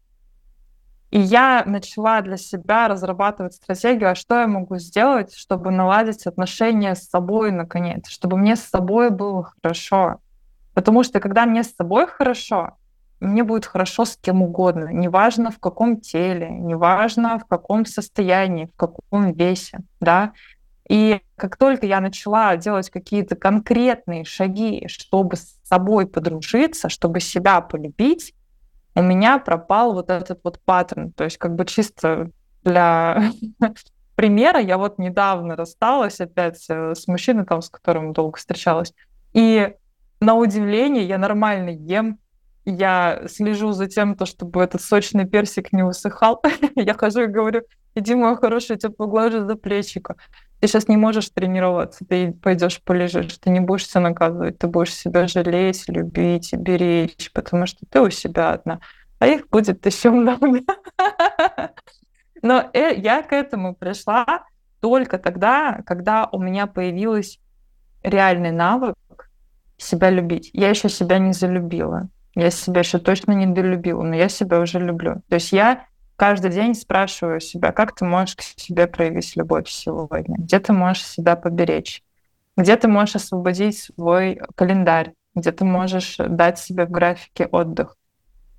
И 1.12 1.20
я 1.20 1.62
начала 1.64 2.20
для 2.20 2.37
себя 2.37 2.89
разрабатывать 2.89 3.55
стратегию, 3.55 4.11
а 4.11 4.16
что 4.16 4.41
я 4.41 4.49
могу 4.49 4.78
сделать, 4.78 5.34
чтобы 5.37 5.70
наладить 5.70 6.26
отношения 6.26 6.97
с 6.97 7.09
собой 7.09 7.53
наконец, 7.53 8.09
чтобы 8.09 8.37
мне 8.37 8.57
с 8.57 8.62
собой 8.62 9.11
было 9.11 9.53
хорошо. 9.62 10.16
Потому 10.74 11.05
что 11.05 11.20
когда 11.20 11.47
мне 11.47 11.62
с 11.62 11.76
собой 11.76 12.09
хорошо, 12.09 12.76
мне 13.21 13.45
будет 13.45 13.67
хорошо 13.67 14.05
с 14.05 14.17
кем 14.17 14.43
угодно, 14.43 14.89
неважно 14.93 15.51
в 15.51 15.59
каком 15.59 16.01
теле, 16.01 16.51
неважно 16.51 17.39
в 17.39 17.47
каком 17.47 17.87
состоянии, 17.87 18.67
в 18.67 18.77
каком 18.77 19.33
весе, 19.33 19.79
да. 20.01 20.33
И 20.89 21.21
как 21.37 21.57
только 21.57 21.87
я 21.87 22.01
начала 22.01 22.57
делать 22.57 22.91
какие-то 22.91 23.35
конкретные 23.35 24.25
шаги, 24.25 24.87
чтобы 24.89 25.37
с 25.37 25.59
собой 25.64 26.07
подружиться, 26.07 26.89
чтобы 26.89 27.21
себя 27.21 27.61
полюбить, 27.61 28.35
у 28.95 29.03
меня 29.03 29.39
пропал 29.39 29.93
вот 29.93 30.11
этот 30.11 30.41
вот 30.45 30.61
паттерн. 30.64 31.12
То 31.12 31.25
есть 31.25 31.39
как 31.39 31.55
бы 31.55 31.64
чисто 31.67 32.31
для 32.62 33.31
примера, 34.14 34.61
я 34.61 34.79
вот 34.79 34.99
недавно 34.99 35.57
рассталась 35.57 36.21
опять 36.21 36.64
э, 36.69 36.95
с 36.95 37.07
мужчиной, 37.09 37.45
там, 37.45 37.62
с 37.62 37.69
которым 37.69 38.12
долго 38.12 38.39
встречалась. 38.39 38.95
И 39.33 39.75
на 40.21 40.35
удивление 40.35 41.05
я 41.05 41.19
нормально 41.19 41.71
ем, 41.71 42.19
я 42.71 43.23
слежу 43.29 43.73
за 43.73 43.87
тем, 43.87 44.17
то, 44.17 44.27
чтобы 44.27 44.62
этот 44.62 44.83
сочный 44.83 45.27
персик 45.27 45.73
не 45.73 45.83
усыхал. 45.83 46.43
я 46.75 46.95
хожу 46.95 47.23
и 47.23 47.27
говорю, 47.27 47.62
иди, 47.95 48.14
мой 48.14 48.37
хороший, 48.37 48.77
тебя 48.77 48.93
поглажу 48.93 49.47
за 49.47 49.55
плечико. 49.57 50.17
Ты 50.61 50.69
сейчас 50.69 50.89
не 50.89 50.97
можешь 50.97 51.29
тренироваться, 51.31 52.05
ты 52.05 52.33
пойдешь 52.33 52.83
полежишь, 52.83 53.39
ты 53.39 53.51
не 53.51 53.61
будешь 53.61 53.87
себя 53.87 54.01
наказывать, 54.01 54.59
ты 54.59 54.67
будешь 54.67 54.95
себя 54.95 55.27
жалеть, 55.27 55.85
любить 55.89 56.53
и 56.53 56.57
беречь, 56.57 57.31
потому 57.33 57.67
что 57.67 57.87
ты 57.89 58.01
у 58.01 58.11
себя 58.11 58.53
одна, 58.53 58.81
а 59.19 59.27
их 59.27 59.49
будет 59.49 59.85
еще 59.85 60.11
много. 60.11 60.61
Но 62.43 62.71
э, 62.73 62.95
я 62.97 63.23
к 63.23 63.33
этому 63.33 63.75
пришла 63.75 64.47
только 64.81 65.19
тогда, 65.19 65.83
когда 65.87 66.29
у 66.33 66.39
меня 66.39 66.67
появился 66.67 67.39
реальный 68.03 68.53
навык 68.53 68.97
себя 69.77 70.11
любить. 70.11 70.51
Я 70.53 70.71
еще 70.71 70.89
себя 70.89 71.19
не 71.19 71.33
залюбила. 71.33 72.09
Я 72.37 72.51
себя 72.51 72.80
еще 72.80 72.99
точно 72.99 73.32
не 73.32 73.47
долюбила, 73.47 74.03
но 74.03 74.14
я 74.14 74.28
себя 74.28 74.61
уже 74.61 74.78
люблю. 74.78 75.22
То 75.30 75.37
есть 75.37 75.53
я 75.53 75.87
каждый 76.16 76.51
день 76.51 76.74
спрашиваю 76.74 77.41
себя, 77.41 77.72
как 77.72 77.95
ты 77.95 78.05
можешь 78.05 78.37
к 78.37 78.43
себе 78.43 78.87
проявить 78.87 79.34
любовь 79.37 79.68
сегодня, 79.68 80.37
где 80.37 80.61
ты 80.61 80.74
можешь 80.74 81.07
себя 81.07 81.34
поберечь, 81.34 82.03
где 82.55 82.76
ты 82.76 82.89
можешь 82.89 83.16
освободить 83.16 83.78
свой 83.78 84.39
календарь, 84.55 85.14
где 85.34 85.51
ты 85.51 85.64
можешь 85.64 86.16
дать 86.18 86.59
себе 86.59 86.84
в 86.84 86.91
графике 86.91 87.47
отдых. 87.47 87.97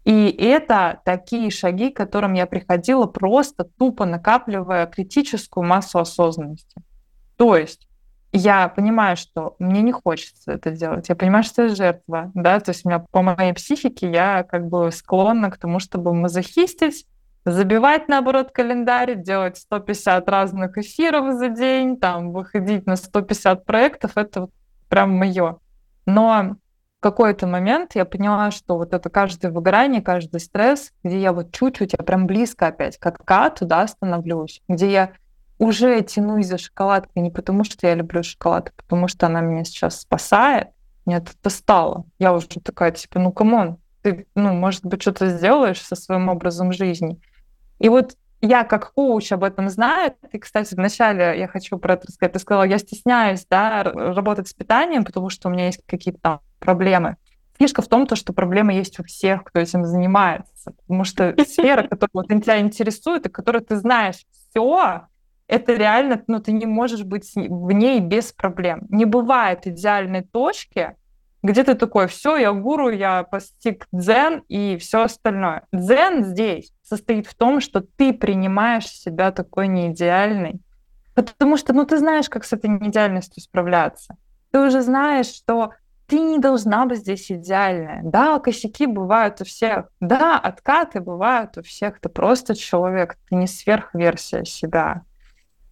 И 0.06 0.30
это 0.30 1.00
такие 1.06 1.52
шаги, 1.52 1.92
к 1.92 1.98
которым 1.98 2.34
я 2.34 2.48
приходила 2.48 3.06
просто 3.06 3.64
тупо 3.64 4.06
накапливая 4.06 4.88
критическую 4.88 5.64
массу 5.64 6.00
осознанности. 6.00 6.82
То 7.36 7.56
есть 7.56 7.87
я 8.32 8.68
понимаю, 8.68 9.18
что 9.18 9.56
мне 9.60 9.82
не 9.82 9.92
хочется 9.92 10.52
это 10.54 10.72
делать. 10.72 11.10
Я 11.10 11.16
понимаю, 11.16 11.44
что 11.44 11.64
я 11.64 11.76
жертва, 11.76 12.32
да, 12.34 12.60
то 12.60 12.72
есть 12.72 12.86
у 12.86 12.90
меня 12.90 13.00
по 13.12 13.22
моей 13.22 13.54
психике 13.54 14.12
я 14.12 14.44
как 14.44 14.68
бы 14.68 14.92
склонна 14.92 15.50
к 15.50 15.58
тому, 15.58 15.80
чтобы 15.80 16.14
мазохистить, 16.14 17.06
забивать, 17.46 18.08
наоборот, 18.10 18.52
календарь, 18.52 19.16
делать 19.16 19.58
150 19.58 20.28
разных 20.28 20.78
эфиров 20.78 21.34
за 21.38 21.50
день, 21.50 21.98
там, 21.98 22.32
выходить 22.32 22.86
на 22.86 22.96
150 22.96 23.66
проектов, 23.66 24.12
это 24.16 24.42
вот 24.42 24.52
прям 24.90 25.12
мое. 25.12 25.58
Но 26.06 26.58
в 27.00 27.02
какой-то 27.02 27.48
момент 27.48 27.96
я 27.96 28.06
поняла, 28.06 28.52
что 28.52 28.78
вот 28.78 28.94
это 28.94 29.10
каждое 29.10 29.52
выгорание, 29.52 30.02
каждый 30.02 30.40
стресс, 30.40 30.92
где 31.04 31.20
я 31.20 31.32
вот 31.32 31.52
чуть-чуть, 31.52 31.94
я 31.98 32.04
прям 32.04 32.28
близко 32.28 32.68
опять 32.68 32.98
к 32.98 33.06
откату, 33.06 33.66
да, 33.66 33.88
становлюсь, 33.88 34.62
где 34.68 34.92
я 34.92 35.12
уже 35.58 36.02
тянусь 36.02 36.48
за 36.48 36.58
шоколадкой 36.58 37.24
не 37.24 37.32
потому, 37.32 37.64
что 37.64 37.88
я 37.88 37.96
люблю 37.96 38.24
шоколад, 38.24 38.70
а 38.70 38.82
потому 38.82 39.08
что 39.08 39.26
она 39.26 39.42
меня 39.42 39.64
сейчас 39.64 40.02
спасает. 40.02 40.70
Меня 41.06 41.18
это 41.18 41.32
достало. 41.42 42.06
Я 42.20 42.34
уже 42.34 42.48
такая, 42.48 42.92
типа, 42.92 43.20
ну, 43.20 43.32
come 43.32 43.58
on, 43.58 43.78
ты, 44.02 44.28
ну, 44.36 44.54
может 44.54 44.86
быть, 44.86 45.02
что-то 45.02 45.30
сделаешь 45.30 45.82
со 45.82 45.96
своим 45.96 46.30
образом 46.30 46.74
жизни. 46.74 47.20
И 47.80 47.90
вот 47.90 48.18
я 48.42 48.64
как 48.64 48.94
коуч 48.94 49.32
об 49.32 49.44
этом 49.44 49.70
знаю. 49.70 50.14
И, 50.32 50.38
кстати, 50.38 50.76
вначале 50.76 51.40
я 51.40 51.48
хочу 51.48 51.78
про 51.78 51.94
это 51.94 52.08
рассказать. 52.08 52.34
Ты 52.34 52.40
сказала, 52.40 52.64
я 52.64 52.78
стесняюсь 52.78 53.46
да, 53.50 53.84
работать 53.84 54.48
с 54.48 54.54
питанием, 54.54 55.06
потому 55.06 55.30
что 55.30 55.50
у 55.50 55.52
меня 55.52 55.68
есть 55.68 55.82
какие-то 55.86 56.20
там 56.22 56.40
проблемы. 56.60 57.18
Фишка 57.58 57.82
в 57.82 57.88
том, 57.88 58.06
то, 58.06 58.16
что 58.16 58.34
проблемы 58.34 58.74
есть 58.74 59.00
у 59.00 59.04
всех, 59.04 59.44
кто 59.44 59.60
этим 59.60 59.86
занимается. 59.86 60.72
Потому 60.72 61.04
что 61.04 61.34
сфера, 61.48 61.84
которая 61.84 62.10
вот 62.14 62.28
тебя 62.28 62.60
интересует, 62.60 63.26
и 63.26 63.30
которую 63.30 63.64
ты 63.64 63.78
знаешь 63.78 64.26
все, 64.32 65.08
это 65.48 65.74
реально, 65.74 66.22
ну, 66.28 66.40
ты 66.40 66.52
не 66.52 66.66
можешь 66.66 67.04
быть 67.04 67.32
в 67.36 67.72
ней 67.72 68.00
без 68.00 68.34
проблем. 68.34 68.86
Не 68.90 69.06
бывает 69.06 69.66
идеальной 69.66 70.24
точки, 70.24 70.96
где 71.44 71.64
ты 71.64 71.76
такой, 71.76 72.08
все, 72.08 72.36
я 72.38 72.52
гуру, 72.52 72.90
я 72.90 73.24
постиг 73.24 73.88
дзен 73.92 74.44
и 74.50 74.78
все 74.78 75.04
остальное. 75.04 75.64
Дзен 75.72 76.26
здесь 76.26 76.74
состоит 76.82 77.28
в 77.28 77.36
том, 77.36 77.62
что 77.62 77.82
ты 77.82 78.14
принимаешь 78.14 78.88
себя 78.88 79.32
такой 79.32 79.68
неидеальный, 79.68 80.60
потому 81.14 81.58
что, 81.58 81.74
ну, 81.74 81.86
ты 81.86 81.98
знаешь, 81.98 82.30
как 82.30 82.44
с 82.44 82.54
этой 82.54 82.70
неидеальностью 82.70 83.42
справляться. 83.42 84.18
Ты 84.52 84.60
уже 84.60 84.82
знаешь, 84.82 85.28
что 85.28 85.72
ты 86.08 86.20
не 86.20 86.40
должна 86.40 86.86
быть 86.86 87.00
здесь 87.00 87.30
идеальная. 87.32 88.02
Да, 88.04 88.40
косяки 88.40 88.86
бывают 88.86 89.42
у 89.42 89.46
всех. 89.46 89.90
Да, 90.00 90.40
откаты 90.40 91.02
бывают 91.02 91.58
у 91.58 91.64
всех. 91.64 92.00
Ты 92.00 92.10
просто 92.10 92.56
человек, 92.56 93.18
ты 93.30 93.36
не 93.36 93.46
сверхверсия 93.46 94.46
себя. 94.46 95.04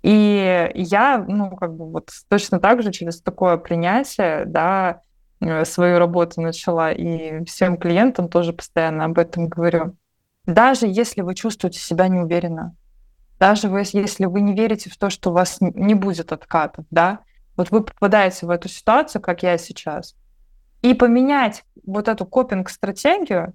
И 0.06 0.70
я, 0.76 1.26
ну, 1.28 1.56
как 1.56 1.74
бы 1.74 1.89
вот 1.89 2.12
точно 2.30 2.60
так 2.60 2.84
же 2.84 2.91
через 2.91 3.24
такое 3.24 3.58
принятие, 3.58 4.45
да, 4.45 5.01
э, 5.39 5.66
свою 5.66 5.97
работу 5.97 6.41
начала, 6.41 6.91
и 6.91 7.43
всем 7.45 7.76
клиентам 7.76 8.30
тоже 8.30 8.53
постоянно 8.53 9.06
об 9.06 9.18
этом 9.18 9.47
говорю. 9.47 9.97
Даже 10.45 10.86
если 10.86 11.22
вы 11.22 11.34
чувствуете 11.34 11.80
себя 11.80 12.08
неуверенно, 12.08 12.76
даже 13.39 13.68
вы, 13.68 13.82
если 13.93 14.26
вы 14.26 14.41
не 14.41 14.53
верите 14.53 14.91
в 14.91 14.97
то, 14.97 15.10
что 15.10 15.32
у 15.32 15.34
вас 15.34 15.58
не 15.60 15.95
будет 15.95 16.32
откатов, 16.32 16.86
да, 16.91 17.22
вот 17.58 17.72
вы 17.72 17.84
попадаете 17.84 18.45
в 18.45 18.51
эту 18.51 18.70
ситуацию, 18.70 19.24
как 19.24 19.41
я 19.41 19.58
сейчас, 19.58 20.16
и 20.84 20.93
поменять 20.93 21.64
вот 21.84 22.08
эту 22.08 22.28
копинг-стратегию 22.28 23.53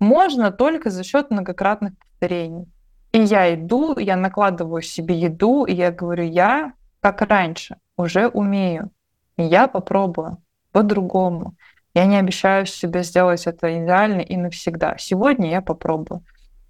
можно 0.00 0.50
только 0.50 0.90
за 0.90 1.04
счет 1.04 1.30
многократных 1.30 1.92
повторений. 1.96 2.71
И 3.12 3.20
я 3.20 3.54
иду, 3.54 3.98
я 3.98 4.16
накладываю 4.16 4.82
себе 4.82 5.18
еду, 5.18 5.64
и 5.64 5.74
я 5.74 5.90
говорю, 5.90 6.24
я, 6.24 6.72
как 7.00 7.20
раньше, 7.22 7.76
уже 7.96 8.28
умею. 8.28 8.90
И 9.36 9.42
я 9.42 9.68
попробую 9.68 10.38
по-другому. 10.72 11.54
Я 11.94 12.06
не 12.06 12.16
обещаю 12.16 12.64
себе 12.64 13.02
сделать 13.02 13.46
это 13.46 13.70
идеально 13.72 14.20
и 14.20 14.36
навсегда. 14.36 14.96
Сегодня 14.98 15.50
я 15.50 15.60
попробую. 15.60 16.24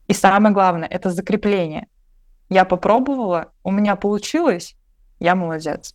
И 0.08 0.14
самое 0.14 0.52
главное, 0.52 0.88
это 0.88 1.10
закрепление. 1.10 1.86
Я 2.48 2.64
попробовала, 2.64 3.52
у 3.62 3.70
меня 3.70 3.94
получилось, 3.94 4.76
я 5.20 5.36
молодец. 5.36 5.94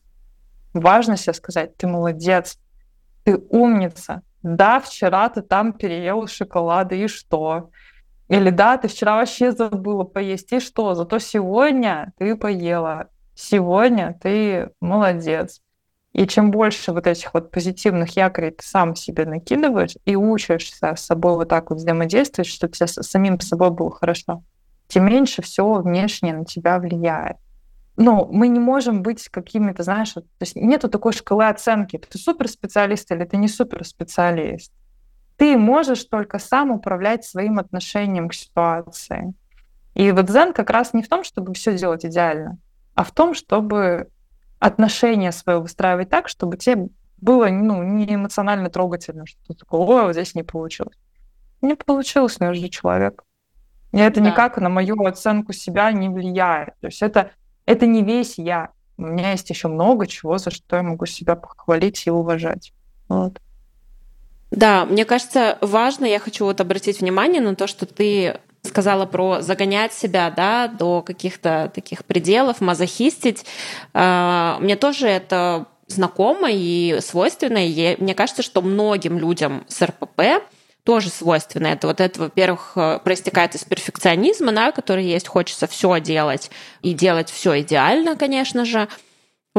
Важно 0.74 1.18
себе 1.18 1.34
сказать, 1.34 1.76
ты 1.76 1.88
молодец, 1.88 2.58
ты 3.26 3.38
умница. 3.50 4.22
Да, 4.44 4.80
вчера 4.80 5.28
ты 5.30 5.42
там 5.42 5.74
переел 5.74 6.28
шоколады, 6.28 6.98
и 7.04 7.08
что? 7.08 7.70
Или 8.28 8.50
да, 8.50 8.78
ты 8.78 8.88
вчера 8.88 9.16
вообще 9.18 9.52
забыла 9.52 10.04
поесть, 10.04 10.52
и 10.52 10.60
что? 10.60 10.96
Зато 10.96 11.20
сегодня 11.20 12.14
ты 12.18 12.36
поела. 12.36 13.10
Сегодня 13.36 14.18
ты 14.22 14.72
молодец. 14.82 15.62
И 16.14 16.26
чем 16.26 16.50
больше 16.50 16.92
вот 16.94 17.06
этих 17.06 17.34
вот 17.34 17.52
позитивных 17.52 18.16
якорей 18.18 18.52
ты 18.52 18.66
сам 18.66 18.96
себе 18.96 19.26
накидываешь 19.26 19.96
и 20.06 20.16
учишься 20.16 20.96
с 20.96 21.06
собой 21.06 21.36
вот 21.36 21.50
так 21.50 21.70
вот 21.70 21.78
взаимодействовать, 21.78 22.50
чтобы 22.50 22.74
тебе 22.74 22.88
самим 22.88 23.40
с 23.40 23.48
собой 23.48 23.70
было 23.70 23.92
хорошо, 23.92 24.44
тем 24.88 25.06
меньше 25.06 25.42
все 25.42 25.82
внешне 25.82 26.34
на 26.34 26.46
тебя 26.46 26.80
влияет. 26.80 27.38
Ну, 27.98 28.28
мы 28.32 28.48
не 28.48 28.60
можем 28.60 29.04
быть 29.04 29.28
какими-то, 29.30 29.84
знаешь, 29.84 30.14
то 30.14 30.24
есть 30.40 30.56
нету 30.56 30.90
такой 30.90 31.14
шкалы 31.14 31.48
оценки, 31.48 31.98
ты 31.98 32.18
суперспециалист 32.18 33.12
или 33.12 33.24
ты 33.24 33.38
не 33.38 33.48
суперспециалист. 33.48 34.72
Ты 35.38 35.58
можешь 35.58 36.04
только 36.06 36.40
сам 36.40 36.72
управлять 36.72 37.24
своим 37.24 37.60
отношением 37.60 38.30
к 38.30 38.34
ситуации. 38.34 39.34
И 39.94 40.12
вот 40.12 40.26
дзен 40.26 40.54
как 40.54 40.70
раз 40.70 40.94
не 40.94 41.02
в 41.02 41.10
том, 41.10 41.24
чтобы 41.24 41.54
все 41.54 41.78
делать 41.78 42.06
идеально, 42.06 42.58
а 42.96 43.04
в 43.04 43.12
том, 43.12 43.34
чтобы 43.34 44.10
отношение 44.60 45.32
свое 45.32 45.60
выстраивать 45.60 46.10
так, 46.10 46.28
чтобы 46.28 46.58
тебе 46.58 46.90
было 47.18 47.48
ну, 47.50 47.84
не 47.84 48.16
эмоционально 48.16 48.70
трогательно, 48.70 49.26
что 49.26 49.40
ты 49.48 49.54
такой, 49.54 49.80
ой, 49.80 50.04
вот 50.04 50.14
здесь 50.14 50.36
не 50.36 50.44
получилось. 50.44 50.98
Не 51.62 51.76
получилось, 51.76 52.40
но 52.40 52.48
я 52.48 52.54
же 52.54 52.70
человек. 52.70 53.24
И 53.92 53.98
это 53.98 54.22
да. 54.22 54.30
никак 54.30 54.58
на 54.58 54.70
мою 54.70 55.02
оценку 55.04 55.54
себя 55.54 55.92
не 55.92 56.10
влияет. 56.10 56.76
То 56.80 56.88
есть 56.88 57.02
это, 57.02 57.32
это 57.66 57.86
не 57.86 58.04
весь 58.04 58.38
я. 58.38 58.70
У 58.98 59.04
меня 59.04 59.32
есть 59.32 59.50
еще 59.50 59.68
много 59.68 60.08
чего, 60.08 60.38
за 60.38 60.52
что 60.52 60.76
я 60.76 60.84
могу 60.84 61.06
себя 61.06 61.36
похвалить 61.36 62.06
и 62.06 62.12
уважать. 62.12 62.74
Вот. 63.08 63.40
Да, 64.52 64.86
мне 64.86 65.06
кажется, 65.06 65.58
важно, 65.62 66.06
я 66.06 66.20
хочу 66.20 66.46
вот 66.46 66.62
обратить 66.62 67.02
внимание 67.02 67.42
на 67.42 67.56
то, 67.56 67.68
что 67.68 67.86
ты 67.86 68.40
сказала 68.64 69.06
про 69.06 69.42
загонять 69.42 69.94
себя 69.94 70.32
да, 70.36 70.68
до 70.68 71.02
каких-то 71.02 71.72
таких 71.74 72.06
пределов, 72.06 72.62
мазохистить. 72.62 73.46
А, 73.94 74.58
мне 74.60 74.76
тоже 74.76 75.08
это 75.08 75.68
знакомо 75.88 76.50
и 76.52 77.00
свойственно. 77.02 77.66
И 77.66 77.96
мне 78.02 78.14
кажется, 78.14 78.44
что 78.44 78.62
многим 78.62 79.18
людям 79.18 79.66
с 79.68 79.82
РПП 79.82 80.44
тоже 80.84 81.10
свойственно. 81.10 81.68
Это 81.68 81.88
вот 81.88 82.00
это, 82.00 82.20
во-первых, 82.20 82.74
э, 82.76 83.00
проистекает 83.04 83.56
из 83.56 83.66
перфекционизма, 83.66 84.54
да, 84.54 84.72
который 84.72 85.06
есть, 85.06 85.28
хочется 85.28 85.68
все 85.68 86.00
делать 86.00 86.50
и 86.82 86.94
делать 86.94 87.30
все 87.30 87.60
идеально, 87.60 88.16
конечно 88.16 88.64
же. 88.64 88.88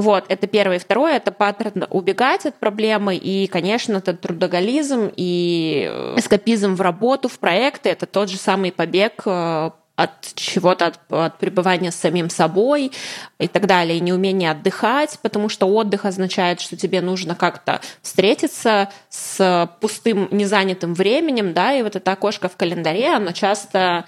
Вот, 0.01 0.27
это 0.29 0.47
первое. 0.47 0.77
И 0.77 0.79
второе, 0.79 1.17
это 1.17 1.33
паттерн 1.33 1.87
убегать 1.91 2.47
от 2.47 2.55
проблемы. 2.55 3.17
И, 3.17 3.49
конечно, 3.49 3.97
это 3.97 4.15
трудоголизм 4.15 5.11
и 5.17 5.91
эскапизм 6.17 6.77
в 6.77 6.81
работу, 6.81 7.29
в 7.29 7.41
проекты. 7.41 7.89
Это 7.89 8.07
тот 8.07 8.31
же 8.31 8.37
самый 8.37 8.71
побег 8.71 9.23
э, 9.27 9.71
от 9.97 10.35
чего-то, 10.37 10.87
от, 10.87 11.01
от 11.11 11.39
пребывания 11.39 11.91
с 11.91 11.97
самим 11.97 12.31
собой 12.31 12.93
и 13.41 13.49
так 13.49 13.67
далее, 13.67 13.99
и 13.99 14.01
неумение 14.01 14.53
отдыхать, 14.53 15.19
потому 15.21 15.49
что 15.49 15.67
отдых 15.67 16.05
означает, 16.05 16.61
что 16.61 16.77
тебе 16.77 17.01
нужно 17.01 17.35
как-то 17.35 17.81
встретиться 18.01 18.91
с 19.09 19.69
пустым, 19.81 20.29
незанятым 20.31 20.95
временем, 20.95 21.55
да, 21.55 21.75
и 21.75 21.83
вот 21.83 21.97
это 21.97 22.13
окошко 22.13 22.49
в 22.49 22.57
календаре, 22.57 23.09
оно 23.17 23.33
часто 23.33 24.05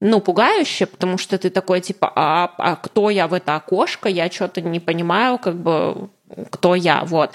ну, 0.00 0.20
пугающе, 0.20 0.86
потому 0.86 1.18
что 1.18 1.38
ты 1.38 1.50
такой, 1.50 1.80
типа, 1.80 2.10
а, 2.14 2.54
а 2.58 2.76
кто 2.76 3.10
я 3.10 3.28
в 3.28 3.34
это 3.34 3.56
окошко? 3.56 4.08
Я 4.08 4.30
что-то 4.30 4.60
не 4.62 4.80
понимаю, 4.80 5.38
как 5.38 5.56
бы, 5.56 6.08
кто 6.50 6.74
я, 6.74 7.04
вот. 7.04 7.32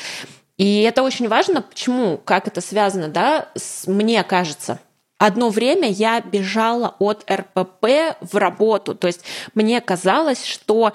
И 0.58 0.82
это 0.82 1.04
очень 1.04 1.28
важно. 1.28 1.62
Почему? 1.62 2.18
Как 2.18 2.48
это 2.48 2.62
связано, 2.62 3.10
да? 3.10 3.50
С, 3.56 3.88
мне 3.88 4.24
кажется, 4.24 4.80
Одно 5.18 5.50
время 5.50 5.90
я 5.90 6.20
бежала 6.20 6.96
от 7.00 7.24
РПП 7.32 8.18
в 8.20 8.36
работу. 8.36 8.96
То 8.96 9.08
есть 9.08 9.24
мне 9.54 9.80
казалось, 9.80 10.44
что 10.44 10.92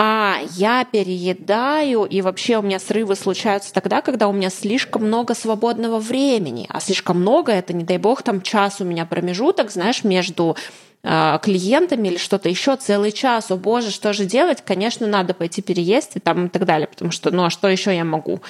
а 0.00 0.38
я 0.52 0.84
переедаю, 0.84 2.04
и 2.04 2.22
вообще 2.22 2.58
у 2.58 2.62
меня 2.62 2.78
срывы 2.78 3.16
случаются 3.16 3.74
тогда, 3.74 4.00
когда 4.00 4.28
у 4.28 4.32
меня 4.32 4.48
слишком 4.48 5.02
много 5.02 5.34
свободного 5.34 5.98
времени. 5.98 6.66
А 6.68 6.78
слишком 6.78 7.20
много 7.20 7.50
это, 7.50 7.72
не 7.72 7.82
дай 7.82 7.98
бог, 7.98 8.22
там 8.22 8.40
час 8.40 8.80
у 8.80 8.84
меня 8.84 9.06
промежуток, 9.06 9.72
знаешь, 9.72 10.04
между 10.04 10.56
а, 11.02 11.38
клиентами 11.38 12.06
или 12.06 12.16
что-то 12.16 12.48
еще 12.48 12.76
целый 12.76 13.10
час. 13.10 13.50
О 13.50 13.56
боже, 13.56 13.90
что 13.90 14.12
же 14.12 14.24
делать? 14.24 14.62
Конечно, 14.64 15.08
надо 15.08 15.34
пойти 15.34 15.62
переесть 15.62 16.12
и 16.14 16.20
там 16.20 16.46
и 16.46 16.48
так 16.48 16.64
далее, 16.64 16.86
потому 16.86 17.10
что, 17.10 17.32
ну 17.32 17.46
а 17.46 17.50
что 17.50 17.66
еще 17.66 17.92
я 17.92 18.04
могу? 18.04 18.40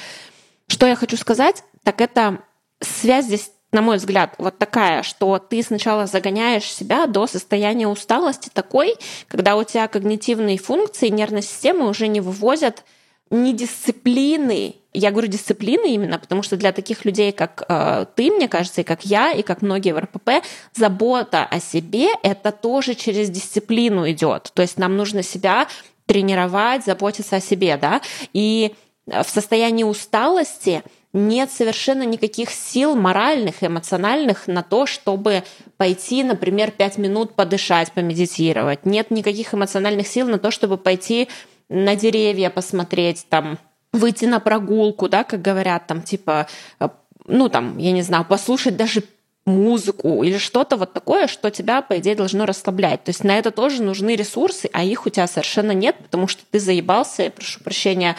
Что 0.67 0.87
я 0.87 0.97
хочу 0.97 1.17
сказать, 1.17 1.65
так 1.83 2.03
это 2.03 2.41
связь 2.83 3.25
здесь 3.25 3.51
на 3.71 3.83
мой 3.83 3.99
взгляд, 3.99 4.35
вот 4.39 4.59
такая, 4.59 5.03
что 5.03 5.39
ты 5.39 5.63
сначала 5.63 6.07
загоняешь 6.07 6.73
себя 6.73 7.07
до 7.07 7.27
состояния 7.27 7.87
усталости 7.87 8.51
такой, 8.53 8.97
когда 9.29 9.57
у 9.57 9.65
тебя 9.65 9.89
когнитивные 9.89 10.59
функции 10.59 11.09
нервной 11.09 11.43
системы 11.43 11.89
уже 11.89 12.09
не 12.09 12.21
вывозят 12.21 12.85
ни 13.31 13.53
дисциплины, 13.53 14.77
я 14.95 15.11
говорю 15.11 15.29
дисциплины 15.29 15.93
именно, 15.93 16.19
потому 16.19 16.43
что 16.43 16.57
для 16.57 16.73
таких 16.73 17.05
людей, 17.05 17.31
как 17.33 17.63
э, 17.69 18.07
ты, 18.15 18.31
мне 18.31 18.49
кажется, 18.49 18.81
и 18.81 18.85
как 18.85 19.05
я, 19.05 19.33
и 19.33 19.43
как 19.43 19.61
многие 19.61 19.93
в 19.93 19.99
РПП, 19.99 20.43
забота 20.75 21.45
о 21.45 21.61
себе 21.61 22.09
это 22.23 22.53
тоже 22.53 22.95
через 22.95 23.29
дисциплину 23.29 24.11
идет. 24.11 24.51
То 24.55 24.63
есть 24.63 24.79
нам 24.79 24.97
нужно 24.97 25.23
себя 25.23 25.69
тренировать, 26.07 26.87
заботиться 26.87 27.37
о 27.37 27.41
себе, 27.41 27.77
да. 27.77 28.01
И 28.33 28.75
в 29.07 29.29
состоянии 29.29 29.85
усталости 29.85 30.83
нет 31.13 31.51
совершенно 31.51 32.03
никаких 32.03 32.51
сил 32.51 32.95
моральных, 32.95 33.63
эмоциональных 33.63 34.47
на 34.47 34.63
то, 34.63 34.87
чтобы 34.87 35.43
пойти, 35.77 36.23
например, 36.23 36.71
пять 36.71 36.99
минут 36.99 37.35
подышать, 37.35 37.93
помедитировать. 37.93 38.85
Нет 38.85 39.11
никаких 39.11 39.55
эмоциональных 39.55 40.07
сил 40.07 40.29
на 40.29 40.39
то, 40.39 40.51
чтобы 40.51 40.77
пойти 40.77 41.29
на 41.69 41.97
деревья 41.97 42.51
посмотреть, 42.51 43.27
там, 43.29 43.59
выйти 43.93 44.27
на 44.27 44.41
прогулку, 44.41 45.09
да, 45.09 45.25
как 45.25 45.41
говорят, 45.41 45.87
там, 45.87 46.03
типа, 46.03 46.47
э, 46.81 46.89
ну, 47.27 47.49
там, 47.49 47.79
я 47.79 47.93
не 47.93 48.03
знаю, 48.03 48.25
послушать 48.25 48.77
даже 48.77 49.03
музыку 49.47 50.23
или 50.23 50.37
что-то 50.37 50.77
вот 50.77 50.93
такое, 50.93 51.27
что 51.27 51.51
тебя, 51.51 51.81
по 51.81 51.99
идее, 51.99 52.15
должно 52.15 52.45
расслаблять. 52.45 53.05
То 53.05 53.11
есть 53.11 53.25
на 53.25 53.39
это 53.39 53.51
тоже 53.51 53.83
нужны 53.83 54.15
ресурсы, 54.15 54.69
а 54.73 54.85
их 54.85 55.07
у 55.07 55.11
тебя 55.11 55.27
совершенно 55.27 55.73
нет, 55.73 55.97
потому 55.97 56.29
что 56.29 56.43
ты 56.51 56.61
заебался, 56.61 57.31
прошу 57.35 57.61
прощения, 57.65 58.17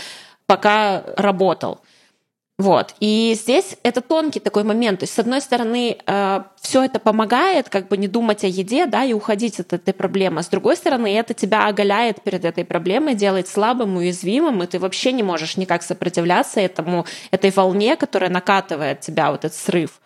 пока 0.47 1.03
работал. 1.15 1.81
Вот. 2.59 2.93
И 2.99 3.37
здесь 3.41 3.77
это 3.83 4.01
тонкий 4.01 4.41
такой 4.41 4.65
момент. 4.65 4.99
То 4.99 5.05
есть, 5.05 5.13
с 5.13 5.19
одной 5.19 5.39
стороны, 5.39 5.97
э, 6.05 6.43
все 6.59 6.83
это 6.83 6.99
помогает 6.99 7.69
как 7.69 7.87
бы 7.87 7.95
не 7.95 8.09
думать 8.09 8.43
о 8.43 8.47
еде, 8.47 8.85
да, 8.85 9.05
и 9.05 9.13
уходить 9.13 9.61
от 9.61 9.71
этой 9.71 9.93
проблемы. 9.93 10.43
С 10.43 10.47
другой 10.47 10.75
стороны, 10.75 11.17
это 11.17 11.33
тебя 11.33 11.67
оголяет 11.67 12.21
перед 12.21 12.43
этой 12.43 12.65
проблемой, 12.65 13.15
делает 13.15 13.47
слабым, 13.47 13.95
уязвимым, 13.95 14.61
и 14.61 14.67
ты 14.67 14.77
вообще 14.77 15.13
не 15.13 15.23
можешь 15.23 15.55
никак 15.55 15.83
сопротивляться 15.83 16.59
этому, 16.59 17.05
этой 17.31 17.51
волне, 17.51 17.95
которая 17.95 18.29
накатывает 18.29 18.99
тебя, 18.99 19.31
вот 19.31 19.45
этот 19.45 19.57
срыв. 19.57 20.01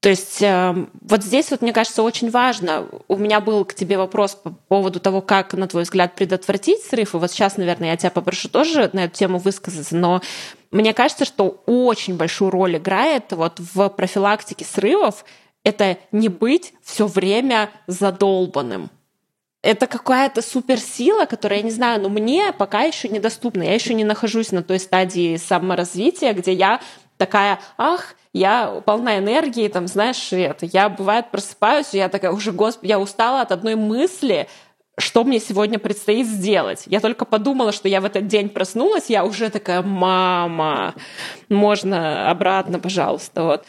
То 0.00 0.08
есть 0.08 0.40
э, 0.40 0.86
вот 1.02 1.22
здесь 1.22 1.50
вот, 1.50 1.60
мне 1.60 1.74
кажется, 1.74 2.02
очень 2.02 2.30
важно. 2.30 2.88
У 3.06 3.16
меня 3.16 3.40
был 3.40 3.66
к 3.66 3.74
тебе 3.74 3.98
вопрос 3.98 4.34
по 4.34 4.50
поводу 4.50 4.98
того, 4.98 5.20
как, 5.20 5.52
на 5.52 5.68
твой 5.68 5.82
взгляд, 5.82 6.14
предотвратить 6.14 6.82
срыв. 6.82 7.14
И 7.14 7.18
вот 7.18 7.30
сейчас, 7.30 7.58
наверное, 7.58 7.90
я 7.90 7.96
тебя 7.98 8.10
попрошу 8.10 8.48
тоже 8.48 8.88
на 8.94 9.04
эту 9.04 9.14
тему 9.16 9.38
высказаться. 9.38 9.94
Но 9.94 10.22
мне 10.70 10.94
кажется, 10.94 11.26
что 11.26 11.62
очень 11.66 12.16
большую 12.16 12.50
роль 12.50 12.78
играет 12.78 13.32
вот 13.32 13.60
в 13.60 13.90
профилактике 13.90 14.64
срывов 14.64 15.24
это 15.64 15.98
не 16.12 16.28
быть 16.28 16.72
все 16.82 17.06
время 17.06 17.70
задолбанным. 17.86 18.90
Это 19.62 19.86
какая-то 19.86 20.40
суперсила, 20.40 21.26
которая, 21.26 21.58
я 21.58 21.64
не 21.64 21.70
знаю, 21.70 22.00
но 22.00 22.08
мне 22.08 22.52
пока 22.52 22.80
еще 22.80 23.08
недоступна. 23.08 23.64
Я 23.64 23.74
еще 23.74 23.92
не 23.92 24.04
нахожусь 24.04 24.52
на 24.52 24.62
той 24.62 24.80
стадии 24.80 25.36
саморазвития, 25.36 26.32
где 26.32 26.54
я 26.54 26.80
такая, 27.18 27.60
ах, 27.76 28.14
я 28.32 28.82
полна 28.86 29.18
энергии, 29.18 29.68
там, 29.68 29.86
знаешь, 29.86 30.32
это, 30.32 30.66
я, 30.66 30.88
бывает, 30.88 31.30
просыпаюсь, 31.30 31.92
я 31.92 32.08
такая, 32.08 32.32
уже, 32.32 32.52
господи, 32.52 32.90
я 32.90 33.00
устала 33.00 33.40
от 33.40 33.52
одной 33.52 33.74
мысли, 33.74 34.48
что 34.98 35.24
мне 35.24 35.40
сегодня 35.40 35.78
предстоит 35.78 36.26
сделать. 36.26 36.84
Я 36.86 37.00
только 37.00 37.24
подумала, 37.24 37.72
что 37.72 37.88
я 37.88 38.00
в 38.00 38.04
этот 38.04 38.26
день 38.26 38.48
проснулась, 38.48 39.10
я 39.10 39.24
уже 39.24 39.50
такая, 39.50 39.82
мама, 39.82 40.94
можно 41.48 42.30
обратно, 42.30 42.78
пожалуйста, 42.78 43.42
вот. 43.42 43.64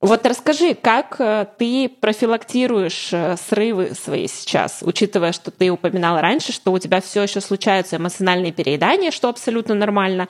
Вот 0.00 0.26
расскажи, 0.26 0.74
как 0.74 1.20
э, 1.20 1.46
ты 1.58 1.88
профилактируешь 1.88 3.12
э, 3.12 3.36
срывы 3.36 3.94
свои 3.94 4.26
сейчас, 4.26 4.80
учитывая, 4.82 5.30
что 5.30 5.52
ты 5.52 5.70
упоминала 5.70 6.20
раньше, 6.20 6.52
что 6.52 6.72
у 6.72 6.78
тебя 6.80 7.00
все 7.00 7.22
еще 7.22 7.40
случаются 7.40 7.98
эмоциональные 7.98 8.50
переедания, 8.50 9.12
что 9.12 9.28
абсолютно 9.28 9.76
нормально. 9.76 10.26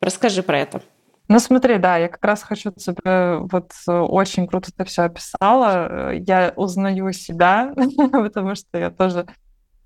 Расскажи 0.00 0.44
про 0.44 0.60
это. 0.60 0.82
Ну 1.30 1.38
смотри, 1.38 1.78
да, 1.78 1.96
я 1.96 2.08
как 2.08 2.24
раз 2.24 2.42
хочу 2.42 2.72
тебе, 2.72 3.36
вот 3.36 3.70
очень 3.86 4.48
круто 4.48 4.72
ты 4.76 4.84
все 4.84 5.02
описала. 5.02 6.12
Я 6.12 6.52
узнаю 6.56 7.12
себя, 7.12 7.72
потому 8.12 8.56
что 8.56 8.76
я 8.76 8.90
тоже 8.90 9.28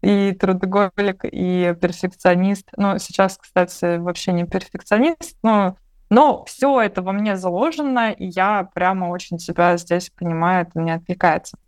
и 0.01 0.32
трудоголик, 0.32 1.26
и 1.26 1.76
перфекционист. 1.78 2.70
Ну, 2.78 2.99
сейчас, 2.99 3.36
кстати, 3.36 3.99
вообще 3.99 4.32
не 4.32 4.47
перфекционист, 4.47 5.36
но, 5.42 5.76
но 6.09 6.47
все 6.47 6.80
это 6.80 7.03
во 7.03 7.12
мне 7.12 7.36
заложено, 7.36 8.11
и 8.11 8.24
я 8.24 8.66
прямо 8.74 9.11
очень 9.11 9.38
себя 9.38 9.76
здесь 9.76 10.09
понимаю, 10.09 10.66
это 10.66 10.80
мне 10.80 10.95
отвлекается. 10.95 11.59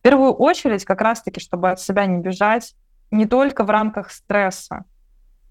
В 0.00 0.02
первую 0.02 0.32
очередь, 0.32 0.84
как 0.84 1.02
раз-таки, 1.02 1.38
чтобы 1.38 1.70
от 1.70 1.78
себя 1.78 2.04
не 2.06 2.18
бежать, 2.18 2.74
не 3.12 3.26
только 3.26 3.62
в 3.62 3.70
рамках 3.70 4.10
стресса, 4.10 4.86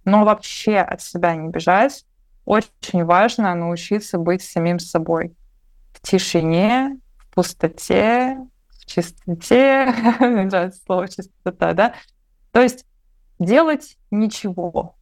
но 0.03 0.25
вообще 0.25 0.79
от 0.79 1.01
себя 1.01 1.33
не 1.37 1.47
бежать, 1.47 2.03
очень 2.47 3.03
важно 3.03 3.53
научиться 3.55 4.17
быть 4.17 4.41
самим 4.41 4.79
собой 4.79 5.35
в 5.91 6.01
тишине, 6.01 6.97
в 7.17 7.35
пустоте, 7.35 8.37
в 8.69 8.85
чистоте. 8.85 9.93
Мне 10.21 10.45
нравится 10.45 10.81
слово 10.85 11.09
чистота, 11.09 11.73
да? 11.73 11.93
То 12.53 12.61
есть 12.61 12.85
делать 13.37 13.97
ничего. 14.11 14.95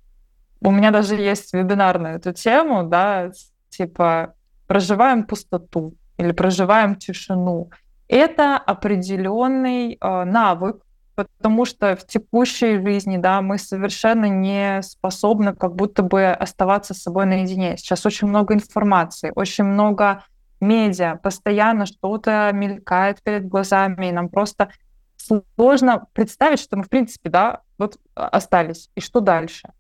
У 0.60 0.72
меня 0.72 0.90
даже 0.90 1.16
есть 1.16 1.54
вебинар 1.54 2.00
на 2.00 2.14
эту 2.14 2.34
тему, 2.34 2.84
да, 2.84 3.30
типа 3.70 4.34
проживаем 4.66 5.24
пустоту 5.24 5.94
или 6.18 6.32
проживаем 6.32 6.96
тишину. 6.96 7.70
Это 8.08 8.58
определенный 8.58 10.00
э, 10.02 10.24
навык, 10.24 10.82
потому 11.16 11.66
что 11.66 11.96
в 11.96 12.06
текущей 12.06 12.80
жизни, 12.80 13.18
да, 13.18 13.42
мы 13.42 13.58
совершенно 13.58 14.26
не 14.26 14.82
способны 14.84 15.56
как 15.56 15.76
будто 15.76 16.04
бы 16.04 16.28
оставаться 16.28 16.94
с 16.94 17.02
собой 17.02 17.26
наедине. 17.26 17.78
Сейчас 17.78 18.06
очень 18.06 18.28
много 18.28 18.54
информации, 18.54 19.32
очень 19.36 19.64
много 19.64 20.24
медиа, 20.62 21.16
постоянно 21.22 21.86
что-то 21.86 22.52
мелькает 22.54 23.22
перед 23.24 23.48
глазами, 23.48 24.08
и 24.08 24.12
нам 24.12 24.30
просто 24.30 24.70
сложно 25.18 26.06
представить, 26.14 26.60
что 26.60 26.78
мы, 26.78 26.84
в 26.84 26.90
принципе, 26.90 27.30
да, 27.30 27.62
вот 27.78 27.98
остались, 28.14 28.90
и 28.96 29.02
что 29.02 29.20
дальше. 29.22 29.72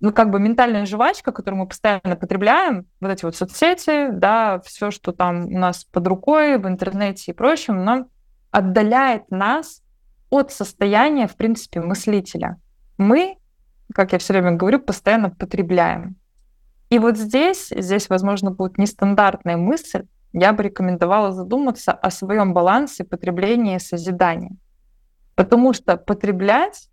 Ну, 0.00 0.12
как 0.12 0.30
бы 0.30 0.38
ментальная 0.38 0.84
жвачка, 0.84 1.32
которую 1.32 1.60
мы 1.60 1.68
постоянно 1.68 2.16
потребляем, 2.16 2.86
вот 3.00 3.10
эти 3.10 3.24
вот 3.24 3.34
соцсети, 3.34 4.10
да, 4.10 4.60
все, 4.60 4.90
что 4.90 5.12
там 5.12 5.46
у 5.46 5.58
нас 5.58 5.84
под 5.84 6.06
рукой, 6.06 6.58
в 6.58 6.66
интернете 6.68 7.32
и 7.32 7.34
прочем, 7.34 7.84
нам 7.84 8.08
отдаляет 8.50 9.30
нас 9.30 9.82
от 10.38 10.52
состояния, 10.52 11.26
в 11.26 11.36
принципе, 11.36 11.80
мыслителя. 11.80 12.56
Мы, 12.98 13.38
как 13.94 14.12
я 14.12 14.18
все 14.18 14.32
время 14.32 14.52
говорю, 14.52 14.80
постоянно 14.80 15.30
потребляем. 15.30 16.16
И 16.90 16.98
вот 16.98 17.16
здесь, 17.16 17.68
здесь, 17.70 18.08
возможно, 18.08 18.50
будет 18.50 18.78
нестандартная 18.78 19.56
мысль, 19.56 20.04
я 20.32 20.52
бы 20.52 20.62
рекомендовала 20.62 21.32
задуматься 21.32 21.92
о 21.92 22.10
своем 22.10 22.52
балансе 22.52 23.04
потребления 23.04 23.76
и 23.76 23.80
созидания. 23.80 24.56
Потому 25.34 25.72
что 25.72 25.96
потреблять 25.96 26.88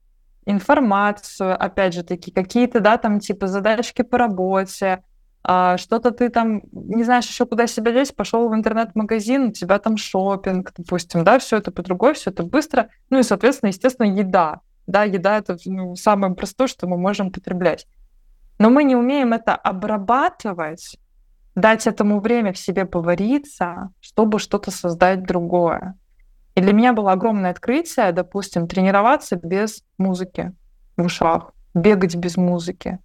информацию, 0.45 1.61
опять 1.61 1.93
же 1.93 2.03
таки, 2.03 2.31
какие-то, 2.31 2.79
да, 2.79 2.97
там, 2.97 3.19
типа, 3.19 3.47
задачки 3.47 4.01
по 4.01 4.17
работе, 4.17 5.03
а, 5.43 5.77
что-то 5.77 6.11
ты 6.11 6.29
там 6.29 6.61
не 6.71 7.03
знаешь 7.03 7.27
еще 7.27 7.45
куда 7.45 7.67
себя 7.67 7.91
деть, 7.91 8.15
пошел 8.15 8.47
в 8.47 8.55
интернет-магазин, 8.55 9.49
у 9.49 9.51
тебя 9.51 9.77
там 9.77 9.97
шопинг, 9.97 10.71
допустим, 10.75 11.23
да, 11.23 11.37
все 11.39 11.57
это 11.57 11.71
по 11.71 11.83
другой, 11.83 12.13
все 12.13 12.29
это 12.29 12.43
быстро, 12.43 12.89
ну 13.09 13.19
и, 13.19 13.23
соответственно, 13.23 13.69
естественно, 13.69 14.07
еда, 14.07 14.61
да, 14.87 15.03
еда 15.03 15.37
это 15.37 15.57
ну, 15.65 15.95
самое 15.95 16.33
простое, 16.33 16.67
что 16.67 16.87
мы 16.87 16.97
можем 16.97 17.31
потреблять. 17.31 17.87
Но 18.57 18.69
мы 18.69 18.85
не 18.85 18.95
умеем 18.95 19.33
это 19.33 19.55
обрабатывать, 19.55 20.97
дать 21.55 21.87
этому 21.87 22.21
время 22.21 22.53
в 22.53 22.57
себе 22.57 22.85
повариться, 22.85 23.89
чтобы 23.99 24.39
что-то 24.39 24.71
создать 24.71 25.23
другое. 25.23 25.95
И 26.55 26.61
для 26.61 26.71
меня 26.71 26.93
было 26.93 27.11
огромное 27.11 27.51
открытие, 27.51 28.11
допустим, 28.11 28.67
тренироваться 28.67 29.35
без 29.35 29.83
музыки 29.97 30.53
в 30.95 31.05
ушах, 31.05 31.51
бегать 31.73 32.15
без 32.15 32.37
музыки, 32.37 32.99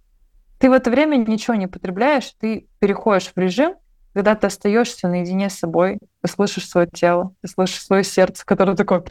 ты 0.59 0.69
в 0.69 0.73
это 0.73 0.91
время 0.91 1.15
ничего 1.15 1.55
не 1.55 1.67
потребляешь, 1.67 2.33
ты 2.39 2.67
переходишь 2.79 3.31
в 3.33 3.39
режим, 3.39 3.75
когда 4.13 4.35
ты 4.35 4.47
остаешься 4.47 5.07
наедине 5.07 5.49
с 5.49 5.59
собой, 5.59 5.99
ты 6.21 6.29
слышишь 6.29 6.69
свое 6.69 6.87
тело, 6.87 7.33
ты 7.41 7.47
слышишь 7.47 7.83
свое 7.83 8.03
сердце, 8.03 8.45
которое 8.45 8.75
такое... 8.75 9.03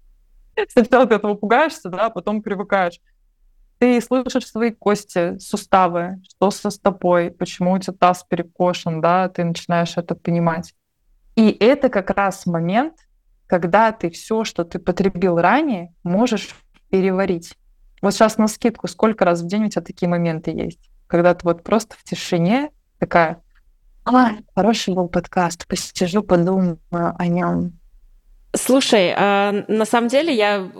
Сначала 0.68 1.06
ты 1.06 1.16
этого 1.16 1.34
пугаешься, 1.34 1.90
да, 1.90 2.06
а 2.06 2.10
потом 2.10 2.42
привыкаешь. 2.42 2.98
Ты 3.78 4.00
слышишь 4.00 4.46
свои 4.46 4.70
кости, 4.70 5.38
суставы, 5.38 6.22
что 6.30 6.50
со 6.50 6.70
стопой, 6.70 7.30
почему 7.30 7.72
у 7.72 7.78
тебя 7.78 7.92
таз 7.92 8.24
перекошен, 8.26 9.02
да, 9.02 9.28
ты 9.28 9.44
начинаешь 9.44 9.98
это 9.98 10.14
понимать. 10.14 10.72
И 11.34 11.50
это 11.50 11.90
как 11.90 12.08
раз 12.10 12.46
момент, 12.46 12.94
когда 13.46 13.92
ты 13.92 14.08
все, 14.08 14.44
что 14.44 14.64
ты 14.64 14.78
потребил 14.78 15.38
ранее, 15.38 15.92
можешь 16.02 16.56
переварить. 16.88 17.54
Вот 18.02 18.12
сейчас 18.12 18.38
на 18.38 18.48
скидку, 18.48 18.88
сколько 18.88 19.24
раз 19.24 19.40
в 19.40 19.46
день 19.46 19.66
у 19.66 19.68
тебя 19.68 19.82
такие 19.82 20.08
моменты 20.08 20.50
есть? 20.50 20.90
Когда 21.06 21.34
ты 21.34 21.40
вот 21.44 21.62
просто 21.62 21.96
в 21.98 22.04
тишине 22.04 22.70
такая, 22.98 23.42
а, 24.04 24.32
хороший 24.54 24.94
был 24.94 25.08
подкаст, 25.08 25.66
посижу, 25.66 26.22
подумаю 26.22 26.78
о 26.90 27.26
нем. 27.26 27.72
Слушай, 28.54 29.12
а, 29.16 29.64
на 29.68 29.84
самом 29.84 30.08
деле 30.08 30.34
я 30.34 30.70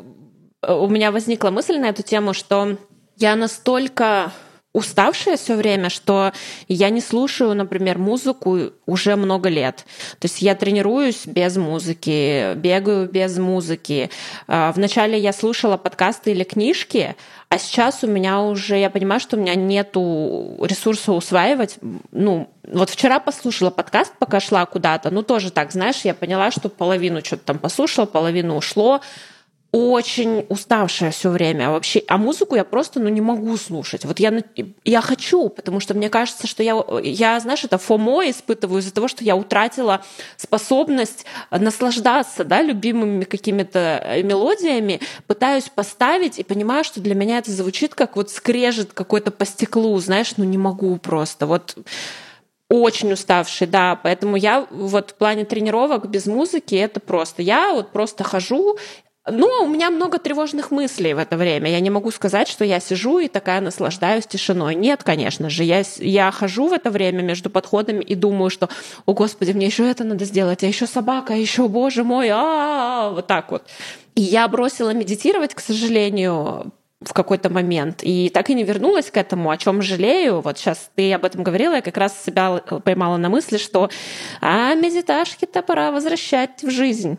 у 0.66 0.88
меня 0.88 1.12
возникла 1.12 1.50
мысль 1.50 1.78
на 1.78 1.86
эту 1.86 2.02
тему, 2.02 2.34
что 2.34 2.78
я 3.16 3.36
настолько 3.36 4.32
уставшая 4.76 5.38
все 5.38 5.56
время, 5.56 5.88
что 5.88 6.32
я 6.68 6.90
не 6.90 7.00
слушаю, 7.00 7.54
например, 7.54 7.96
музыку 7.96 8.72
уже 8.84 9.16
много 9.16 9.48
лет. 9.48 9.86
То 10.18 10.26
есть 10.26 10.42
я 10.42 10.54
тренируюсь 10.54 11.26
без 11.26 11.56
музыки, 11.56 12.52
бегаю 12.56 13.08
без 13.08 13.38
музыки. 13.38 14.10
А, 14.46 14.72
вначале 14.72 15.18
я 15.18 15.32
слушала 15.32 15.78
подкасты 15.78 16.32
или 16.32 16.44
книжки, 16.44 17.16
а 17.48 17.56
сейчас 17.56 18.04
у 18.04 18.06
меня 18.06 18.42
уже, 18.42 18.76
я 18.76 18.90
понимаю, 18.90 19.18
что 19.18 19.38
у 19.38 19.40
меня 19.40 19.54
нету 19.54 20.58
ресурса 20.60 21.12
усваивать. 21.12 21.78
Ну, 22.12 22.50
вот 22.70 22.90
вчера 22.90 23.18
послушала 23.18 23.70
подкаст, 23.70 24.12
пока 24.18 24.40
шла 24.40 24.66
куда-то, 24.66 25.10
ну 25.10 25.22
тоже 25.22 25.50
так, 25.50 25.72
знаешь, 25.72 26.02
я 26.04 26.12
поняла, 26.12 26.50
что 26.50 26.68
половину 26.68 27.24
что-то 27.24 27.44
там 27.44 27.58
послушала, 27.58 28.04
половину 28.04 28.56
ушло, 28.56 29.00
очень 29.76 30.46
уставшая 30.48 31.10
все 31.10 31.30
время. 31.30 31.70
Вообще, 31.70 32.02
а 32.08 32.16
музыку 32.16 32.56
я 32.56 32.64
просто 32.64 32.98
ну, 32.98 33.08
не 33.08 33.20
могу 33.20 33.56
слушать. 33.56 34.04
Вот 34.04 34.18
я, 34.18 34.42
я 34.84 35.00
хочу, 35.00 35.48
потому 35.48 35.80
что 35.80 35.94
мне 35.94 36.08
кажется, 36.08 36.46
что 36.46 36.62
я, 36.62 36.82
я, 37.02 37.38
знаешь, 37.40 37.64
это 37.64 37.76
фомо 37.76 38.28
испытываю 38.30 38.80
из-за 38.80 38.94
того, 38.94 39.08
что 39.08 39.22
я 39.22 39.36
утратила 39.36 40.02
способность 40.36 41.26
наслаждаться 41.50 42.44
да, 42.44 42.62
любимыми 42.62 43.24
какими-то 43.24 44.02
э, 44.02 44.22
мелодиями, 44.22 45.00
пытаюсь 45.26 45.68
поставить 45.68 46.38
и 46.38 46.44
понимаю, 46.44 46.82
что 46.82 47.00
для 47.00 47.14
меня 47.14 47.38
это 47.38 47.50
звучит 47.50 47.94
как 47.94 48.16
вот 48.16 48.30
скрежет 48.30 48.92
какой-то 48.92 49.30
по 49.30 49.44
стеклу, 49.44 49.98
знаешь, 49.98 50.36
ну 50.36 50.44
не 50.44 50.58
могу 50.58 50.96
просто. 50.96 51.46
Вот 51.46 51.76
очень 52.68 53.12
уставший, 53.12 53.66
да, 53.66 53.98
поэтому 54.02 54.36
я 54.36 54.66
вот 54.70 55.12
в 55.12 55.14
плане 55.14 55.44
тренировок 55.44 56.08
без 56.08 56.26
музыки 56.26 56.74
это 56.74 56.98
просто. 56.98 57.42
Я 57.42 57.72
вот 57.72 57.92
просто 57.92 58.24
хожу 58.24 58.76
ну, 59.30 59.64
у 59.64 59.66
меня 59.66 59.90
много 59.90 60.18
тревожных 60.18 60.70
мыслей 60.70 61.14
в 61.14 61.18
это 61.18 61.36
время. 61.36 61.70
Я 61.70 61.80
не 61.80 61.90
могу 61.90 62.10
сказать, 62.10 62.48
что 62.48 62.64
я 62.64 62.80
сижу 62.80 63.18
и 63.18 63.28
такая 63.28 63.60
наслаждаюсь 63.60 64.26
тишиной. 64.26 64.74
Нет, 64.74 65.02
конечно 65.02 65.50
же. 65.50 65.64
Я, 65.64 65.82
я 65.98 66.30
хожу 66.30 66.68
в 66.68 66.72
это 66.72 66.90
время 66.90 67.22
между 67.22 67.50
подходами 67.50 68.04
и 68.04 68.14
думаю, 68.14 68.50
что, 68.50 68.68
о 69.04 69.14
господи, 69.14 69.52
мне 69.52 69.66
еще 69.66 69.88
это 69.88 70.04
надо 70.04 70.24
сделать, 70.24 70.62
а 70.62 70.66
еще 70.66 70.86
собака, 70.86 71.34
а 71.34 71.36
еще, 71.36 71.66
боже 71.68 72.04
мой, 72.04 72.28
-а 72.28 73.14
вот 73.14 73.26
так 73.26 73.50
вот. 73.50 73.64
И 74.14 74.20
я 74.20 74.46
бросила 74.48 74.94
медитировать, 74.94 75.54
к 75.54 75.60
сожалению, 75.60 76.72
в 77.00 77.12
какой-то 77.12 77.50
момент. 77.50 78.00
И 78.02 78.30
так 78.30 78.48
и 78.50 78.54
не 78.54 78.64
вернулась 78.64 79.10
к 79.10 79.16
этому, 79.16 79.50
о 79.50 79.56
чем 79.56 79.82
жалею. 79.82 80.40
Вот 80.40 80.58
сейчас 80.58 80.90
ты 80.94 81.12
об 81.12 81.24
этом 81.24 81.42
говорила, 81.42 81.74
я 81.74 81.82
как 81.82 81.96
раз 81.96 82.24
себя 82.24 82.62
поймала 82.84 83.16
на 83.16 83.28
мысли, 83.28 83.58
что 83.58 83.90
а 84.40 84.74
медиташки-то 84.74 85.62
пора 85.62 85.90
возвращать 85.90 86.62
в 86.62 86.70
жизнь. 86.70 87.18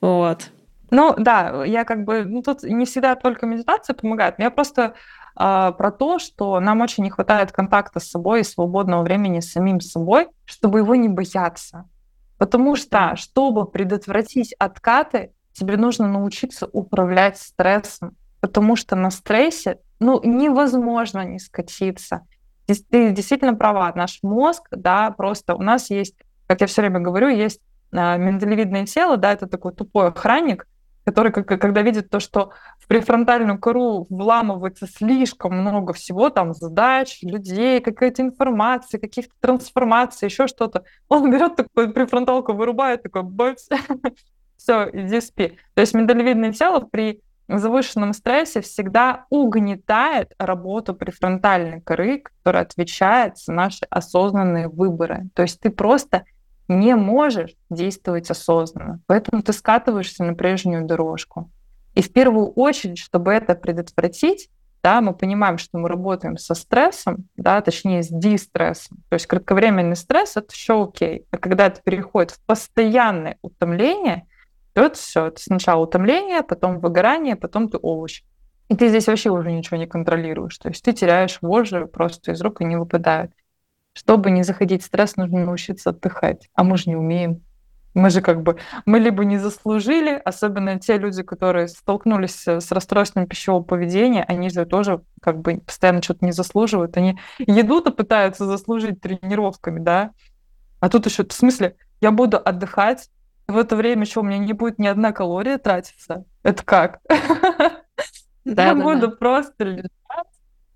Вот. 0.00 0.51
Ну 0.92 1.14
да, 1.16 1.64
я 1.64 1.84
как 1.84 2.04
бы, 2.04 2.24
ну 2.26 2.42
тут 2.42 2.64
не 2.64 2.84
всегда 2.84 3.14
только 3.14 3.46
медитация 3.46 3.94
помогает, 3.94 4.34
я 4.36 4.50
просто 4.50 4.92
э, 5.34 5.72
про 5.78 5.90
то, 5.90 6.18
что 6.18 6.60
нам 6.60 6.82
очень 6.82 7.02
не 7.02 7.08
хватает 7.08 7.50
контакта 7.50 7.98
с 7.98 8.10
собой 8.10 8.42
и 8.42 8.44
свободного 8.44 9.02
времени 9.02 9.40
с 9.40 9.52
самим 9.52 9.80
собой, 9.80 10.28
чтобы 10.44 10.80
его 10.80 10.94
не 10.94 11.08
бояться. 11.08 11.88
Потому 12.36 12.76
что, 12.76 13.16
чтобы 13.16 13.64
предотвратить 13.64 14.52
откаты, 14.58 15.32
тебе 15.54 15.78
нужно 15.78 16.08
научиться 16.08 16.68
управлять 16.70 17.38
стрессом, 17.38 18.14
потому 18.40 18.76
что 18.76 18.94
на 18.94 19.10
стрессе 19.10 19.78
ну, 19.98 20.20
невозможно 20.22 21.24
не 21.24 21.38
скатиться. 21.38 22.26
Ты 22.66 23.12
действительно 23.12 23.54
права, 23.54 23.90
наш 23.94 24.18
мозг, 24.22 24.68
да, 24.70 25.10
просто 25.10 25.54
у 25.54 25.62
нас 25.62 25.88
есть, 25.88 26.16
как 26.46 26.60
я 26.60 26.66
все 26.66 26.82
время 26.82 27.00
говорю, 27.00 27.28
есть 27.28 27.62
а, 27.92 28.18
миндалевидное 28.18 28.84
тело, 28.84 29.16
да, 29.16 29.32
это 29.32 29.46
такой 29.46 29.72
тупой 29.72 30.08
охранник, 30.08 30.66
который, 31.04 31.32
когда 31.32 31.82
видит 31.82 32.10
то, 32.10 32.20
что 32.20 32.52
в 32.78 32.86
префронтальную 32.86 33.58
кору 33.58 34.06
вламывается 34.08 34.86
слишком 34.86 35.58
много 35.58 35.92
всего, 35.92 36.30
там, 36.30 36.54
задач, 36.54 37.18
людей, 37.22 37.80
какая-то 37.80 38.22
информация, 38.22 39.00
каких-то 39.00 39.34
трансформаций, 39.40 40.28
еще 40.28 40.46
что-то, 40.46 40.84
он 41.08 41.30
берет 41.30 41.56
такую 41.56 41.92
префронталку, 41.92 42.52
вырубает, 42.52 43.02
такой, 43.02 43.22
бац, 43.22 43.68
все, 44.56 44.88
иди 44.92 45.20
спи. 45.20 45.58
То 45.74 45.80
есть 45.80 45.94
миндалевидное 45.94 46.52
тело 46.52 46.80
при 46.80 47.20
завышенном 47.48 48.12
стрессе 48.12 48.60
всегда 48.60 49.26
угнетает 49.28 50.32
работу 50.38 50.94
префронтальной 50.94 51.80
коры, 51.80 52.22
которая 52.22 52.62
отвечает 52.62 53.38
за 53.38 53.52
наши 53.52 53.84
осознанные 53.90 54.68
выборы. 54.68 55.28
То 55.34 55.42
есть 55.42 55.60
ты 55.60 55.70
просто 55.70 56.24
не 56.68 56.94
можешь 56.94 57.54
действовать 57.70 58.30
осознанно. 58.30 59.00
Поэтому 59.06 59.42
ты 59.42 59.52
скатываешься 59.52 60.24
на 60.24 60.34
прежнюю 60.34 60.86
дорожку. 60.86 61.50
И 61.94 62.02
в 62.02 62.12
первую 62.12 62.48
очередь, 62.52 62.98
чтобы 62.98 63.32
это 63.32 63.54
предотвратить, 63.54 64.48
да, 64.82 65.00
мы 65.00 65.14
понимаем, 65.14 65.58
что 65.58 65.78
мы 65.78 65.88
работаем 65.88 66.36
со 66.36 66.54
стрессом, 66.54 67.28
да, 67.36 67.60
точнее 67.60 68.02
с 68.02 68.08
дистрессом. 68.08 68.98
То 69.08 69.14
есть 69.14 69.26
кратковременный 69.26 69.94
стресс 69.94 70.36
это 70.36 70.52
еще 70.52 70.82
окей. 70.82 71.24
А 71.30 71.38
когда 71.38 71.66
это 71.66 71.80
переходит 71.82 72.32
в 72.32 72.40
постоянное 72.44 73.38
утомление, 73.42 74.26
то 74.72 74.82
это 74.82 74.96
все. 74.96 75.26
Это 75.26 75.40
сначала 75.40 75.82
утомление, 75.82 76.42
потом 76.42 76.80
выгорание, 76.80 77.36
потом 77.36 77.68
ты 77.68 77.78
овощ. 77.78 78.22
И 78.68 78.74
ты 78.74 78.88
здесь 78.88 79.06
вообще 79.06 79.30
уже 79.30 79.52
ничего 79.52 79.76
не 79.76 79.86
контролируешь. 79.86 80.58
То 80.58 80.68
есть 80.68 80.82
ты 80.82 80.92
теряешь 80.92 81.38
вожжи 81.42 81.86
просто 81.86 82.32
из 82.32 82.40
рук 82.40 82.60
и 82.60 82.64
не 82.64 82.76
выпадают. 82.76 83.32
Чтобы 83.94 84.30
не 84.30 84.42
заходить 84.42 84.82
в 84.82 84.86
стресс, 84.86 85.16
нужно 85.16 85.44
научиться 85.44 85.90
отдыхать. 85.90 86.48
А 86.54 86.64
мы 86.64 86.76
же 86.76 86.90
не 86.90 86.96
умеем. 86.96 87.42
Мы 87.94 88.08
же 88.08 88.22
как 88.22 88.42
бы, 88.42 88.56
мы 88.86 88.98
либо 88.98 89.22
не 89.24 89.36
заслужили, 89.36 90.20
особенно 90.24 90.78
те 90.78 90.96
люди, 90.96 91.22
которые 91.22 91.68
столкнулись 91.68 92.46
с 92.46 92.72
расстройством 92.72 93.26
пищевого 93.26 93.62
поведения, 93.62 94.24
они 94.24 94.48
же 94.48 94.64
тоже 94.64 95.02
как 95.20 95.40
бы 95.40 95.58
постоянно 95.58 96.02
что-то 96.02 96.24
не 96.24 96.32
заслуживают. 96.32 96.96
Они 96.96 97.18
еду-то 97.38 97.90
пытаются 97.90 98.46
заслужить 98.46 99.00
тренировками, 99.02 99.78
да? 99.78 100.12
А 100.80 100.88
тут 100.88 101.04
еще, 101.04 101.24
в 101.24 101.32
смысле, 101.32 101.76
я 102.00 102.12
буду 102.12 102.40
отдыхать, 102.42 103.10
в 103.46 103.58
это 103.58 103.76
время 103.76 104.06
что, 104.06 104.20
у 104.20 104.24
меня 104.24 104.38
не 104.38 104.54
будет 104.54 104.78
ни 104.78 104.86
одна 104.86 105.12
калория 105.12 105.58
тратиться? 105.58 106.24
Это 106.42 106.64
как? 106.64 107.00
Я 108.44 108.74
буду 108.74 109.12
просто 109.12 109.64
лежать 109.64 109.92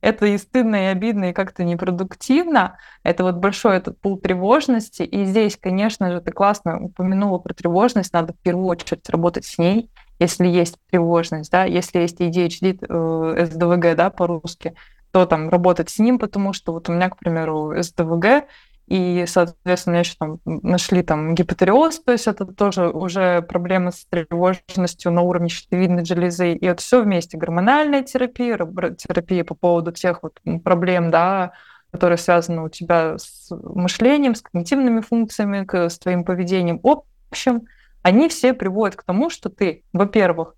это 0.07 0.27
и 0.27 0.39
стыдно, 0.39 0.77
и 0.77 0.87
обидно, 0.87 1.31
и 1.31 1.33
как-то 1.33 1.65
непродуктивно. 1.65 2.79
Это 3.03 3.25
вот 3.25 3.37
большой 3.37 3.77
этот 3.77 4.01
пул 4.01 4.19
тревожности. 4.19 5.03
И 5.03 5.25
здесь, 5.25 5.59
конечно 5.61 6.13
же, 6.13 6.21
ты 6.21 6.31
классно 6.31 6.81
упомянула 6.81 7.39
про 7.39 7.53
тревожность. 7.53 8.13
Надо 8.13 8.33
в 8.33 8.39
первую 8.39 8.67
очередь 8.67 9.09
работать 9.11 9.47
с 9.47 9.59
ней, 9.59 9.91
если 10.21 10.47
есть 10.47 10.77
тревожность, 10.91 11.51
да, 11.51 11.65
если 11.65 11.99
есть 11.99 12.21
ADHD, 12.21 12.79
э, 12.89 13.47
СДВГ, 13.47 13.97
да, 13.97 14.11
по-русски, 14.11 14.75
то 15.11 15.27
там 15.27 15.49
работать 15.49 15.91
с 15.91 15.99
ним, 15.99 16.21
потому 16.21 16.53
что 16.53 16.73
вот 16.73 16.89
у 16.89 16.93
меня, 16.93 17.11
к 17.11 17.19
примеру, 17.19 17.75
СДВГ, 17.77 18.45
и, 18.87 19.25
соответственно, 19.27 19.97
еще 19.97 20.15
там 20.17 20.39
нашли 20.45 21.03
там 21.03 21.35
гипотериоз, 21.35 22.01
то 22.01 22.13
есть 22.13 22.29
это 22.29 22.47
тоже 22.47 22.89
уже 22.89 23.43
проблемы 23.43 23.91
с 23.91 24.05
тревожностью 24.05 25.11
на 25.11 25.23
уровне 25.23 25.49
щитовидной 25.49 26.05
железы. 26.05 26.53
И 26.53 26.69
вот 26.69 26.81
все 26.81 27.03
вместе. 27.03 27.37
Гормональная 27.37 28.03
терапия, 28.03 28.57
терапия 28.57 29.45
по 29.45 29.55
поводу 29.55 29.91
тех 29.91 30.23
вот 30.23 30.41
проблем, 30.63 31.11
да, 31.11 31.53
которые 31.91 32.17
связаны 32.17 32.63
у 32.63 32.69
тебя 32.69 33.19
с 33.19 33.49
мышлением, 33.51 34.37
с 34.37 34.43
когнитивными 34.43 35.01
функциями, 35.01 35.67
с 35.89 35.99
твоим 35.99 36.23
поведением. 36.23 36.81
Общем, 36.85 37.63
они 38.03 38.29
все 38.29 38.55
приводят 38.55 38.95
к 38.95 39.03
тому, 39.03 39.31
что 39.31 39.49
ты, 39.49 39.83
во-первых, 39.93 40.55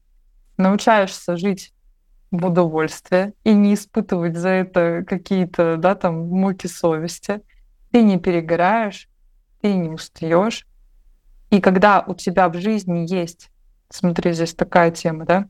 научаешься 0.58 1.38
жить 1.38 1.72
в 2.30 2.44
удовольствие 2.44 3.32
и 3.44 3.54
не 3.54 3.72
испытывать 3.72 4.36
за 4.36 4.50
это 4.50 5.02
какие-то, 5.08 5.78
да, 5.78 5.94
там, 5.94 6.28
муки 6.28 6.66
совести– 6.66 7.40
ты 7.90 8.02
не 8.02 8.18
перегораешь, 8.18 9.08
ты 9.60 9.74
не 9.74 9.88
устаешь. 9.88 10.66
И 11.50 11.60
когда 11.60 12.04
у 12.06 12.14
тебя 12.14 12.48
в 12.48 12.54
жизни 12.54 13.06
есть, 13.08 13.50
смотри, 13.88 14.32
здесь 14.32 14.54
такая 14.54 14.90
тема, 14.90 15.24
да, 15.24 15.48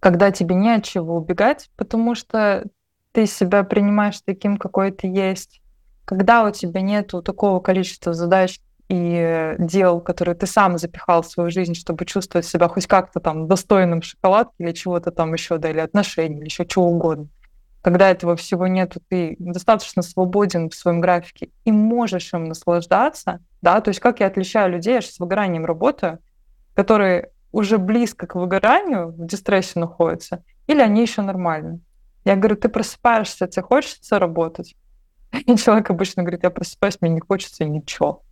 когда 0.00 0.30
тебе 0.30 0.54
не 0.54 0.74
от 0.74 0.84
чего 0.84 1.16
убегать, 1.16 1.70
потому 1.76 2.14
что 2.14 2.64
ты 3.12 3.26
себя 3.26 3.62
принимаешь 3.62 4.20
таким, 4.24 4.56
какой 4.56 4.90
ты 4.90 5.06
есть, 5.06 5.60
когда 6.04 6.44
у 6.44 6.50
тебя 6.50 6.80
нету 6.80 7.22
такого 7.22 7.60
количества 7.60 8.12
задач 8.12 8.60
и 8.88 9.54
дел, 9.58 10.00
которые 10.00 10.36
ты 10.36 10.46
сам 10.46 10.78
запихал 10.78 11.22
в 11.22 11.26
свою 11.26 11.50
жизнь, 11.50 11.74
чтобы 11.74 12.04
чувствовать 12.04 12.46
себя 12.46 12.68
хоть 12.68 12.86
как-то 12.86 13.20
там 13.20 13.48
достойным 13.48 14.02
шоколадки 14.02 14.54
или 14.58 14.72
чего-то 14.72 15.10
там 15.10 15.32
еще, 15.32 15.58
да, 15.58 15.70
или 15.70 15.80
отношений, 15.80 16.38
или 16.38 16.44
еще 16.44 16.66
чего 16.66 16.88
угодно 16.88 17.28
когда 17.86 18.10
этого 18.10 18.34
всего 18.34 18.66
нет, 18.66 18.96
ты 19.08 19.36
достаточно 19.38 20.02
свободен 20.02 20.70
в 20.70 20.74
своем 20.74 21.00
графике 21.00 21.50
и 21.64 21.70
можешь 21.70 22.34
им 22.34 22.46
наслаждаться, 22.46 23.38
да, 23.62 23.80
то 23.80 23.90
есть 23.90 24.00
как 24.00 24.18
я 24.18 24.26
отличаю 24.26 24.72
людей, 24.72 24.94
я 24.94 25.00
же 25.00 25.06
с 25.06 25.20
выгоранием 25.20 25.64
работаю, 25.64 26.18
которые 26.74 27.30
уже 27.52 27.78
близко 27.78 28.26
к 28.26 28.34
выгоранию 28.34 29.12
в 29.12 29.24
дистрессе 29.24 29.78
находятся, 29.78 30.42
или 30.66 30.80
они 30.80 31.00
еще 31.00 31.22
нормальны. 31.22 31.78
Я 32.24 32.34
говорю, 32.34 32.56
ты 32.56 32.68
просыпаешься, 32.68 33.46
тебе 33.46 33.62
хочется 33.62 34.18
работать? 34.18 34.74
И 35.46 35.54
человек 35.56 35.88
обычно 35.88 36.24
говорит, 36.24 36.42
я 36.42 36.50
просыпаюсь, 36.50 37.00
мне 37.00 37.12
не 37.12 37.20
хочется 37.20 37.64
ничего. 37.64 38.24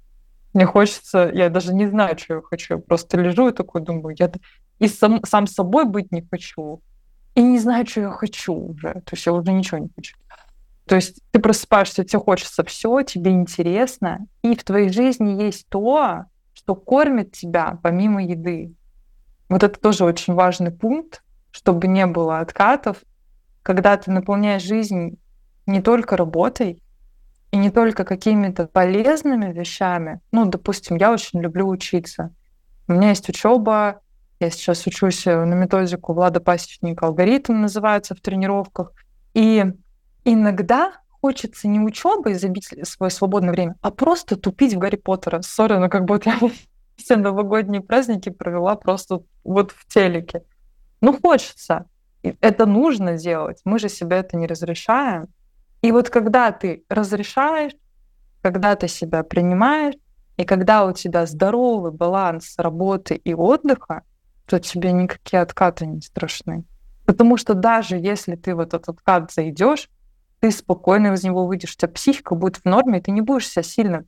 Мне 0.52 0.66
хочется, 0.66 1.30
я 1.32 1.48
даже 1.48 1.72
не 1.72 1.86
знаю, 1.86 2.18
что 2.18 2.34
я 2.34 2.40
хочу, 2.42 2.74
я 2.74 2.80
просто 2.80 3.18
лежу 3.18 3.50
и 3.50 3.52
такой 3.52 3.82
думаю, 3.82 4.16
я 4.18 4.32
и 4.80 4.88
сам, 4.88 5.24
сам 5.24 5.46
собой 5.46 5.84
быть 5.84 6.11
не 6.11 6.26
хочу 6.28 6.82
и 7.35 7.43
не 7.43 7.59
знаю, 7.59 7.87
что 7.87 8.01
я 8.01 8.11
хочу 8.11 8.55
уже. 8.55 8.93
То 8.93 9.12
есть 9.12 9.26
я 9.26 9.32
уже 9.32 9.53
ничего 9.53 9.78
не 9.78 9.91
хочу. 9.95 10.16
То 10.87 10.97
есть 10.97 11.20
ты 11.30 11.41
просыпаешься, 11.41 12.05
тебе 12.05 12.20
хочется 12.20 12.62
все, 12.64 13.03
тебе 13.03 13.30
интересно, 13.30 14.26
и 14.43 14.55
в 14.55 14.64
твоей 14.64 14.91
жизни 14.91 15.43
есть 15.43 15.66
то, 15.68 16.24
что 16.53 16.74
кормит 16.74 17.32
тебя 17.32 17.78
помимо 17.82 18.22
еды. 18.22 18.74
Вот 19.49 19.62
это 19.62 19.78
тоже 19.80 20.05
очень 20.05 20.35
важный 20.35 20.70
пункт, 20.70 21.22
чтобы 21.51 21.89
не 21.89 22.07
было 22.07 22.41
откатов, 22.41 22.99
когда 23.62 23.97
ты 23.97 24.11
наполняешь 24.11 24.62
жизнь 24.62 25.18
не 25.66 25.80
только 25.80 26.16
работой 26.16 26.82
и 27.51 27.57
не 27.57 27.70
только 27.70 28.05
какими-то 28.05 28.66
полезными 28.66 29.53
вещами. 29.53 30.20
Ну, 30.32 30.45
допустим, 30.45 30.97
я 30.97 31.12
очень 31.12 31.41
люблю 31.41 31.68
учиться. 31.68 32.35
У 32.89 32.93
меня 32.93 33.11
есть 33.11 33.28
учеба, 33.28 34.01
Я 34.41 34.51
сейчас 34.51 34.87
учусь 34.87 35.24
на 35.26 35.55
методику 35.55 36.12
Влада 36.12 36.41
Пасечника, 36.41 37.07
алгоритм 37.07 37.61
называется 37.61 38.14
в 38.14 38.20
тренировках. 38.20 38.93
И 39.32 39.64
иногда 40.24 40.93
хочется 41.20 41.68
не 41.68 41.80
учебой 41.80 42.35
забить 42.35 42.68
свое 42.82 43.11
свободное 43.11 43.53
время, 43.53 43.76
а 43.80 43.91
просто 43.91 44.37
тупить 44.37 44.74
в 44.74 44.78
Гарри 44.78 44.97
Поттера. 44.97 45.41
Сори, 45.43 45.78
но 45.78 45.89
как 45.89 46.05
будто 46.05 46.30
я 46.30 46.39
все 46.97 47.16
новогодние 47.16 47.80
праздники 47.80 48.28
провела 48.28 48.76
просто 48.76 49.22
вот 49.43 49.72
в 49.72 49.87
телеке. 49.87 50.43
Ну, 51.01 51.18
хочется. 51.18 51.87
И 52.22 52.37
это 52.41 52.66
нужно 52.66 53.16
делать. 53.16 53.61
Мы 53.64 53.78
же 53.78 53.89
себе 53.89 54.16
это 54.16 54.37
не 54.37 54.47
разрешаем. 54.47 55.28
И 55.82 55.93
вот 55.93 56.11
когда 56.11 56.51
ты 56.53 56.85
разрешаешь, 56.89 57.72
когда 58.43 58.74
ты 58.74 58.89
себя 58.89 59.22
принимаешь, 59.22 59.95
и 60.37 60.45
когда 60.45 60.87
у 60.87 60.93
тебя 60.93 61.26
здоровый 61.26 61.93
баланс 61.93 62.55
работы 62.59 63.14
и 63.14 63.35
отдыха, 63.35 64.03
то 64.47 64.59
тебе 64.59 64.92
никакие 64.92 65.42
откаты 65.42 65.86
не 65.86 66.01
страшны. 66.01 66.64
Потому 67.07 67.36
что 67.36 67.55
даже 67.55 67.97
если 67.97 68.36
ты 68.36 68.55
в 68.55 68.61
этот 68.61 68.88
откат 68.88 69.32
зайдешь, 69.32 69.90
ты 70.40 70.51
спокойно 70.51 71.12
из 71.14 71.22
него 71.22 71.47
выйдешь, 71.47 71.74
у 71.74 71.78
тебя 71.78 71.88
психика 71.88 72.34
будет 72.34 72.57
в 72.57 72.64
норме, 72.64 72.99
и 72.99 73.03
ты 73.03 73.11
не 73.11 73.20
будешь 73.20 73.49
себя 73.49 73.62
сильно 73.62 74.05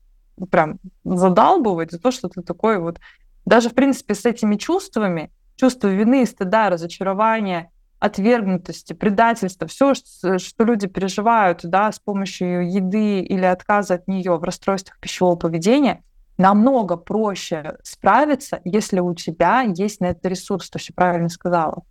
прям 0.50 0.78
задалбывать 1.04 1.92
за 1.92 1.98
то, 1.98 2.10
что 2.10 2.28
ты 2.28 2.42
такой 2.42 2.78
вот... 2.78 3.00
Даже, 3.44 3.70
в 3.70 3.74
принципе, 3.74 4.14
с 4.14 4.24
этими 4.24 4.56
чувствами, 4.56 5.30
чувство 5.54 5.88
вины, 5.88 6.26
стыда, 6.26 6.68
разочарования, 6.68 7.70
отвергнутости, 7.98 8.92
предательства, 8.92 9.66
все, 9.66 9.94
что, 9.94 10.64
люди 10.64 10.86
переживают 10.86 11.60
да, 11.62 11.90
с 11.90 11.98
помощью 11.98 12.70
еды 12.70 13.20
или 13.20 13.44
отказа 13.44 13.94
от 13.94 14.08
нее 14.08 14.36
в 14.36 14.42
расстройствах 14.42 14.98
пищевого 14.98 15.36
поведения, 15.36 16.02
намного 16.38 16.96
проще 16.96 17.76
справиться, 17.82 18.60
если 18.64 19.00
у 19.00 19.14
тебя 19.14 19.62
есть 19.62 20.00
на 20.00 20.06
это 20.06 20.28
ресурс, 20.28 20.70
то, 20.70 20.78
что 20.78 20.92
правильно 20.92 21.28
сказала. 21.28 21.82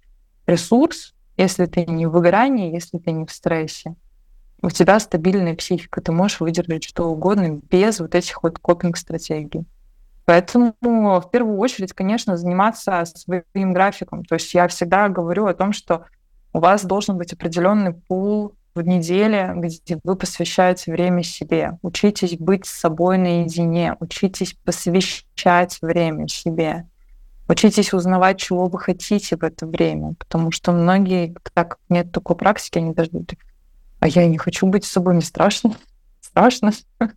Ресурс, 0.46 1.14
если 1.38 1.66
ты 1.66 1.86
не 1.86 2.06
в 2.06 2.12
выгорании, 2.12 2.74
если 2.74 2.98
ты 2.98 3.12
не 3.12 3.26
в 3.26 3.32
стрессе 3.32 3.96
у 4.66 4.70
тебя 4.70 5.00
стабильная 5.00 5.56
психика, 5.56 6.02
ты 6.02 6.12
можешь 6.12 6.39
выдержать 6.39 6.84
что 6.84 7.06
угодно 7.06 7.62
без 7.70 8.00
вот 8.00 8.16
этих 8.16 8.41
вот 8.43 8.60
копинг-стратегий. 8.60 9.66
Поэтому 10.26 10.74
в 10.82 11.30
первую 11.32 11.58
очередь, 11.60 11.93
конечно, 11.93 12.36
заниматься 12.36 13.04
своим 13.06 13.74
графиком. 13.74 14.26
То 14.26 14.36
есть 14.36 14.54
я 14.56 14.68
всегда 14.68 15.08
говорю 15.08 15.46
о 15.46 15.54
том, 15.54 15.72
что 15.72 16.06
у 16.52 16.60
вас 16.60 16.84
должен 16.84 17.18
быть 17.18 17.32
определенный 17.32 17.93
пул 17.93 18.56
в 18.76 18.82
неделе, 18.82 19.54
где 19.56 20.00
вы 20.04 20.16
посвящаете 20.16 20.92
время 20.92 21.24
себе. 21.24 21.80
Учитесь 21.82 22.38
быть 22.38 22.66
с 22.66 22.72
собой 22.72 23.18
наедине, 23.18 23.96
учитесь 24.00 24.54
посвящать 24.66 25.78
время 25.82 26.28
себе. 26.28 26.88
Учитесь 27.48 27.94
узнавать, 27.94 28.40
чего 28.40 28.68
вы 28.68 28.80
хотите 28.80 29.38
в 29.38 29.44
это 29.44 29.66
время, 29.66 30.16
потому 30.20 30.52
что 30.52 30.72
многие, 30.72 31.36
так 31.54 31.78
нет 31.90 32.12
такой 32.12 32.36
практики, 32.36 32.80
они 32.80 32.94
даже 32.94 33.12
а 34.00 34.08
я 34.08 34.28
не 34.28 34.38
хочу 34.38 34.68
быть 34.68 34.86
с 34.86 34.92
собой, 34.92 35.16
не 35.16 35.22
страшно. 35.22 35.76
Страшно. 36.22 36.72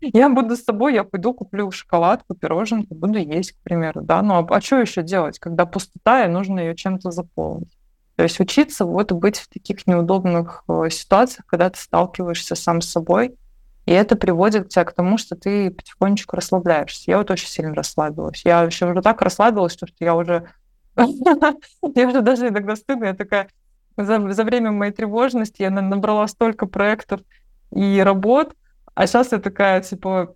Я 0.00 0.28
буду 0.28 0.56
с 0.56 0.64
собой, 0.64 0.92
я 0.92 1.04
пойду 1.04 1.32
куплю 1.32 1.70
шоколадку, 1.70 2.34
пироженку, 2.34 2.94
буду 2.94 3.18
есть, 3.18 3.52
к 3.52 3.56
примеру, 3.62 4.02
да. 4.02 4.20
Ну 4.20 4.34
а, 4.34 4.46
а 4.46 4.60
что 4.60 4.78
еще 4.78 5.02
делать, 5.02 5.38
когда 5.38 5.64
пустота, 5.64 6.26
и 6.26 6.28
нужно 6.28 6.60
ее 6.60 6.76
чем-то 6.76 7.10
заполнить? 7.10 7.73
То 8.16 8.22
есть 8.22 8.38
учиться 8.38 8.84
вот 8.84 9.12
быть 9.12 9.38
в 9.38 9.48
таких 9.48 9.86
неудобных 9.86 10.64
э, 10.68 10.88
ситуациях, 10.90 11.46
когда 11.46 11.70
ты 11.70 11.80
сталкиваешься 11.80 12.54
сам 12.54 12.80
с 12.80 12.90
собой, 12.90 13.34
и 13.86 13.92
это 13.92 14.16
приводит 14.16 14.70
тебя 14.70 14.84
к 14.84 14.92
тому, 14.92 15.18
что 15.18 15.36
ты 15.36 15.70
потихонечку 15.70 16.36
расслабляешься. 16.36 17.10
Я 17.10 17.18
вот 17.18 17.30
очень 17.30 17.48
сильно 17.48 17.74
расслабилась. 17.74 18.42
Я 18.44 18.62
вообще 18.62 18.86
уже 18.86 19.02
так 19.02 19.20
расслабилась, 19.20 19.74
что 19.74 19.86
я 20.00 20.14
уже... 20.14 20.48
я 20.96 22.08
уже 22.08 22.20
даже 22.22 22.48
иногда 22.48 22.76
стыдно, 22.76 23.06
я 23.06 23.14
такая, 23.14 23.48
за, 23.96 24.32
за 24.32 24.44
время 24.44 24.70
моей 24.70 24.92
тревожности 24.92 25.62
я 25.62 25.70
набрала 25.70 26.26
столько 26.28 26.66
проектов 26.66 27.20
и 27.72 28.00
работ, 28.00 28.54
а 28.94 29.06
сейчас 29.06 29.32
я 29.32 29.38
такая, 29.38 29.80
типа, 29.82 30.34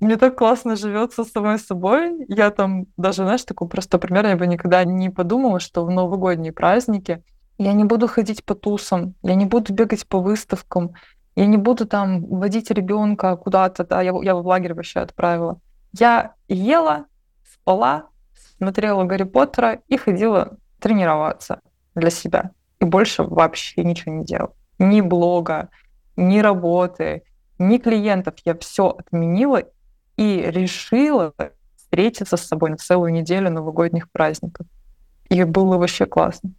мне 0.00 0.16
так 0.16 0.36
классно 0.36 0.76
живется 0.76 1.24
с 1.24 1.30
самой 1.30 1.58
собой. 1.58 2.24
Я 2.28 2.50
там 2.50 2.86
даже, 2.96 3.22
знаешь, 3.22 3.44
такой 3.44 3.68
простой 3.68 4.00
пример, 4.00 4.26
я 4.26 4.36
бы 4.36 4.46
никогда 4.46 4.84
не 4.84 5.10
подумала, 5.10 5.60
что 5.60 5.84
в 5.84 5.90
новогодние 5.90 6.52
праздники 6.52 7.22
я 7.58 7.72
не 7.72 7.84
буду 7.84 8.08
ходить 8.08 8.44
по 8.44 8.54
тусам, 8.54 9.14
я 9.22 9.34
не 9.34 9.46
буду 9.46 9.72
бегать 9.72 10.06
по 10.06 10.20
выставкам, 10.20 10.94
я 11.36 11.46
не 11.46 11.56
буду 11.56 11.86
там 11.86 12.24
водить 12.26 12.70
ребенка 12.70 13.36
куда-то, 13.36 13.84
да, 13.84 14.02
я, 14.02 14.12
я 14.22 14.34
в 14.34 14.46
лагерь 14.46 14.74
вообще 14.74 15.00
отправила. 15.00 15.60
Я 15.92 16.34
ела, 16.48 17.06
спала, 17.44 18.08
смотрела 18.58 19.04
Гарри 19.04 19.24
Поттера 19.24 19.80
и 19.86 19.96
ходила 19.96 20.56
тренироваться 20.80 21.60
для 21.94 22.10
себя 22.10 22.50
и 22.80 22.84
больше 22.84 23.22
вообще 23.22 23.82
ничего 23.82 24.12
не 24.14 24.24
делал. 24.24 24.54
Ни 24.78 25.00
блога, 25.00 25.70
ни 26.16 26.38
работы, 26.40 27.22
ни 27.58 27.78
клиентов. 27.78 28.34
Я 28.44 28.56
все 28.56 28.88
отменила 28.88 29.62
и 30.16 30.42
решила 30.46 31.32
встретиться 31.76 32.36
с 32.36 32.46
собой 32.46 32.70
на 32.70 32.76
целую 32.76 33.12
неделю 33.12 33.50
новогодних 33.50 34.10
праздников. 34.10 34.66
И 35.28 35.42
было 35.44 35.76
вообще 35.76 36.06
классно. 36.06 36.50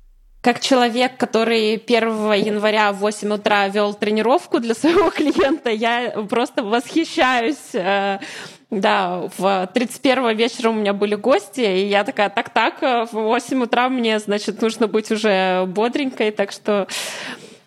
Как 0.41 0.60
человек, 0.60 1.18
который 1.18 1.76
1 1.76 2.34
января 2.34 2.91
в 2.91 2.97
8 2.97 3.34
утра 3.34 3.68
вел 3.68 3.93
тренировку 3.95 4.60
для 4.60 4.76
своего 4.76 5.10
клиента, 5.12 5.72
я 5.72 6.12
просто 6.30 6.64
восхищаюсь 6.64 7.74
э, 7.74 8.20
да, 8.72 9.30
в 9.38 9.70
31 9.74 10.36
вечера 10.36 10.70
у 10.70 10.74
меня 10.74 10.93
были 10.93 11.16
гости, 11.16 11.62
и 11.62 11.88
я 11.88 12.03
такая, 12.03 12.30
так-так, 12.30 12.82
в 13.12 13.14
8 13.14 13.64
утра 13.64 13.89
мне, 13.89 14.20
значит, 14.20 14.62
нужно 14.62 14.88
быть 14.88 15.12
уже 15.12 15.66
бодренькой, 15.68 16.32
так 16.32 16.51
что... 16.51 16.88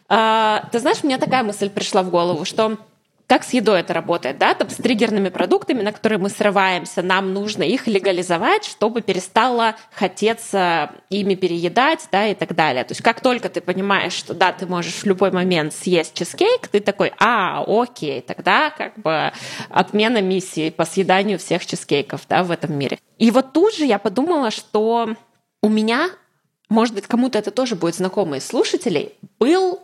А, 0.09 0.64
ты 0.72 0.78
знаешь, 0.78 1.03
мне 1.03 1.18
такая 1.18 1.43
мысль 1.43 1.70
пришла 1.70 2.03
в 2.03 2.11
голову, 2.11 2.45
что 2.45 2.78
как 3.28 3.44
с 3.44 3.52
едой 3.52 3.80
это 3.80 3.92
работает, 3.92 4.38
да, 4.38 4.54
там 4.54 4.70
с 4.70 4.76
триггерными 4.76 5.28
продуктами, 5.28 5.82
на 5.82 5.92
которые 5.92 6.18
мы 6.18 6.30
срываемся, 6.30 7.02
нам 7.02 7.34
нужно 7.34 7.62
их 7.62 7.86
легализовать, 7.86 8.64
чтобы 8.64 9.02
перестало 9.02 9.76
хотеться 9.92 10.92
ими 11.10 11.34
переедать, 11.34 12.08
да, 12.10 12.26
и 12.26 12.34
так 12.34 12.54
далее. 12.54 12.84
То 12.84 12.92
есть 12.92 13.02
как 13.02 13.20
только 13.20 13.50
ты 13.50 13.60
понимаешь, 13.60 14.14
что 14.14 14.32
да, 14.32 14.52
ты 14.52 14.66
можешь 14.66 14.94
в 14.94 15.04
любой 15.04 15.30
момент 15.30 15.74
съесть 15.74 16.14
чизкейк, 16.14 16.68
ты 16.68 16.80
такой, 16.80 17.12
а, 17.18 17.62
окей, 17.66 18.22
тогда 18.22 18.70
как 18.70 18.98
бы 18.98 19.30
отмена 19.68 20.22
миссии 20.22 20.70
по 20.70 20.86
съеданию 20.86 21.38
всех 21.38 21.66
чизкейков, 21.66 22.22
да, 22.30 22.42
в 22.42 22.50
этом 22.50 22.74
мире. 22.78 22.98
И 23.18 23.30
вот 23.30 23.52
тут 23.52 23.74
же 23.74 23.84
я 23.84 23.98
подумала, 23.98 24.50
что 24.50 25.14
у 25.60 25.68
меня 25.68 26.08
может 26.70 26.94
быть, 26.94 27.06
кому-то 27.06 27.38
это 27.38 27.50
тоже 27.50 27.76
будет 27.76 27.94
знакомо 27.94 28.36
из 28.36 28.46
слушателей, 28.46 29.14
был 29.38 29.80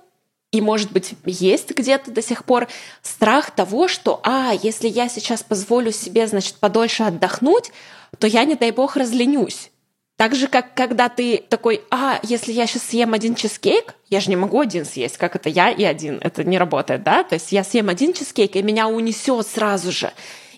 и, 0.54 0.60
может 0.60 0.92
быть, 0.92 1.14
есть 1.26 1.72
где-то 1.72 2.12
до 2.12 2.22
сих 2.22 2.44
пор 2.44 2.68
страх 3.02 3.50
того, 3.50 3.88
что, 3.88 4.20
а, 4.22 4.52
если 4.62 4.86
я 4.86 5.08
сейчас 5.08 5.42
позволю 5.42 5.90
себе, 5.90 6.28
значит, 6.28 6.54
подольше 6.60 7.02
отдохнуть, 7.02 7.72
то 8.20 8.28
я, 8.28 8.44
не 8.44 8.54
дай 8.54 8.70
бог, 8.70 8.94
разленюсь. 8.94 9.72
Так 10.16 10.36
же, 10.36 10.46
как 10.46 10.74
когда 10.74 11.08
ты 11.08 11.38
такой, 11.48 11.82
а, 11.90 12.20
если 12.22 12.52
я 12.52 12.68
сейчас 12.68 12.84
съем 12.84 13.14
один 13.14 13.34
чизкейк, 13.34 13.96
я 14.10 14.20
же 14.20 14.30
не 14.30 14.36
могу 14.36 14.60
один 14.60 14.84
съесть, 14.84 15.16
как 15.16 15.34
это 15.34 15.48
я 15.48 15.70
и 15.70 15.82
один, 15.82 16.20
это 16.20 16.44
не 16.44 16.56
работает, 16.56 17.02
да? 17.02 17.24
То 17.24 17.34
есть 17.34 17.50
я 17.50 17.64
съем 17.64 17.88
один 17.88 18.12
чизкейк, 18.12 18.54
и 18.54 18.62
меня 18.62 18.86
унесет 18.86 19.48
сразу 19.48 19.90
же. 19.90 20.12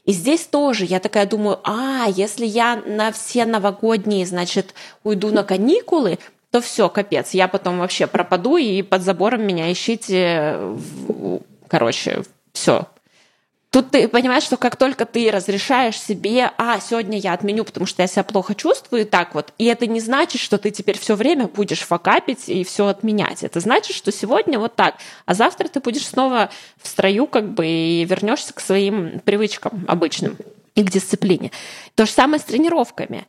И 0.05 0.13
здесь 0.13 0.45
тоже 0.45 0.85
я 0.85 1.01
такая 1.01 1.25
думаю, 1.25 1.59
а, 1.65 2.07
если 2.15 2.45
я 2.45 2.77
на 2.85 3.13
все 3.13 3.47
новогодние, 3.47 4.27
значит, 4.27 4.75
уйду 5.05 5.31
на 5.31 5.43
каникулы, 5.43 6.19
то 6.51 6.61
все, 6.61 6.89
капец, 6.89 7.31
я 7.31 7.49
потом 7.49 7.79
вообще 7.79 8.07
пропаду, 8.07 8.57
и 8.57 8.83
под 8.83 9.03
забором 9.03 9.47
меня 9.47 9.71
ищите. 9.73 10.59
Короче, 11.69 12.23
все. 12.53 12.87
Тут 13.77 13.91
ты 13.91 14.09
понимаешь, 14.09 14.45
что 14.45 14.57
как 14.57 14.77
только 14.77 15.05
ты 15.05 15.31
разрешаешь 15.31 16.01
себе, 16.01 16.51
а, 16.57 16.81
сегодня 16.81 17.19
я 17.19 17.35
отменю, 17.35 17.63
потому 17.63 17.85
что 17.85 18.01
я 18.01 18.09
себя 18.09 18.23
плохо 18.23 18.55
чувствую, 18.55 19.03
и 19.03 19.05
так 19.05 19.35
вот, 19.35 19.53
и 19.59 19.67
это 19.67 19.87
не 19.87 20.01
значит, 20.01 20.41
что 20.41 20.57
ты 20.57 20.71
теперь 20.71 20.99
все 20.99 21.15
время 21.15 21.47
будешь 21.47 21.81
факапить 21.81 22.49
и 22.49 22.65
все 22.65 22.87
отменять. 22.87 23.45
Это 23.45 23.61
значит, 23.61 23.95
что 23.95 24.13
сегодня 24.13 24.59
вот 24.59 24.77
так, 24.77 24.95
а 25.27 25.35
завтра 25.35 25.69
ты 25.69 25.81
будешь 25.81 26.07
снова 26.07 26.49
в 26.81 26.89
строю, 26.89 27.27
как 27.27 27.53
бы, 27.53 27.67
и 27.67 28.05
вернешься 28.07 28.55
к 28.55 28.61
своим 28.61 29.21
привычкам 29.21 29.85
обычным 29.89 30.39
и 30.75 30.83
к 30.83 30.91
дисциплине. 30.91 31.51
То 31.97 32.07
же 32.07 32.13
самое 32.13 32.41
с 32.41 32.45
тренировками 32.45 33.27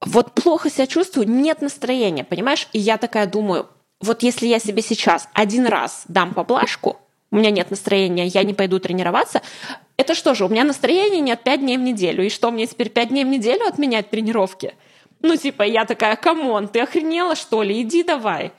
вот 0.00 0.32
плохо 0.32 0.70
себя 0.70 0.86
чувствую, 0.86 1.28
нет 1.28 1.60
настроения, 1.60 2.24
понимаешь? 2.24 2.68
И 2.72 2.78
я 2.78 2.96
такая 2.96 3.26
думаю, 3.26 3.68
вот 4.00 4.22
если 4.22 4.46
я 4.46 4.58
себе 4.58 4.82
сейчас 4.82 5.28
один 5.34 5.66
раз 5.66 6.04
дам 6.08 6.32
поблажку, 6.34 6.98
у 7.30 7.36
меня 7.36 7.50
нет 7.50 7.70
настроения, 7.70 8.26
я 8.26 8.42
не 8.42 8.54
пойду 8.54 8.80
тренироваться, 8.80 9.42
это 9.96 10.14
что 10.14 10.34
же, 10.34 10.46
у 10.46 10.48
меня 10.48 10.64
настроения 10.64 11.20
нет 11.20 11.42
пять 11.42 11.60
дней 11.60 11.76
в 11.76 11.82
неделю, 11.82 12.24
и 12.24 12.30
что, 12.30 12.50
мне 12.50 12.66
теперь 12.66 12.88
пять 12.88 13.10
дней 13.10 13.24
в 13.24 13.28
неделю 13.28 13.66
отменять 13.66 14.10
тренировки? 14.10 14.74
Ну, 15.20 15.36
типа, 15.36 15.62
я 15.62 15.84
такая, 15.84 16.16
come 16.16 16.46
on, 16.46 16.68
ты 16.68 16.80
охренела, 16.80 17.36
что 17.36 17.62
ли? 17.62 17.82
Иди 17.82 18.02
давай. 18.02 18.52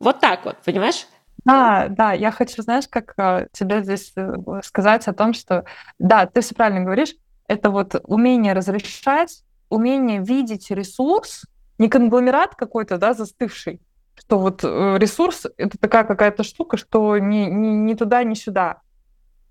Вот 0.00 0.18
так 0.18 0.44
вот, 0.44 0.56
понимаешь? 0.64 1.06
Да, 1.44 1.86
да, 1.88 2.12
я 2.12 2.32
хочу, 2.32 2.60
знаешь, 2.62 2.88
как 2.90 3.14
э, 3.16 3.46
тебе 3.52 3.82
здесь 3.82 4.12
э, 4.16 4.34
сказать 4.64 5.06
о 5.06 5.14
том, 5.14 5.32
что, 5.32 5.64
да, 6.00 6.26
ты 6.26 6.40
все 6.40 6.54
правильно 6.54 6.82
говоришь, 6.82 7.14
это 7.46 7.70
вот 7.70 7.94
умение 8.04 8.52
разрешать 8.52 9.42
умение 9.68 10.22
видеть 10.22 10.70
ресурс 10.70 11.44
не 11.78 11.88
конгломерат 11.88 12.54
какой-то, 12.54 12.98
да, 12.98 13.14
застывший, 13.14 13.80
что 14.14 14.38
вот 14.38 14.64
э, 14.64 14.96
ресурс— 14.98 15.46
это 15.56 15.78
такая 15.78 16.04
какая-то 16.04 16.42
штука, 16.42 16.76
что 16.76 17.18
ни, 17.18 17.46
ни, 17.46 17.68
ни 17.68 17.94
туда, 17.94 18.24
ни 18.24 18.34
сюда. 18.34 18.80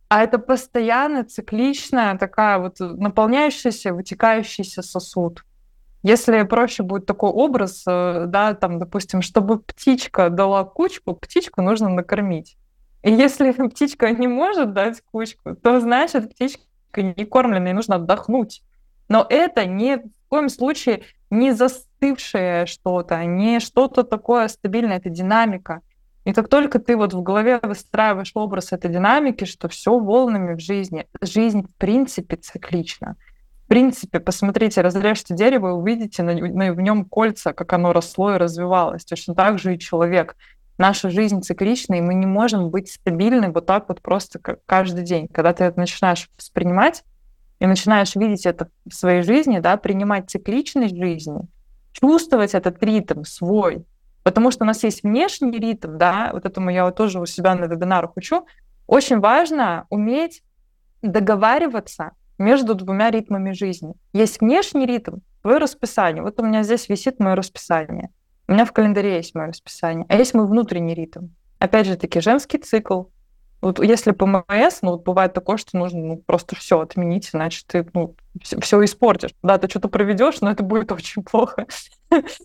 А 0.09 0.23
это 0.23 0.39
постоянно 0.39 1.23
цикличная 1.23 2.17
такая 2.17 2.59
вот 2.59 2.79
наполняющаяся, 2.79 3.93
вытекающийся 3.93 4.81
сосуд. 4.81 5.43
Если 6.03 6.43
проще 6.43 6.83
будет 6.83 7.05
такой 7.05 7.29
образ, 7.29 7.83
э, 7.87 8.25
да, 8.27 8.53
там, 8.53 8.79
допустим, 8.79 9.21
чтобы 9.21 9.59
птичка 9.59 10.29
дала 10.29 10.63
кучку, 10.63 11.15
птичку 11.15 11.61
нужно 11.61 11.89
накормить. 11.89 12.57
И 13.03 13.11
если 13.11 13.51
птичка 13.69 14.11
не 14.11 14.27
может 14.27 14.73
дать 14.73 15.01
кучку, 15.11 15.55
то 15.55 15.79
значит 15.79 16.31
птичка 16.31 16.61
не 16.95 17.25
кормленная, 17.25 17.71
и 17.71 17.75
нужно 17.75 17.95
отдохнуть. 17.95 18.63
Но 19.09 19.25
это 19.29 19.65
ни 19.65 19.95
в 19.95 20.29
коем 20.29 20.49
случае 20.49 21.03
не 21.29 21.51
застывшее 21.53 22.65
что-то, 22.65 23.23
не 23.25 23.59
что-то 23.59 24.03
такое 24.03 24.47
стабильное, 24.47 24.97
это 24.97 25.09
динамика. 25.09 25.81
И 26.25 26.33
как 26.33 26.49
только 26.49 26.79
ты 26.79 26.97
вот 26.97 27.13
в 27.13 27.21
голове 27.21 27.59
выстраиваешь 27.63 28.31
образ 28.33 28.73
этой 28.73 28.91
динамики, 28.91 29.45
что 29.45 29.69
все 29.69 29.97
волнами 29.97 30.55
в 30.55 30.59
жизни, 30.59 31.07
жизнь 31.21 31.63
в 31.63 31.73
принципе 31.75 32.35
циклична. 32.35 33.15
В 33.63 33.67
принципе, 33.69 34.19
посмотрите, 34.19 34.81
разрежьте 34.81 35.35
дерево 35.35 35.69
и 35.69 35.71
увидите 35.71 36.23
на, 36.23 36.33
на, 36.33 36.73
в 36.73 36.81
нем 36.81 37.05
кольца, 37.05 37.53
как 37.53 37.71
оно 37.73 37.93
росло 37.93 38.35
и 38.35 38.37
развивалось. 38.37 39.05
Точно 39.05 39.35
так 39.35 39.59
же 39.59 39.75
и 39.75 39.79
человек. 39.79 40.35
Наша 40.77 41.09
жизнь 41.09 41.41
циклична, 41.41 41.95
и 41.95 42.01
мы 42.01 42.13
не 42.13 42.25
можем 42.25 42.69
быть 42.69 42.89
стабильны 42.89 43.49
вот 43.49 43.65
так 43.65 43.89
вот 43.89 44.01
просто 44.01 44.39
каждый 44.39 45.03
день. 45.03 45.27
Когда 45.27 45.53
ты 45.53 45.63
это 45.63 45.79
начинаешь 45.79 46.29
воспринимать, 46.37 47.03
и 47.59 47.65
начинаешь 47.65 48.15
видеть 48.15 48.45
это 48.45 48.69
в 48.85 48.93
своей 48.93 49.21
жизни, 49.21 49.59
да, 49.59 49.77
принимать 49.77 50.29
цикличность 50.29 50.95
жизни, 50.95 51.41
чувствовать 51.91 52.53
этот 52.53 52.81
ритм 52.83 53.23
свой, 53.23 53.85
потому 54.23 54.51
что 54.51 54.63
у 54.63 54.67
нас 54.67 54.83
есть 54.83 55.03
внешний 55.03 55.51
ритм, 55.51 55.97
да, 55.97 56.29
вот 56.33 56.45
этому 56.45 56.69
я 56.69 56.85
вот 56.85 56.95
тоже 56.95 57.19
у 57.19 57.25
себя 57.25 57.55
на 57.55 57.65
вебинарах 57.65 58.15
учу, 58.15 58.45
очень 58.85 59.19
важно 59.19 59.85
уметь 59.89 60.43
договариваться 61.01 62.11
между 62.37 62.75
двумя 62.75 63.11
ритмами 63.11 63.51
жизни. 63.51 63.93
Есть 64.13 64.41
внешний 64.41 64.85
ритм, 64.85 65.17
твое 65.41 65.57
расписание. 65.57 66.23
Вот 66.23 66.39
у 66.39 66.45
меня 66.45 66.63
здесь 66.63 66.87
висит 66.89 67.19
мое 67.19 67.35
расписание. 67.35 68.09
У 68.47 68.53
меня 68.53 68.65
в 68.65 68.71
календаре 68.71 69.15
есть 69.15 69.35
мое 69.35 69.47
расписание. 69.47 70.05
А 70.07 70.15
есть 70.15 70.33
мой 70.33 70.47
внутренний 70.47 70.93
ритм. 70.93 71.29
Опять 71.59 71.87
же 71.87 71.97
таки, 71.97 72.21
женский 72.21 72.59
цикл, 72.59 73.03
вот 73.61 73.83
если 73.83 74.11
ПМС, 74.11 74.81
ну, 74.81 74.91
вот 74.91 75.03
бывает 75.03 75.33
такое, 75.33 75.57
что 75.57 75.77
нужно 75.77 75.99
ну, 75.99 76.17
просто 76.17 76.55
все 76.55 76.79
отменить, 76.79 77.31
иначе 77.33 77.63
ты 77.65 77.87
ну, 77.93 78.15
все, 78.41 78.59
все 78.59 78.83
испортишь. 78.83 79.31
Да, 79.41 79.57
ты 79.57 79.67
что-то 79.67 79.89
проведешь, 79.89 80.41
но 80.41 80.51
это 80.51 80.63
будет 80.63 80.91
очень 80.91 81.23
плохо. 81.23 81.65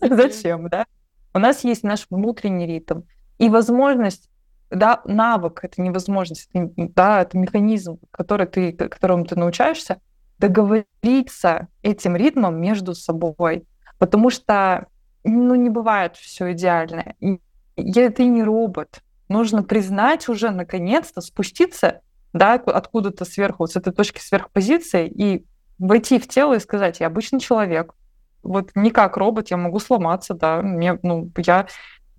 Зачем, 0.01 0.69
да? 0.69 0.85
У 1.33 1.39
нас 1.39 1.63
есть 1.63 1.83
наш 1.83 2.07
внутренний 2.09 2.65
ритм. 2.65 3.01
И 3.37 3.49
возможность, 3.49 4.29
да, 4.69 5.01
навык, 5.05 5.59
это 5.63 5.81
не 5.81 5.91
возможность, 5.91 6.49
да, 6.53 7.21
это 7.21 7.37
механизм, 7.37 7.99
который 8.11 8.47
ты, 8.47 8.71
которому 8.71 9.25
ты 9.25 9.35
научаешься, 9.35 9.99
договориться 10.39 11.67
этим 11.83 12.15
ритмом 12.15 12.59
между 12.59 12.95
собой. 12.95 13.65
Потому 13.99 14.31
что, 14.31 14.87
ну, 15.23 15.53
не 15.55 15.69
бывает 15.69 16.15
все 16.17 16.51
идеально. 16.53 17.15
И 17.19 17.39
ты 17.75 18.25
не 18.25 18.43
робот, 18.43 19.01
нужно 19.33 19.63
признать 19.63 20.29
уже 20.29 20.51
наконец-то, 20.51 21.19
спуститься 21.19 22.01
да, 22.33 22.53
откуда-то 22.53 23.25
сверху, 23.25 23.63
вот 23.63 23.71
с 23.71 23.75
этой 23.75 23.93
точки 23.93 24.19
сверхпозиции 24.19 25.07
и 25.07 25.45
войти 25.77 26.19
в 26.19 26.27
тело 26.27 26.55
и 26.55 26.59
сказать, 26.59 26.99
я 26.99 27.07
обычный 27.07 27.39
человек, 27.39 27.93
вот 28.41 28.71
не 28.75 28.89
как 28.89 29.17
робот, 29.17 29.51
я 29.51 29.57
могу 29.57 29.79
сломаться, 29.79 30.33
да, 30.33 30.61
мне, 30.61 30.97
ну, 31.03 31.31
я, 31.37 31.67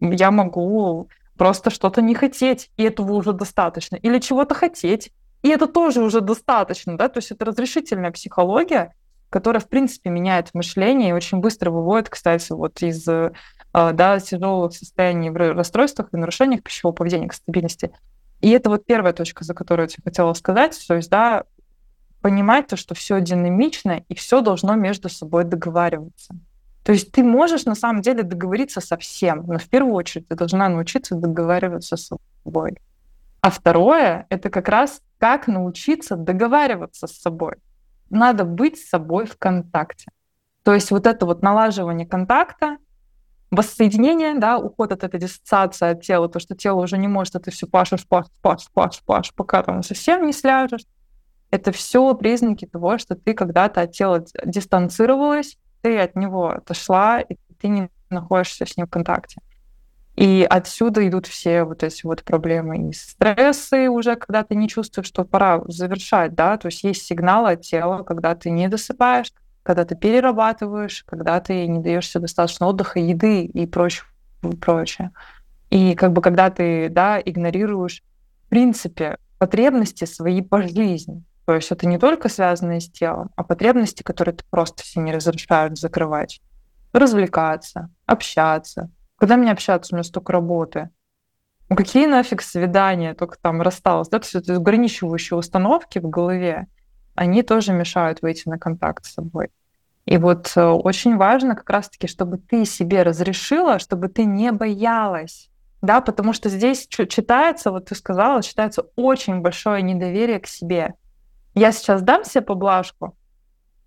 я 0.00 0.30
могу 0.30 1.08
просто 1.36 1.70
что-то 1.70 2.00
не 2.00 2.14
хотеть, 2.14 2.70
и 2.76 2.84
этого 2.84 3.12
уже 3.12 3.32
достаточно, 3.32 3.96
или 3.96 4.18
чего-то 4.20 4.54
хотеть, 4.54 5.10
и 5.42 5.48
это 5.48 5.66
тоже 5.66 6.02
уже 6.02 6.20
достаточно, 6.20 6.96
да, 6.96 7.08
то 7.08 7.18
есть 7.18 7.32
это 7.32 7.44
разрешительная 7.44 8.12
психология, 8.12 8.94
которая, 9.30 9.60
в 9.60 9.68
принципе, 9.68 10.10
меняет 10.10 10.50
мышление 10.54 11.10
и 11.10 11.12
очень 11.12 11.38
быстро 11.38 11.72
выводит, 11.72 12.08
кстати, 12.08 12.52
вот 12.52 12.80
из 12.82 13.06
а, 13.08 13.32
да, 13.74 14.20
тяжелых 14.20 14.72
состояний 14.72 15.30
в 15.30 15.36
расстройствах 15.36 16.08
и 16.12 16.16
нарушениях 16.16 16.62
пищевого 16.62 16.94
поведения 16.94 17.28
к 17.28 17.34
стабильности. 17.34 17.90
И 18.40 18.50
это 18.50 18.70
вот 18.70 18.86
первая 18.86 19.12
точка, 19.12 19.44
за 19.44 19.52
которую 19.52 19.88
я 19.88 20.02
хотела 20.04 20.32
сказать, 20.34 20.80
то 20.86 20.94
есть, 20.94 21.10
да, 21.10 21.44
понимать 22.20 22.68
то, 22.68 22.76
что 22.76 22.94
все 22.94 23.20
динамично 23.20 24.04
и 24.08 24.14
все 24.14 24.40
должно 24.40 24.76
между 24.76 25.08
собой 25.08 25.44
договариваться. 25.44 26.34
То 26.84 26.92
есть 26.92 27.10
ты 27.12 27.24
можешь 27.24 27.64
на 27.64 27.74
самом 27.74 28.02
деле 28.02 28.22
договориться 28.22 28.80
со 28.80 28.96
всем, 28.96 29.44
но 29.46 29.58
в 29.58 29.68
первую 29.68 29.94
очередь 29.94 30.28
ты 30.28 30.36
должна 30.36 30.68
научиться 30.68 31.16
договариваться 31.16 31.96
с 31.96 32.12
собой. 32.44 32.78
А 33.40 33.50
второе— 33.50 34.26
это 34.30 34.50
как 34.50 34.68
раз 34.68 35.02
как 35.18 35.48
научиться 35.48 36.16
договариваться 36.16 37.06
с 37.06 37.12
собой. 37.12 37.56
Надо 38.10 38.44
быть 38.44 38.78
с 38.78 38.88
собой 38.88 39.26
в 39.26 39.36
контакте. 39.36 40.10
То 40.62 40.74
есть 40.74 40.90
вот 40.90 41.06
это 41.06 41.26
вот 41.26 41.42
налаживание 41.42 42.06
контакта, 42.06 42.78
воссоединение, 43.50 44.34
да, 44.38 44.58
уход 44.58 44.92
от 44.92 45.04
этой 45.04 45.20
диссоциации 45.20 45.90
от 45.90 46.02
тела, 46.02 46.28
то, 46.28 46.40
что 46.40 46.54
тело 46.54 46.80
уже 46.80 46.98
не 46.98 47.08
может, 47.08 47.36
а 47.36 47.40
ты 47.40 47.50
все 47.50 47.66
пашешь, 47.66 48.06
паш, 48.06 48.26
паш, 48.42 48.68
паш, 48.72 49.02
паш, 49.04 49.34
пока 49.34 49.62
там 49.62 49.82
совсем 49.82 50.26
не 50.26 50.32
сляжешь. 50.32 50.84
Это 51.50 51.70
все 51.70 52.14
признаки 52.14 52.66
того, 52.66 52.98
что 52.98 53.14
ты 53.14 53.32
когда-то 53.32 53.82
от 53.82 53.92
тела 53.92 54.24
дистанцировалась, 54.44 55.56
ты 55.82 55.98
от 55.98 56.16
него 56.16 56.48
отошла, 56.48 57.20
и 57.20 57.36
ты 57.60 57.68
не 57.68 57.90
находишься 58.10 58.66
с 58.66 58.76
ним 58.76 58.86
в 58.86 58.90
контакте. 58.90 59.40
И 60.16 60.46
отсюда 60.48 61.06
идут 61.08 61.26
все 61.26 61.64
вот 61.64 61.82
эти 61.82 62.06
вот 62.06 62.22
проблемы 62.22 62.90
и 62.90 62.92
стрессы 62.92 63.88
уже, 63.88 64.14
когда 64.14 64.44
ты 64.44 64.54
не 64.54 64.68
чувствуешь, 64.68 65.08
что 65.08 65.24
пора 65.24 65.62
завершать, 65.66 66.34
да, 66.34 66.56
то 66.56 66.66
есть 66.66 66.84
есть 66.84 67.02
сигналы 67.04 67.52
от 67.52 67.62
тела, 67.62 68.04
когда 68.04 68.34
ты 68.36 68.50
не 68.50 68.68
досыпаешь, 68.68 69.32
когда 69.64 69.84
ты 69.84 69.96
перерабатываешь, 69.96 71.04
когда 71.04 71.40
ты 71.40 71.66
не 71.66 71.80
даешь 71.80 72.08
себе 72.08 72.22
достаточно 72.22 72.68
отдыха, 72.68 73.00
еды 73.00 73.44
и 73.44 73.66
прочее, 73.66 74.04
прочее. 74.60 75.10
И 75.70 75.94
как 75.96 76.12
бы 76.12 76.22
когда 76.22 76.50
ты, 76.50 76.88
да, 76.90 77.18
игнорируешь, 77.18 78.04
в 78.46 78.50
принципе, 78.50 79.16
потребности 79.38 80.04
свои 80.04 80.42
по 80.42 80.62
жизни. 80.62 81.24
То 81.46 81.54
есть 81.54 81.72
это 81.72 81.86
не 81.86 81.98
только 81.98 82.28
связанные 82.28 82.80
с 82.80 82.90
телом, 82.90 83.30
а 83.36 83.42
потребности, 83.42 84.02
которые 84.02 84.36
ты 84.36 84.44
просто 84.50 84.84
себе 84.84 85.04
не 85.04 85.12
разрешают 85.12 85.78
закрывать. 85.78 86.40
Развлекаться, 86.92 87.90
общаться. 88.06 88.90
Когда 89.16 89.36
мне 89.36 89.50
общаться, 89.50 89.94
у 89.94 89.96
меня 89.96 90.04
столько 90.04 90.32
работы. 90.32 90.90
Ну 91.70 91.76
какие 91.76 92.06
нафиг 92.06 92.42
свидания, 92.42 93.14
только 93.14 93.38
там 93.40 93.62
рассталась. 93.62 94.08
Да? 94.08 94.18
То 94.18 94.24
есть 94.26 94.34
это 94.34 94.56
ограничивающие 94.56 95.38
установки 95.38 95.98
в 95.98 96.08
голове, 96.08 96.66
они 97.14 97.42
тоже 97.42 97.72
мешают 97.72 98.22
выйти 98.22 98.48
на 98.48 98.58
контакт 98.58 99.04
с 99.04 99.14
собой. 99.14 99.50
И 100.06 100.18
вот 100.18 100.52
э, 100.56 100.62
очень 100.62 101.16
важно 101.16 101.54
как 101.54 101.68
раз-таки, 101.70 102.06
чтобы 102.06 102.38
ты 102.38 102.64
себе 102.64 103.02
разрешила, 103.02 103.78
чтобы 103.78 104.08
ты 104.08 104.24
не 104.24 104.52
боялась. 104.52 105.48
Да, 105.80 106.00
потому 106.00 106.32
что 106.32 106.48
здесь 106.48 106.86
читается, 106.86 107.70
вот 107.70 107.86
ты 107.86 107.94
сказала, 107.94 108.42
читается 108.42 108.86
очень 108.96 109.40
большое 109.40 109.82
недоверие 109.82 110.40
к 110.40 110.46
себе. 110.46 110.94
Я 111.54 111.72
сейчас 111.72 112.02
дам 112.02 112.24
себе 112.24 112.42
поблажку, 112.42 113.16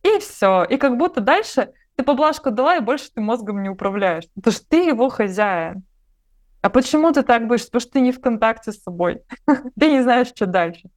и 0.03 0.19
все. 0.19 0.63
И 0.63 0.77
как 0.77 0.97
будто 0.97 1.21
дальше 1.21 1.71
ты 1.95 2.03
поблажку 2.03 2.51
дала, 2.51 2.77
и 2.77 2.81
больше 2.81 3.09
ты 3.13 3.21
мозгом 3.21 3.63
не 3.63 3.69
управляешь. 3.69 4.25
Потому 4.35 4.53
что 4.53 4.65
ты 4.67 4.77
его 4.87 5.09
хозяин. 5.09 5.83
А 6.61 6.69
почему 6.69 7.11
ты 7.11 7.23
так 7.23 7.47
будешь? 7.47 7.65
Потому 7.65 7.81
что 7.81 7.91
ты 7.91 8.01
не 8.01 8.11
в 8.11 8.21
контакте 8.21 8.71
с 8.71 8.81
собой. 8.83 9.21
ты 9.79 9.91
не 9.91 10.01
знаешь, 10.01 10.27
что 10.27 10.45
дальше. 10.45 10.89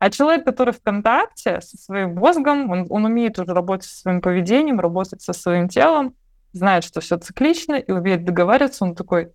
А 0.00 0.08
человек, 0.08 0.46
который 0.46 0.72
в 0.72 0.82
контакте 0.82 1.60
со 1.60 1.76
своим 1.76 2.14
мозгом, 2.14 2.70
он, 2.70 2.86
он 2.88 3.04
умеет 3.04 3.38
уже 3.38 3.52
работать 3.52 3.84
со 3.84 4.00
своим 4.00 4.22
поведением, 4.22 4.80
работать 4.80 5.20
со 5.20 5.34
своим 5.34 5.68
телом, 5.68 6.14
знает, 6.52 6.84
что 6.84 7.02
все 7.02 7.18
циклично 7.18 7.74
и 7.74 7.92
умеет 7.92 8.24
договариваться, 8.24 8.84
он 8.86 8.94
такой, 8.94 9.30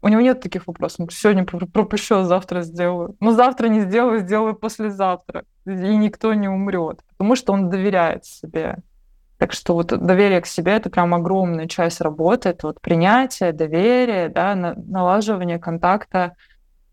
у 0.00 0.08
него 0.08 0.22
нет 0.22 0.40
таких 0.40 0.66
вопросов. 0.66 1.12
Сегодня 1.12 1.44
пропущу, 1.44 2.16
а 2.16 2.24
завтра 2.24 2.62
сделаю. 2.62 3.14
Ну, 3.20 3.32
завтра 3.32 3.68
не 3.68 3.80
сделаю, 3.82 4.20
сделаю 4.20 4.54
послезавтра. 4.54 5.44
И 5.66 5.70
никто 5.70 6.32
не 6.32 6.48
умрет, 6.48 7.00
потому 7.10 7.36
что 7.36 7.52
он 7.52 7.68
доверяет 7.68 8.24
себе. 8.24 8.78
Так 9.36 9.52
что 9.52 9.74
вот 9.74 9.88
доверие 9.88 10.40
к 10.40 10.46
себе— 10.46 10.72
это 10.76 10.88
прям 10.88 11.12
огромная 11.12 11.68
часть 11.68 12.00
работы. 12.00 12.48
Это 12.48 12.68
вот 12.68 12.80
принятие, 12.80 13.52
доверие, 13.52 14.30
да, 14.30 14.54
налаживание 14.54 15.58
контакта 15.58 16.36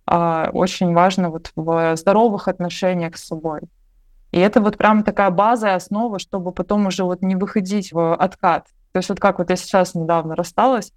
очень 0.06 0.93
важно 0.93 1.30
вот 1.30 1.51
в 1.56 1.95
здоровых 1.95 2.47
отношениях 2.47 3.18
с 3.18 3.26
собой. 3.26 3.62
И 4.32 4.39
это 4.39 4.62
вот 4.62 4.78
прям 4.78 5.04
такая 5.04 5.30
база 5.30 5.68
и 5.68 5.72
основа, 5.72 6.20
чтобы 6.20 6.51
потом 6.51 6.88
уже 6.88 7.04
вот 7.04 7.22
не 7.22 7.36
выходить 7.36 7.93
в 7.93 8.16
откат. 8.16 8.68
То 8.91 8.97
есть 8.97 9.10
вот 9.10 9.20
как 9.20 9.39
вот 9.39 9.49
я 9.49 9.56
сейчас 9.56 9.95
недавно 9.95 10.36
рассталась, 10.36 10.91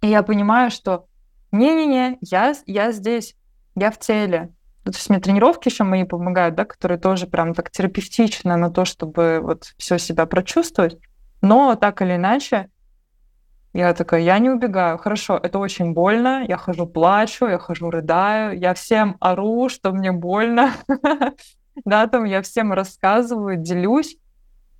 и 0.00 0.06
я 0.06 0.22
понимаю, 0.22 0.70
что 0.70 1.06
не-не-не, 1.52 2.18
я, 2.20 2.54
я 2.66 2.92
здесь, 2.92 3.34
я 3.74 3.90
в 3.90 3.98
теле. 3.98 4.50
То 4.84 4.92
есть 4.92 5.10
мне 5.10 5.20
тренировки 5.20 5.68
еще 5.68 5.84
мои 5.84 6.04
помогают, 6.04 6.54
да, 6.54 6.64
которые 6.64 6.98
тоже 6.98 7.26
прям 7.26 7.54
так 7.54 7.70
терапевтично 7.70 8.56
на 8.56 8.70
то, 8.70 8.84
чтобы 8.84 9.40
вот 9.42 9.74
все 9.76 9.98
себя 9.98 10.24
прочувствовать. 10.24 10.98
Но 11.42 11.74
так 11.74 12.00
или 12.00 12.16
иначе, 12.16 12.70
Я 13.72 13.92
такая, 13.94 14.22
я 14.22 14.38
не 14.38 14.50
убегаю. 14.50 14.98
Хорошо, 14.98 15.38
это 15.42 15.58
очень 15.58 15.92
больно. 15.92 16.44
Я 16.48 16.56
хожу, 16.56 16.86
плачу, 16.86 17.46
я 17.46 17.58
хожу, 17.58 17.90
рыдаю. 17.90 18.58
Я 18.58 18.74
всем 18.74 19.16
ору, 19.20 19.68
что 19.68 19.92
мне 19.92 20.12
больно. 20.12 20.72
Да, 21.84 22.08
там 22.08 22.24
я 22.24 22.42
всем 22.42 22.72
рассказываю, 22.72 23.56
делюсь. 23.56 24.16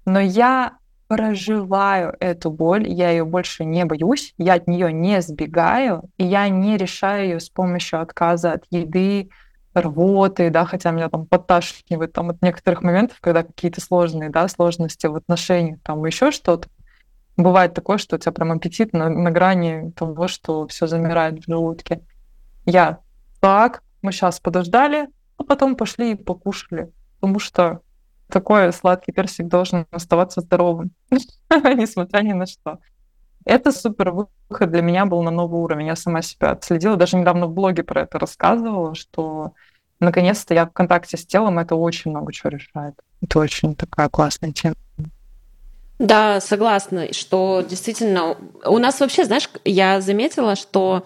Но 0.05 0.19
я 0.19 0.79
проживаю 1.07 2.15
эту 2.21 2.51
боль, 2.51 2.87
я 2.89 3.11
ее 3.11 3.25
больше 3.25 3.65
не 3.65 3.85
боюсь, 3.85 4.35
я 4.37 4.55
от 4.55 4.67
нее 4.69 4.93
не 4.93 5.23
сбегаю, 5.23 6.11
и 6.19 6.25
я 6.25 6.49
не 6.49 6.77
решаю 6.77 7.25
ее 7.25 7.41
с 7.41 7.49
помощью 7.49 8.01
отказа 8.03 8.53
от 8.53 8.65
еды, 8.71 9.31
рвоты, 9.75 10.51
да, 10.51 10.65
хотя 10.65 10.91
меня 10.91 11.09
там 11.09 11.27
подташнивает 11.27 12.13
там 12.13 12.31
от 12.31 12.43
некоторых 12.43 12.83
моментов, 12.83 13.19
когда 13.21 13.43
какие-то 13.43 13.81
сложные, 13.81 14.31
да, 14.31 14.49
сложности 14.49 15.07
в 15.07 15.17
отношениях, 15.17 15.79
там 15.83 16.05
еще 16.05 16.31
что-то. 16.31 16.69
Бывает 17.39 17.73
такое, 17.73 17.99
что 17.99 18.17
у 18.17 18.19
тебя 18.19 18.33
прям 18.33 18.51
аппетит 18.51 18.93
на, 18.93 19.09
на 19.09 19.31
грани 19.31 19.93
того, 19.93 20.27
что 20.27 20.67
все 20.67 20.89
замирает 20.89 21.39
в 21.39 21.47
желудке. 21.47 22.03
Я 22.67 22.99
так, 23.41 23.85
мы 24.03 24.11
сейчас 24.11 24.41
подождали, 24.41 25.09
а 25.37 25.45
потом 25.45 25.77
пошли 25.77 26.13
и 26.13 26.17
покушали, 26.17 26.93
потому 27.15 27.39
что 27.39 27.81
такой 28.27 28.73
сладкий 28.73 29.13
персик 29.13 29.47
должен 29.47 29.87
оставаться 29.93 30.41
здоровым, 30.41 30.91
несмотря 31.11 32.23
ни 32.23 32.33
на 32.33 32.47
что. 32.47 32.81
Это 33.45 33.71
супер 33.71 34.11
выход 34.11 34.73
для 34.73 34.83
меня 34.83 35.07
был 35.07 35.23
на 35.23 35.31
новый 35.31 35.61
уровень. 35.61 35.87
Я 35.87 35.97
сама 35.97 36.23
себя 36.23 36.51
отследила. 36.51 36.97
Даже 36.97 37.17
недавно 37.17 37.47
в 37.47 37.55
блоге 37.55 37.85
про 37.85 38.03
это 38.03 38.19
рассказывала, 38.19 38.97
что 38.97 39.53
наконец-то 40.01 40.55
я 40.55 40.67
в 40.67 40.73
контакте 40.73 41.17
с 41.17 41.25
телом, 41.25 41.61
это 41.61 41.77
очень 41.77 42.11
много 42.11 42.33
чего 42.33 42.51
решает. 42.51 43.01
Это 43.23 43.39
очень 43.39 43.77
такая 43.77 44.09
классная 44.09 44.53
тема. 44.53 44.75
Да, 45.99 46.41
согласна, 46.41 47.13
что 47.13 47.65
действительно 47.69 48.37
у 48.65 48.79
нас 48.79 49.01
вообще, 49.01 49.25
знаешь, 49.25 49.51
я 49.65 50.01
заметила, 50.01 50.55
что 50.55 51.05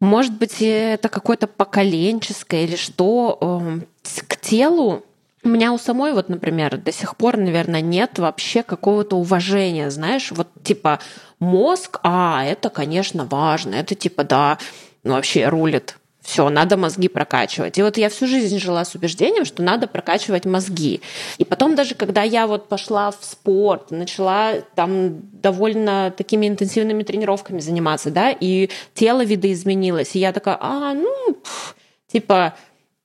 может 0.00 0.34
быть 0.34 0.56
это 0.60 1.08
какое-то 1.08 1.46
поколенческое 1.46 2.64
или 2.64 2.76
что 2.76 3.38
эм, 3.40 3.86
к 4.28 4.36
телу 4.36 5.02
у 5.42 5.48
меня 5.48 5.72
у 5.72 5.78
самой 5.78 6.12
вот, 6.12 6.28
например, 6.28 6.78
до 6.78 6.92
сих 6.92 7.16
пор, 7.16 7.36
наверное, 7.36 7.80
нет 7.82 8.18
вообще 8.18 8.62
какого-то 8.62 9.16
уважения, 9.16 9.90
знаешь, 9.90 10.32
вот 10.32 10.48
типа 10.62 11.00
мозг, 11.38 12.00
а, 12.02 12.44
это, 12.44 12.70
конечно, 12.70 13.26
важно, 13.26 13.74
это 13.74 13.94
типа, 13.94 14.24
да, 14.24 14.58
ну, 15.02 15.12
вообще 15.14 15.48
рулит 15.48 15.98
все, 16.24 16.48
надо 16.48 16.78
мозги 16.78 17.08
прокачивать. 17.08 17.76
И 17.76 17.82
вот 17.82 17.98
я 17.98 18.08
всю 18.08 18.26
жизнь 18.26 18.58
жила 18.58 18.84
с 18.84 18.94
убеждением, 18.94 19.44
что 19.44 19.62
надо 19.62 19.86
прокачивать 19.86 20.46
мозги. 20.46 21.02
И 21.36 21.44
потом 21.44 21.74
даже, 21.74 21.94
когда 21.94 22.22
я 22.22 22.46
вот 22.46 22.66
пошла 22.66 23.10
в 23.10 23.18
спорт, 23.20 23.90
начала 23.90 24.54
там 24.74 25.20
довольно 25.32 26.12
такими 26.16 26.48
интенсивными 26.48 27.02
тренировками 27.02 27.60
заниматься, 27.60 28.10
да, 28.10 28.30
и 28.30 28.70
тело 28.94 29.22
видоизменилось, 29.22 30.16
и 30.16 30.18
я 30.18 30.32
такая, 30.32 30.56
а, 30.60 30.94
ну, 30.94 31.34
пф, 31.34 31.76
типа, 32.10 32.54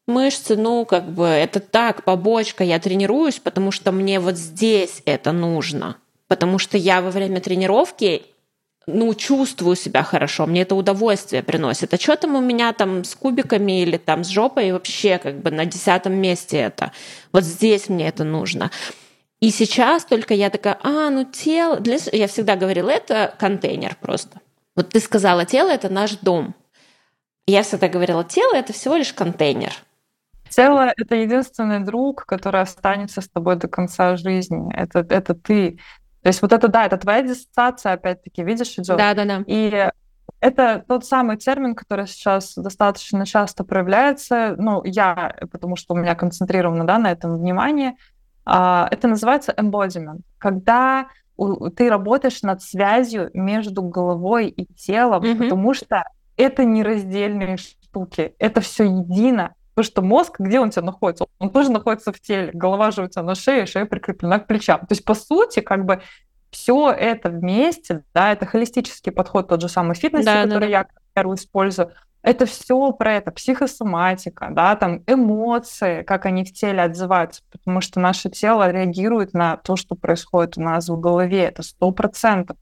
мышцы, 0.08 0.56
ну, 0.56 0.86
как 0.86 1.12
бы, 1.12 1.26
это 1.26 1.60
так, 1.60 2.06
побочка, 2.06 2.64
я 2.64 2.80
тренируюсь, 2.80 3.40
потому 3.40 3.72
что 3.72 3.92
мне 3.92 4.22
вот 4.22 4.38
здесь 4.38 5.02
это 5.04 5.34
нужно. 5.34 5.98
Потому 6.30 6.58
что 6.58 6.78
я 6.78 7.02
во 7.02 7.12
время 7.12 7.42
тренировки 7.42 8.24
ну, 8.94 9.14
чувствую 9.16 9.76
себя 9.76 10.04
хорошо, 10.04 10.46
мне 10.46 10.62
это 10.62 10.76
удовольствие 10.76 11.44
приносит. 11.44 11.94
А 11.94 11.98
что 11.98 12.16
там 12.16 12.36
у 12.36 12.42
меня 12.42 12.74
там 12.74 13.04
с 13.04 13.16
кубиками 13.16 13.82
или 13.82 13.98
там 13.98 14.24
с 14.24 14.28
жопой 14.28 14.72
вообще 14.72 15.18
как 15.18 15.42
бы 15.42 15.52
на 15.52 15.66
десятом 15.66 16.14
месте 16.14 16.58
это? 16.58 16.92
Вот 17.32 17.44
здесь 17.44 17.90
мне 17.90 18.08
это 18.08 18.24
нужно. 18.24 18.72
И 19.40 19.52
сейчас 19.52 20.06
только 20.06 20.34
я 20.34 20.50
такая, 20.50 20.78
а, 20.84 21.10
ну 21.10 21.24
тело, 21.24 21.80
для... 21.80 21.98
я 22.12 22.28
всегда 22.28 22.56
говорила, 22.56 22.90
это 22.90 23.34
контейнер 23.40 23.96
просто. 24.02 24.42
Вот 24.76 24.90
ты 24.90 25.00
сказала, 25.00 25.46
тело 25.46 25.70
это 25.70 25.90
наш 25.90 26.18
дом. 26.18 26.56
Я 27.48 27.64
всегда 27.64 27.88
говорила, 27.88 28.24
тело 28.24 28.54
это 28.54 28.74
всего 28.74 28.96
лишь 28.96 29.14
контейнер. 29.14 29.74
Тело— 30.50 30.92
это 30.98 31.16
единственный 31.16 31.80
друг, 31.80 32.26
который 32.26 32.62
останется 32.62 33.22
с 33.22 33.30
тобой 33.30 33.56
до 33.56 33.68
конца 33.68 34.18
жизни. 34.18 34.74
Это, 34.76 35.06
это 35.10 35.36
ты. 35.36 35.80
То 36.22 36.28
есть 36.28 36.42
вот 36.42 36.52
это, 36.52 36.68
да, 36.68 36.86
это 36.86 36.98
твоя 36.98 37.22
диссоциация, 37.22 37.94
опять-таки, 37.94 38.44
видишь, 38.44 38.74
идет. 38.78 38.98
Да, 38.98 39.14
да, 39.14 39.26
да. 39.26 39.44
И 39.48 39.90
это 40.42 40.84
тот 40.88 41.06
самый 41.06 41.38
термин, 41.38 41.76
который 41.76 42.08
сейчас 42.08 42.56
достаточно 42.56 43.26
часто 43.26 43.64
проявляется. 43.64 44.56
Ну, 44.58 44.84
я, 44.84 45.36
потому 45.52 45.76
что 45.76 45.94
у 45.94 45.98
меня 45.98 46.16
концентрировано 46.16 46.86
да, 46.86 46.98
на 46.98 47.12
этом 47.12 47.38
внимание. 47.38 47.96
А, 48.46 48.88
это 48.92 49.08
называется 49.08 49.54
embodiment. 49.56 50.22
Когда 50.38 51.08
ты 51.76 51.90
работаешь 51.90 52.42
над 52.42 52.62
связью 52.62 53.30
между 53.34 53.82
головой 53.82 54.48
и 54.50 54.66
телом, 54.74 55.24
mm-hmm. 55.24 55.38
потому 55.38 55.74
что 55.74 56.04
это 56.36 56.66
нераздельные 56.66 57.58
штуки, 57.58 58.34
это 58.40 58.62
все 58.62 58.86
едино. 58.86 59.56
Потому 59.80 59.92
что 59.92 60.02
мозг, 60.02 60.40
где 60.40 60.60
он 60.60 60.68
у 60.68 60.72
тебя 60.72 60.82
находится? 60.82 61.26
Он 61.40 61.52
тоже 61.52 61.72
находится 61.72 62.12
в 62.12 62.20
теле. 62.20 62.52
Голова 62.54 62.92
же 62.92 63.04
у 63.04 63.08
тебя 63.08 63.24
на 63.24 63.34
шее, 63.34 63.66
шея 63.66 63.86
прикреплена 63.86 64.40
к 64.40 64.46
плечам. 64.46 64.82
То 64.82 64.88
есть, 64.90 65.06
по 65.06 65.14
сути, 65.14 65.62
как 65.62 65.86
бы 65.86 66.02
все 66.52 66.92
это 66.92 67.30
вместе, 67.30 68.04
да, 68.14 68.34
это 68.34 68.46
холистический 68.46 69.14
подход, 69.14 69.48
тот 69.48 69.62
же 69.62 69.70
самый 69.70 69.96
фитнес, 69.96 70.26
да, 70.26 70.44
который 70.44 70.66
да, 70.66 70.80
я, 70.80 70.84
к 70.84 70.90
примеру, 71.14 71.36
использую. 71.36 71.94
Это 72.24 72.46
все 72.46 72.92
про 72.92 73.14
это, 73.14 73.32
психосоматика, 73.32 74.50
да, 74.52 74.76
там 74.76 75.02
эмоции, 75.08 76.04
как 76.04 76.26
они 76.26 76.44
в 76.44 76.52
теле 76.52 76.82
отзываются, 76.82 77.42
потому 77.50 77.80
что 77.80 78.02
наше 78.02 78.30
тело 78.30 78.70
реагирует 78.70 79.34
на 79.34 79.56
то, 79.56 79.78
что 79.78 79.96
происходит 79.96 80.58
у 80.58 80.62
нас 80.62 80.90
в 80.90 81.00
голове, 81.00 81.46
это 81.46 81.64
сто 81.64 81.92
процентов. 81.92 82.58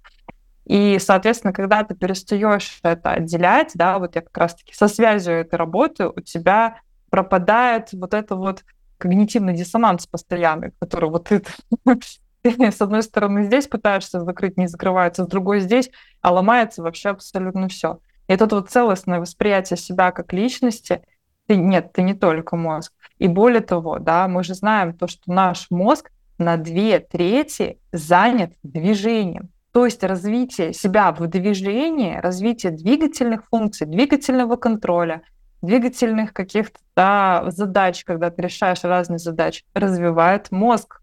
И, 0.66 1.00
соответственно, 1.00 1.52
когда 1.54 1.84
ты 1.84 1.96
перестаешь 1.96 2.80
это 2.84 3.14
отделять, 3.14 3.72
да, 3.74 3.98
вот 3.98 4.14
я 4.16 4.22
как 4.22 4.38
раз-таки 4.38 4.76
со 4.76 4.88
связью 4.88 5.34
этой 5.34 5.56
работы, 5.56 6.10
у 6.10 6.20
тебя 6.20 6.82
пропадает 7.10 7.94
вот 7.94 8.14
это 8.14 8.36
вот 8.36 8.64
когнитивный 8.98 9.54
диссонанс 9.54 10.08
постоянный, 10.08 10.72
который 10.80 11.10
вот 11.10 11.26
ты 11.26 11.44
с 12.72 12.82
одной 12.82 13.04
стороны 13.04 13.44
здесь 13.44 13.68
пытаешься 13.68 14.22
закрыть, 14.22 14.58
не 14.58 14.68
закрывается, 14.68 15.24
с 15.24 15.28
другой 15.28 15.60
здесь, 15.60 15.90
а 16.22 16.32
ломается 16.32 16.82
вообще 16.82 17.10
абсолютно 17.10 17.68
все. 17.68 18.00
И 18.28 18.34
это 18.34 18.48
вот 18.48 18.70
целостное 18.70 19.20
восприятие 19.20 19.78
себя 19.78 20.12
как 20.12 20.34
личности, 20.34 21.02
ты, 21.48 21.56
нет, 21.56 21.94
ты 21.94 22.02
не 22.02 22.14
только 22.14 22.56
мозг. 22.58 22.94
И 23.20 23.28
более 23.28 23.62
того, 23.62 24.00
да, 24.00 24.28
мы 24.28 24.44
же 24.44 24.54
знаем 24.54 24.94
то, 24.94 25.08
что 25.08 25.32
наш 25.32 25.68
мозг 25.70 26.12
на 26.38 26.58
две 26.58 27.00
трети 27.00 27.80
занят 27.92 28.54
движением. 28.64 29.50
То 29.72 29.86
есть 29.86 30.04
развитие 30.04 30.74
себя 30.74 31.12
в 31.12 31.26
движении, 31.28 32.18
развитие 32.18 32.72
двигательных 32.72 33.48
функций, 33.50 33.88
двигательного 33.88 34.56
контроля– 34.56 35.22
двигательных 35.62 36.34
каких-то 36.34 36.80
да, 36.96 37.44
задач, 37.48 38.04
когда 38.04 38.30
ты 38.30 38.42
решаешь 38.42 38.84
разные 38.84 39.20
задачи, 39.20 39.64
развивает 39.74 40.52
мозг. 40.52 41.02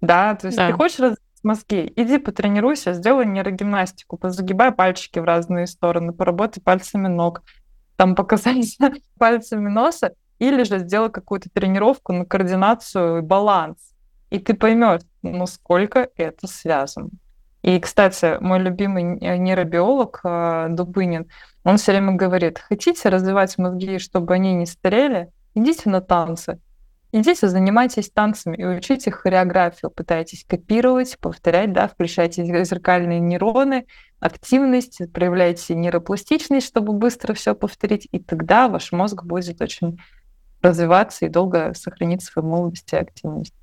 Да, 0.00 0.34
то 0.34 0.46
есть 0.46 0.58
да. 0.58 0.68
ты 0.68 0.72
хочешь 0.72 0.98
развить 0.98 1.18
мозги, 1.42 1.92
иди 1.96 2.18
потренируйся, 2.18 2.94
сделай 2.94 3.26
нейрогимнастику, 3.26 4.16
позагибай 4.16 4.72
пальчики 4.72 5.18
в 5.18 5.24
разные 5.24 5.66
стороны, 5.66 6.12
поработай 6.12 6.62
пальцами 6.62 7.08
ног, 7.08 7.42
там 7.96 8.14
показайся 8.14 8.92
пальцами 9.18 9.68
носа, 9.68 10.14
или 10.38 10.62
же 10.64 10.78
сделай 10.78 11.10
какую-то 11.10 11.50
тренировку 11.50 12.12
на 12.12 12.24
координацию 12.24 13.18
и 13.18 13.20
баланс. 13.20 13.76
И 14.30 14.38
ты 14.38 14.54
поймешь, 14.54 15.02
насколько 15.22 16.08
это 16.16 16.46
связано. 16.46 17.10
И, 17.62 17.78
кстати, 17.78 18.38
мой 18.40 18.58
любимый 18.58 19.02
нейробиолог 19.02 20.20
э, 20.24 20.66
Дубынин, 20.70 21.28
он 21.62 21.76
все 21.76 21.92
время 21.92 22.12
говорит, 22.12 22.58
хотите 22.58 23.08
развивать 23.10 23.58
мозги, 23.58 23.98
чтобы 23.98 24.34
они 24.34 24.54
не 24.54 24.66
старели, 24.66 25.30
идите 25.54 25.90
на 25.90 26.00
танцы. 26.00 26.58
Идите, 27.12 27.48
занимайтесь 27.48 28.08
танцами 28.08 28.56
и 28.56 28.64
учите 28.64 29.10
хореографию, 29.10 29.90
пытайтесь 29.90 30.44
копировать, 30.44 31.18
повторять, 31.18 31.72
да, 31.72 31.88
включайте 31.88 32.44
зеркальные 32.64 33.18
нейроны, 33.18 33.86
активность, 34.20 35.00
проявляйте 35.12 35.74
нейропластичность, 35.74 36.68
чтобы 36.68 36.92
быстро 36.92 37.34
все 37.34 37.56
повторить, 37.56 38.06
и 38.12 38.20
тогда 38.20 38.68
ваш 38.68 38.92
мозг 38.92 39.24
будет 39.24 39.60
очень 39.60 39.98
развиваться 40.62 41.26
и 41.26 41.28
долго 41.28 41.74
сохранить 41.74 42.22
свою 42.22 42.46
молодость 42.46 42.92
и 42.92 42.96
активность. 42.96 43.54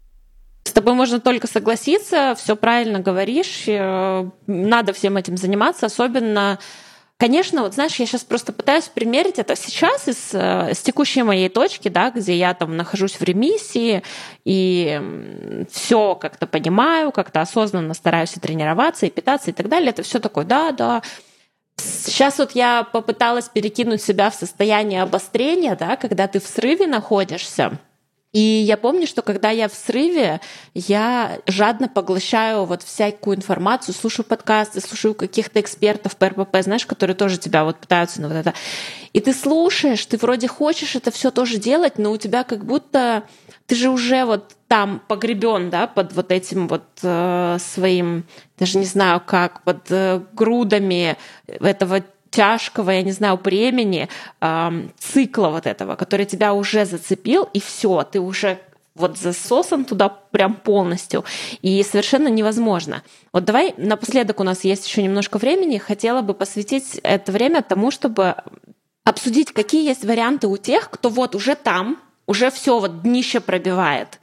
С 0.68 0.74
тобой 0.74 0.96
можно 0.96 1.22
только 1.22 1.48
согласиться, 1.48 2.36
все 2.38 2.58
правильно 2.58 3.00
говоришь, 3.00 3.64
э, 3.68 4.30
надо 4.48 4.92
всем 4.92 5.16
этим 5.16 5.38
заниматься, 5.38 5.86
особенно 5.86 6.60
Конечно, 7.20 7.64
вот 7.64 7.74
знаешь, 7.74 7.96
я 7.96 8.06
сейчас 8.06 8.24
просто 8.24 8.54
пытаюсь 8.54 8.90
примерить 8.90 9.40
это 9.40 9.56
сейчас 9.56 10.08
из, 10.08 10.30
э, 10.34 10.74
с 10.76 10.82
текущей 10.82 11.24
моей 11.24 11.50
точки, 11.50 11.88
да, 11.88 12.12
где 12.12 12.38
я 12.38 12.54
там 12.54 12.78
нахожусь 12.78 13.14
в 13.14 13.24
ремиссии 13.24 14.04
и 14.46 15.66
все 15.72 16.14
как-то 16.14 16.46
понимаю, 16.46 17.12
как-то 17.12 17.42
осознанно 17.42 17.96
стараюсь 17.96 18.38
и 18.38 18.40
тренироваться, 18.40 19.08
и 19.08 19.10
питаться, 19.10 19.50
и 19.50 19.54
так 19.54 19.68
далее. 19.68 19.90
Это 19.90 20.04
все 20.04 20.20
такое, 20.20 20.46
да, 20.46 20.72
да. 20.72 21.02
Сейчас 21.78 22.38
вот 22.38 22.52
я 22.52 22.84
попыталась 22.84 23.50
перекинуть 23.50 24.04
себя 24.04 24.30
в 24.30 24.36
состояние 24.36 25.02
обострения, 25.02 25.76
да, 25.76 25.96
когда 25.96 26.28
ты 26.28 26.40
в 26.40 26.46
срыве 26.46 26.86
находишься, 26.86 27.80
И 28.38 28.40
я 28.40 28.78
помню, 28.78 29.08
что 29.08 29.24
когда 29.24 29.50
я 29.50 29.68
в 29.68 29.74
срыве, 29.74 30.42
я 30.76 31.40
жадно 31.48 31.90
поглощаю 31.90 32.66
вот 32.66 32.84
всякую 32.84 33.38
информацию, 33.38 33.96
слушаю 33.96 34.28
подкасты, 34.28 34.80
слушаю 34.80 35.16
каких-то 35.16 35.60
экспертов 35.60 36.16
по 36.18 36.30
РПП, 36.30 36.58
знаешь, 36.62 36.86
которые 36.86 37.16
тоже 37.16 37.40
тебя 37.40 37.64
вот 37.64 37.78
пытаются 37.78 38.22
на 38.22 38.28
вот 38.28 38.36
это. 38.36 38.54
И 39.12 39.22
ты 39.22 39.34
слушаешь, 39.34 40.06
ты 40.06 40.18
вроде 40.18 40.48
хочешь 40.48 40.96
это 40.96 41.10
все 41.10 41.32
тоже 41.32 41.58
делать, 41.58 41.98
но 41.98 42.12
у 42.12 42.18
тебя 42.18 42.44
как 42.44 42.64
будто 42.64 43.24
ты 43.66 43.74
же 43.74 43.90
уже 43.90 44.24
вот 44.24 44.54
там 44.68 45.02
погребен, 45.08 45.72
да, 45.72 45.88
под 45.88 46.14
вот 46.14 46.32
этим 46.32 46.68
вот 46.68 46.84
э, 47.02 47.58
своим, 47.60 48.24
даже 48.60 48.78
не 48.78 48.86
знаю 48.86 49.20
как, 49.26 49.64
под 49.64 49.90
э, 49.90 50.22
грудами 50.34 51.18
этого 51.48 52.04
тяжкого, 52.38 52.92
я 52.92 53.02
не 53.02 53.14
знаю, 53.14 53.38
бремени, 53.38 54.08
э, 54.42 54.88
цикла 55.00 55.48
вот 55.50 55.66
этого, 55.66 55.96
который 55.96 56.28
тебя 56.28 56.54
уже 56.54 56.86
зацепил, 56.86 57.50
и 57.56 57.60
все, 57.60 58.04
ты 58.04 58.20
уже 58.20 58.60
вот 58.94 59.18
засосан 59.18 59.86
туда 59.86 60.10
прям 60.10 60.54
полностью, 60.54 61.24
и 61.64 61.84
совершенно 61.84 62.28
невозможно. 62.28 63.02
Вот 63.34 63.46
давай 63.46 63.74
напоследок 63.78 64.40
у 64.40 64.44
нас 64.44 64.64
есть 64.64 64.88
еще 64.88 65.02
немножко 65.02 65.40
времени, 65.40 65.80
хотела 65.80 66.22
бы 66.22 66.36
посвятить 66.36 67.00
это 67.04 67.32
время 67.32 67.64
тому, 67.64 67.90
чтобы 67.90 68.36
обсудить, 69.04 69.52
какие 69.52 69.88
есть 69.88 70.06
варианты 70.06 70.48
у 70.48 70.58
тех, 70.58 70.92
кто 70.92 71.10
вот 71.10 71.34
уже 71.34 71.56
там, 71.56 71.98
уже 72.28 72.52
все 72.52 72.78
вот 72.80 73.02
днище 73.02 73.40
пробивает. 73.40 74.20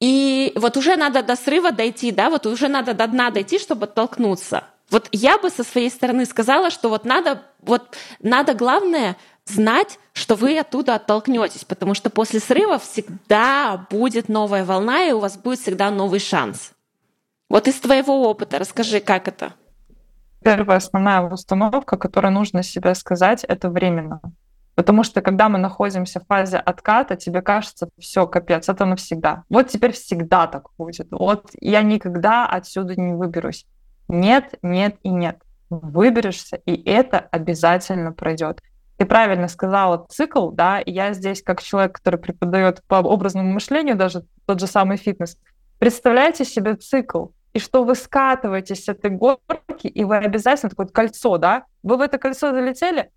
И 0.00 0.52
вот 0.56 0.76
уже 0.76 0.96
надо 0.96 1.22
до 1.22 1.36
срыва 1.36 1.70
дойти, 1.70 2.10
да, 2.10 2.30
вот 2.30 2.46
уже 2.46 2.66
надо 2.66 2.94
до 2.94 3.06
дна 3.06 3.30
дойти, 3.30 3.60
чтобы 3.60 3.84
оттолкнуться. 3.84 4.64
Вот 4.92 5.08
я 5.10 5.38
бы 5.38 5.48
со 5.48 5.64
своей 5.64 5.88
стороны 5.88 6.26
сказала, 6.26 6.68
что 6.68 6.90
вот 6.90 7.06
надо, 7.06 7.44
вот 7.62 7.96
надо 8.20 8.52
главное 8.52 9.16
знать, 9.46 9.98
что 10.12 10.34
вы 10.34 10.58
оттуда 10.58 10.96
оттолкнетесь, 10.96 11.64
потому 11.64 11.94
что 11.94 12.10
после 12.10 12.40
срыва 12.40 12.78
всегда 12.78 13.86
будет 13.88 14.28
новая 14.28 14.66
волна, 14.66 15.04
и 15.04 15.12
у 15.12 15.18
вас 15.18 15.38
будет 15.38 15.60
всегда 15.60 15.90
новый 15.90 16.20
шанс. 16.20 16.72
Вот 17.48 17.68
из 17.68 17.80
твоего 17.80 18.28
опыта 18.28 18.58
расскажи, 18.58 19.00
как 19.00 19.28
это? 19.28 19.54
Первая 20.44 20.76
основная 20.76 21.22
установка, 21.22 21.96
которую 21.96 22.32
нужно 22.32 22.62
себе 22.62 22.94
сказать, 22.94 23.44
это 23.44 23.70
временно. 23.70 24.20
Потому 24.74 25.04
что 25.04 25.22
когда 25.22 25.48
мы 25.48 25.58
находимся 25.58 26.20
в 26.20 26.26
фазе 26.26 26.58
отката, 26.58 27.16
тебе 27.16 27.40
кажется, 27.40 27.88
все, 27.98 28.26
капец, 28.26 28.68
это 28.68 28.84
навсегда. 28.84 29.44
Вот 29.48 29.68
теперь 29.68 29.92
всегда 29.92 30.46
так 30.48 30.68
будет. 30.76 31.08
Вот 31.12 31.48
я 31.62 31.80
никогда 31.80 32.46
отсюда 32.46 32.94
не 32.94 33.14
выберусь. 33.14 33.64
Нет, 34.12 34.58
нет 34.60 34.96
и 35.02 35.08
нет. 35.08 35.38
Выберешься, 35.70 36.56
и 36.66 36.74
это 36.84 37.18
обязательно 37.18 38.12
пройдет. 38.12 38.60
Ты 38.98 39.06
правильно 39.06 39.48
сказала 39.48 40.06
цикл, 40.10 40.50
да, 40.50 40.82
я 40.84 41.14
здесь 41.14 41.42
как 41.42 41.62
человек, 41.62 41.92
который 41.92 42.20
преподает 42.20 42.82
по 42.86 42.98
образному 42.98 43.50
мышлению 43.50 43.96
даже 43.96 44.26
тот 44.44 44.60
же 44.60 44.66
самый 44.66 44.98
фитнес. 44.98 45.38
Представляете 45.78 46.44
себе 46.44 46.74
цикл, 46.74 47.28
и 47.54 47.58
что 47.58 47.84
вы 47.84 47.94
скатываетесь 47.94 48.84
с 48.84 48.88
этой 48.90 49.10
горки, 49.10 49.86
и 49.86 50.04
вы 50.04 50.18
обязательно 50.18 50.68
такое 50.68 50.88
кольцо, 50.88 51.38
да, 51.38 51.64
вы 51.82 51.96
в 51.96 52.02
это 52.02 52.18
кольцо 52.18 52.50
залетели, 52.52 53.08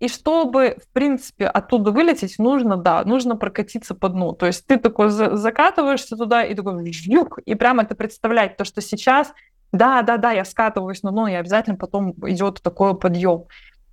и 0.00 0.08
чтобы, 0.08 0.78
в 0.84 0.92
принципе, 0.92 1.46
оттуда 1.46 1.92
вылететь, 1.92 2.40
нужно, 2.40 2.76
да, 2.76 3.04
нужно 3.04 3.36
прокатиться 3.36 3.94
по 3.94 4.08
дну. 4.08 4.32
То 4.32 4.46
есть 4.46 4.66
ты 4.66 4.76
такой 4.76 5.10
закатываешься 5.10 6.16
туда 6.16 6.42
и 6.42 6.56
такой 6.56 6.92
жюк, 6.92 7.38
и 7.44 7.54
прямо 7.54 7.84
это 7.84 7.94
представлять, 7.94 8.56
то, 8.56 8.64
что 8.64 8.80
сейчас, 8.80 9.32
да, 9.72 10.02
да, 10.02 10.18
да, 10.18 10.32
я 10.32 10.44
скатываюсь 10.44 11.02
на 11.02 11.10
дно, 11.10 11.28
и 11.28 11.34
обязательно 11.34 11.76
потом 11.76 12.12
идет 12.28 12.62
такой 12.62 12.96
подъем. 12.98 13.46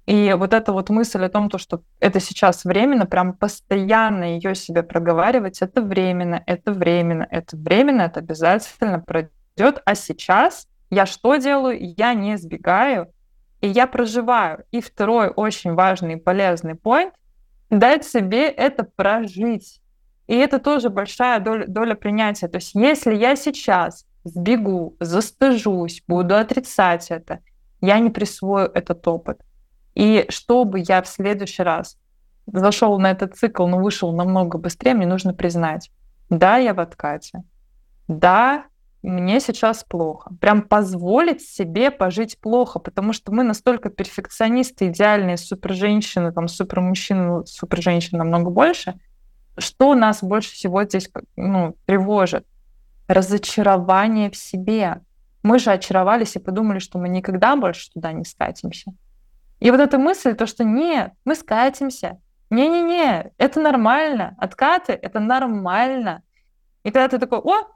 И 0.05 0.33
вот 0.37 0.53
эта 0.53 0.73
вот 0.73 0.89
мысль 0.89 1.23
о 1.23 1.29
том, 1.29 1.49
то, 1.49 1.57
что 1.57 1.83
это 1.99 2.19
сейчас 2.19 2.65
временно, 2.65 3.05
прям 3.05 3.33
постоянно 3.33 4.23
ее 4.23 4.55
себе 4.55 4.81
проговаривать, 4.83 5.61
это 5.61 5.81
временно, 5.81 6.41
это 6.47 6.73
временно, 6.73 7.27
это 7.29 7.55
временно, 7.55 8.01
это 8.01 8.19
обязательно 8.19 8.99
пройдет. 8.99 9.81
А 9.85 9.95
сейчас 9.95 10.67
я 10.89 11.05
что 11.05 11.35
делаю? 11.35 11.77
Я 11.79 12.15
не 12.15 12.37
сбегаю, 12.37 13.13
и 13.61 13.67
я 13.67 13.85
проживаю. 13.85 14.63
И 14.71 14.81
второй 14.81 15.27
очень 15.27 15.75
важный 15.75 16.13
и 16.13 16.19
полезный 16.19 16.73
point— 16.73 17.11
дать 17.69 18.03
себе 18.03 18.47
это 18.47 18.83
прожить. 18.83 19.79
И 20.25 20.35
это 20.35 20.59
тоже 20.59 20.89
большая 20.89 21.39
доля, 21.39 21.65
доля 21.67 21.93
принятия. 21.93 22.47
То 22.47 22.57
есть 22.57 22.73
если 22.73 23.13
я 23.13 23.35
сейчас 23.35 24.05
сбегу, 24.29 24.95
застыжусь, 24.99 26.03
буду 26.07 26.35
отрицать 26.35 27.11
это, 27.11 27.39
я 27.81 27.99
не 27.99 28.09
присвою 28.09 28.69
этот 28.73 29.07
опыт. 29.07 29.41
И 29.95 30.25
чтобы 30.29 30.83
я 30.87 31.01
в 31.01 31.07
следующий 31.07 31.63
раз 31.63 31.97
зашел 32.47 32.97
на 32.99 33.11
этот 33.11 33.35
цикл, 33.35 33.67
но 33.67 33.79
вышел 33.79 34.13
намного 34.13 34.57
быстрее, 34.57 34.93
мне 34.93 35.05
нужно 35.05 35.33
признать, 35.33 35.91
да, 36.29 36.57
я 36.57 36.73
в 36.73 36.79
откате, 36.79 37.43
да, 38.07 38.65
мне 39.01 39.39
сейчас 39.39 39.85
плохо. 39.85 40.31
Прям 40.41 40.61
позволить 40.61 41.41
себе 41.41 41.89
пожить 41.89 42.37
плохо, 42.39 42.79
потому 42.79 43.13
что 43.13 43.31
мы 43.31 43.43
настолько 43.43 43.89
перфекционисты, 43.89 44.87
идеальные 44.87 45.37
супер-женщины, 45.37 46.33
там 46.33 46.47
супер-мужчины, 46.47 47.45
супер-женщины 47.45 48.19
намного 48.19 48.49
больше, 48.49 48.99
что 49.57 49.93
нас 49.95 50.21
больше 50.21 50.51
всего 50.53 50.83
здесь 50.83 51.09
ну, 51.35 51.75
тревожит? 51.85 52.45
Разочарование 53.09 54.31
в 54.31 54.37
себе. 54.37 55.01
Мы 55.43 55.59
же 55.59 55.71
очаровались 55.71 56.35
и 56.35 56.39
подумали, 56.39 56.79
что 56.79 56.99
мы 56.99 57.09
никогда 57.09 57.55
больше 57.57 57.91
туда 57.91 58.13
не 58.13 58.23
скатимся. 58.23 58.93
И 59.59 59.71
вот 59.71 59.81
эта 59.81 59.97
мысль, 59.97 60.35
то, 60.35 60.45
что 60.45 60.63
нет, 60.63 61.11
мы 61.25 61.35
скатимся. 61.35 62.21
Не-не-не, 62.49 63.33
это 63.37 63.59
нормально. 63.59 64.35
Откаты— 64.37 64.93
это 65.01 65.19
нормально. 65.19 66.23
И 66.83 66.91
когда 66.91 67.07
ты 67.09 67.17
такой, 67.19 67.39
о, 67.39 67.67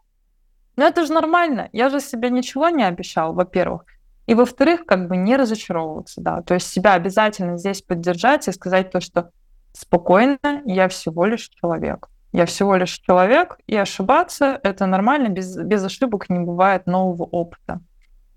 ну 0.76 0.86
это 0.86 1.06
же 1.06 1.12
нормально, 1.14 1.70
я 1.74 1.90
же 1.90 2.00
себе 2.00 2.30
ничего 2.30 2.70
не 2.70 2.84
обещал, 2.84 3.34
во-первых. 3.34 3.86
И 4.26 4.36
во-вторых, 4.36 4.86
как 4.86 5.08
бы 5.10 5.18
не 5.18 5.36
разочаровываться, 5.36 6.22
да, 6.22 6.42
то 6.42 6.54
есть 6.54 6.68
себя 6.68 6.94
обязательно 6.94 7.58
здесь 7.58 7.82
поддержать 7.82 8.48
и 8.48 8.52
сказать 8.52 8.90
то, 8.90 9.02
что 9.02 9.32
спокойно, 9.74 10.62
я 10.66 10.88
всего 10.88 11.26
лишь 11.26 11.50
человек. 11.50 12.08
Я 12.34 12.46
всего 12.46 12.76
лишь 12.76 13.00
человек, 13.00 13.58
и 13.68 13.78
ошибаться— 13.78 14.60
это 14.64 14.86
нормально, 14.86 15.30
без, 15.30 15.56
без 15.56 15.84
ошибок 15.86 16.30
не 16.30 16.40
бывает 16.40 16.86
нового 16.86 17.24
опыта. 17.24 17.80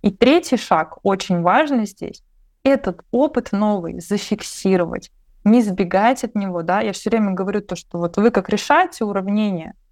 И 0.02 0.12
третий 0.12 0.56
шаг, 0.56 0.98
очень 1.02 1.40
важный 1.40 1.86
здесь, 1.86 2.23
этот 2.62 3.01
опыт 3.10 3.51
новый 3.51 3.98
зафиксировать, 4.01 5.10
не 5.43 5.62
сбегать 5.62 6.23
от 6.23 6.36
него, 6.36 6.62
да, 6.62 6.81
я 6.81 6.93
все 6.93 7.10
время 7.10 7.32
говорю 7.32 7.60
то, 7.60 7.74
что 7.74 7.98
вот 7.98 8.16
вы 8.16 8.31
как 8.31 8.48
решаете 8.48 9.05
уравнение— 9.05 9.74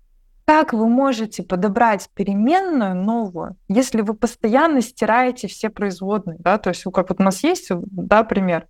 как 0.45 0.75
вы 0.75 0.89
можете 0.89 1.43
подобрать 1.43 2.09
переменную 2.15 2.95
новую, 2.95 3.57
если 3.69 4.03
вы 4.03 4.15
постоянно 4.15 4.83
стираете 4.83 5.49
все 5.49 5.71
производные, 5.71 6.37
да, 6.39 6.59
то 6.59 6.69
есть 6.69 6.85
как 6.93 7.09
вот 7.09 7.21
у 7.21 7.23
нас 7.23 7.43
есть, 7.43 7.69
да, 7.71 8.25
пример, 8.25 8.69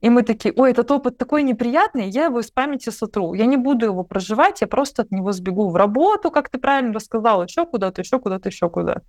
и 0.00 0.10
мы 0.10 0.22
такие, 0.22 0.54
ой, 0.56 0.70
этот 0.70 0.90
опыт 0.90 1.18
такой 1.18 1.42
неприятный, 1.42 2.08
я 2.08 2.26
его 2.26 2.40
из 2.40 2.50
памяти 2.50 2.90
сотру. 2.90 3.34
Я 3.34 3.46
не 3.46 3.56
буду 3.56 3.86
его 3.86 4.04
проживать, 4.04 4.60
я 4.60 4.66
просто 4.66 5.02
от 5.02 5.10
него 5.10 5.32
сбегу 5.32 5.70
в 5.70 5.76
работу, 5.76 6.30
как 6.30 6.48
ты 6.48 6.58
правильно 6.58 6.92
рассказала, 6.92 7.42
еще 7.44 7.66
куда-то, 7.66 8.02
еще 8.02 8.18
куда-то, 8.20 8.48
еще 8.48 8.70
куда. 8.70 9.02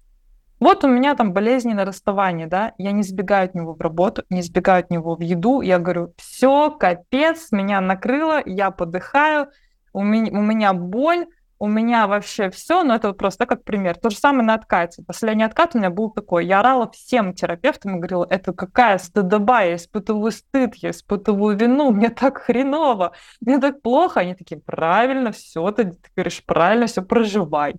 Вот 0.60 0.84
у 0.84 0.88
меня 0.88 1.16
там 1.16 1.32
болезненное 1.32 1.86
расставание, 1.86 2.48
да, 2.48 2.74
я 2.78 2.92
не 2.92 3.04
сбегаю 3.04 3.46
от 3.46 3.56
него 3.56 3.76
в 3.76 3.82
работу, 3.82 4.24
не 4.30 4.42
сбегаю 4.42 4.82
от 4.82 4.92
него 4.92 5.16
в 5.16 5.22
еду, 5.22 5.62
я 5.62 5.80
говорю, 5.80 6.14
все, 6.18 6.72
капец, 6.72 7.52
меня 7.52 7.80
накрыло, 7.80 8.42
я 8.46 8.72
подыхаю, 8.72 9.48
у 9.94 10.04
меня, 10.04 10.38
у 10.38 10.42
меня 10.42 10.74
боль, 10.74 11.28
у 11.60 11.68
меня 11.68 12.08
вообще 12.08 12.50
все, 12.50 12.84
но 12.84 12.96
это 12.96 13.10
вот 13.10 13.18
просто 13.18 13.46
как 13.46 13.64
пример. 13.64 13.98
То 13.98 14.10
же 14.10 14.18
самое 14.18 14.46
на 14.46 14.54
откате. 14.54 15.04
Последний 15.04 15.44
откат 15.44 15.76
у 15.76 15.78
меня 15.78 15.90
был 15.90 16.10
такой. 16.10 16.46
Я 16.46 16.62
орала 16.62 16.90
всем 16.90 17.34
терапевтам 17.34 17.96
и 17.96 17.98
говорила, 17.98 18.26
это 18.30 18.54
какая 18.54 18.98
стыдоба, 18.98 19.66
я 19.66 19.76
испытываю 19.76 20.32
стыд, 20.32 20.76
я 20.76 20.92
испытываю 20.92 21.58
вину, 21.58 21.92
мне 21.92 22.10
так 22.10 22.40
хреново, 22.40 23.12
мне 23.42 23.60
так 23.60 23.82
плохо. 23.82 24.22
Они 24.22 24.36
такие, 24.36 24.60
правильно, 24.60 25.32
все, 25.34 25.70
ты, 25.72 25.92
ты 25.92 26.10
говоришь, 26.16 26.44
правильно, 26.46 26.88
все, 26.88 27.02
проживай. 27.02 27.76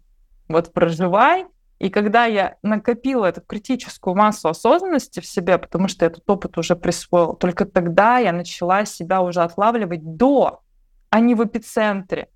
Вот 0.48 0.72
проживай, 0.72 1.46
и 1.80 1.88
когда 1.88 2.26
я 2.26 2.56
накопила 2.62 3.24
эту 3.24 3.40
критическую 3.40 4.14
массу 4.14 4.50
осознанности 4.50 5.20
в 5.20 5.26
себе, 5.26 5.56
потому 5.56 5.88
что 5.88 6.04
этот 6.04 6.28
опыт 6.28 6.58
уже 6.58 6.76
присвоил, 6.76 7.32
только 7.34 7.64
тогда 7.64 8.18
я 8.18 8.32
начала 8.32 8.84
себя 8.84 9.22
уже 9.22 9.40
отлавливать 9.40 10.16
до, 10.16 10.60
а 11.08 11.20
не 11.20 11.34
в 11.34 11.42
эпицентре. 11.42 12.28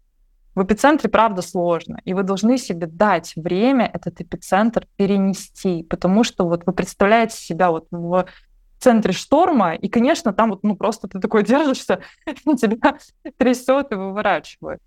В 0.55 0.62
эпицентре, 0.62 1.10
правда, 1.10 1.43
сложно, 1.43 2.01
и 2.05 2.14
вы 2.14 2.22
должны 2.22 2.59
себе 2.59 2.86
дать 2.86 3.35
время 3.35 3.90
этот 3.93 4.20
эпицентр 4.20 4.86
перенести, 4.97 5.82
потому 5.82 6.22
что 6.22 6.47
вот 6.47 6.64
вы 6.64 6.72
представляете 6.72 7.36
себя 7.36 7.70
вот 7.70 7.89
в 7.90 8.26
центре 8.78 9.12
шторма, 9.12 9.74
и, 9.74 9.89
конечно, 9.89 10.32
там 10.32 10.51
вот 10.51 10.62
ну 10.62 10.76
просто 10.76 11.09
ты 11.09 11.18
такой 11.18 11.43
держишься, 11.44 12.01
тебя 12.24 12.98
трясет 13.36 13.90
и 13.90 13.97
выворачивает. 13.97 14.81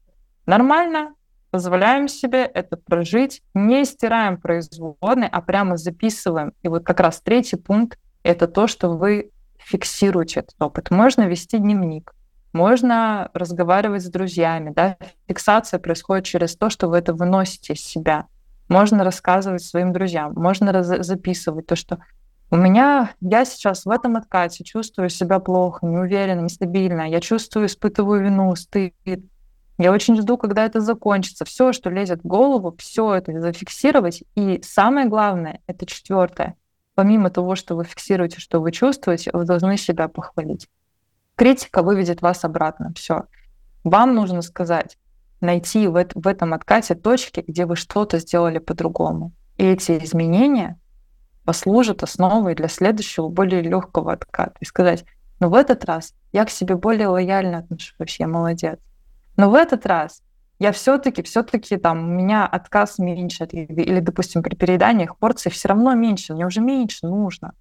Нормально, 0.45 1.15
позволяем 1.52 2.07
себе 2.07 2.44
это 2.44 2.77
прожить, 2.77 3.41
не 3.53 3.84
стираем 3.84 4.39
производные, 4.39 5.27
а 5.30 5.41
прямо 5.41 5.76
записываем. 5.76 6.53
И 6.61 6.69
вот 6.69 6.85
как 6.85 7.02
раз 7.02 7.19
третий 7.19 7.57
пункт— 7.57 7.99
это 8.23 8.48
то, 8.48 8.68
что 8.68 8.89
вы 8.89 9.31
фиксируете 9.57 10.41
этот 10.41 10.56
опыт. 10.60 10.91
Можно 10.91 11.23
вести 11.23 11.57
дневник, 11.57 12.14
Можно 12.53 13.30
разговаривать 13.34 14.03
с 14.03 14.10
друзьями, 14.10 14.74
да, 14.76 14.98
фиксация 15.28 15.80
происходит 15.80 16.26
через 16.26 16.56
то, 16.56 16.69
что 16.69 16.88
вы 16.88 16.98
это 16.98 17.14
выносите 17.14 17.74
из 17.74 17.82
себя. 17.82 18.28
Можно 18.69 19.03
рассказывать 19.03 19.64
своим 19.64 19.94
друзьям, 19.94 20.34
можно 20.36 20.72
раз- 20.72 21.06
записывать 21.06 21.68
то, 21.68 21.76
что 21.76 21.99
у 22.49 22.56
меня, 22.56 23.11
я 23.19 23.44
сейчас 23.44 23.86
в 23.86 23.90
этом 23.90 24.15
откате 24.15 24.64
чувствую 24.64 25.10
себя 25.10 25.40
плохо, 25.40 25.86
неуверенно, 25.86 26.41
нестабильно, 26.41 27.10
я 27.10 27.19
чувствую, 27.19 27.65
испытываю 27.65 28.24
вину, 28.24 28.56
стыд, 28.56 28.94
я 29.78 29.91
очень 29.91 30.15
жду, 30.18 30.38
когда 30.38 30.65
это 30.65 30.82
закончится. 30.82 31.45
Все, 31.45 31.72
что 31.72 31.90
лезет 31.90 32.24
в 32.24 32.28
голову, 32.28 32.76
все 32.80 33.14
это 33.14 33.40
зафиксировать. 33.40 34.24
И 34.36 34.60
самое 34.64 35.07
главное, 35.07 35.61
это 35.68 35.86
четвертое. 35.86 36.56
Помимо 36.95 37.30
того, 37.30 37.56
что 37.56 37.76
вы 37.76 37.84
фиксируете, 37.84 38.40
что 38.40 38.60
вы 38.60 38.72
чувствуете, 38.72 39.30
вы 39.34 39.45
должны 39.45 39.78
себя 39.78 40.07
похвалить. 40.07 40.68
Критика 41.38 41.84
выведет 41.84 42.22
вас 42.24 42.44
обратно. 42.44 42.92
Все. 42.96 43.26
Вам 43.84 44.16
нужно 44.16 44.42
сказать, 44.42 44.98
найти 45.40 45.88
в, 45.88 46.06
в 46.16 46.28
этом 46.28 46.54
откате 46.54 46.96
точки, 46.96 47.44
где 47.48 47.68
вы 47.68 47.76
что-то 47.76 48.18
сделали 48.18 48.58
по-другому. 48.58 49.34
И 49.58 49.64
эти 49.64 50.04
изменения 50.04 50.80
послужат 51.46 52.02
основой 52.02 52.56
для 52.56 52.68
следующего, 52.68 53.30
более 53.30 53.62
легкого 53.62 54.14
отката. 54.14 54.54
И 54.60 54.66
сказать, 54.66 55.06
ну 55.40 55.50
в 55.50 55.54
этот 55.54 55.86
раз 55.86 56.16
я 56.34 56.44
к 56.44 56.50
себе 56.50 56.76
более 56.76 57.08
лояльно 57.08 57.60
отношусь, 57.60 58.20
я 58.20 58.28
молодец. 58.28 58.80
Но 59.38 59.52
в 59.52 59.54
этот 59.54 59.86
раз 59.86 60.24
я 60.58 60.72
все-таки, 60.72 61.22
все-таки 61.22 61.78
там 61.78 62.00
у 62.00 62.08
меня 62.08 62.48
отказ 62.48 62.98
меньше, 62.98 63.46
или, 63.46 64.00
допустим, 64.00 64.42
при 64.42 64.56
перееданиях 64.56 65.16
порций 65.18 65.52
все 65.52 65.68
равно 65.68 65.94
меньше, 65.94 66.34
мне 66.34 66.48
уже 66.48 66.62
меньше 66.62 67.06
нужно. 67.06 67.54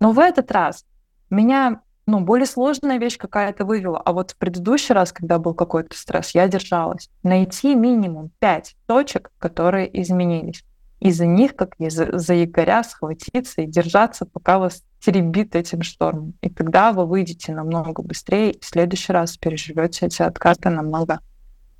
Но 0.00 0.12
в 0.12 0.18
этот 0.18 0.50
раз 0.50 0.86
меня 1.28 1.82
ну, 2.06 2.20
более 2.20 2.46
сложная 2.46 2.98
вещь 2.98 3.16
какая-то 3.16 3.64
вывела. 3.64 3.98
А 3.98 4.12
вот 4.12 4.32
в 4.32 4.36
предыдущий 4.36 4.94
раз, 4.94 5.12
когда 5.12 5.38
был 5.38 5.54
какой-то 5.54 5.96
стресс, 5.96 6.34
я 6.34 6.46
держалась. 6.48 7.08
Найти 7.22 7.74
минимум 7.74 8.30
пять 8.38 8.76
точек, 8.86 9.30
которые 9.38 9.88
изменились. 10.02 10.64
И 11.00 11.10
за 11.10 11.26
них, 11.26 11.56
как 11.56 11.74
за, 11.78 12.18
за 12.18 12.34
якоря, 12.34 12.82
схватиться 12.82 13.62
и 13.62 13.66
держаться, 13.66 14.26
пока 14.26 14.58
вас 14.58 14.82
теребит 15.00 15.54
этим 15.54 15.82
штормом. 15.82 16.34
И 16.40 16.48
тогда 16.48 16.92
вы 16.92 17.06
выйдете 17.06 17.52
намного 17.52 18.02
быстрее, 18.02 18.52
и 18.52 18.60
в 18.60 18.64
следующий 18.64 19.12
раз 19.12 19.36
переживете 19.36 20.06
эти 20.06 20.22
откаты 20.22 20.70
намного 20.70 21.20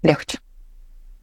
легче. 0.03 0.39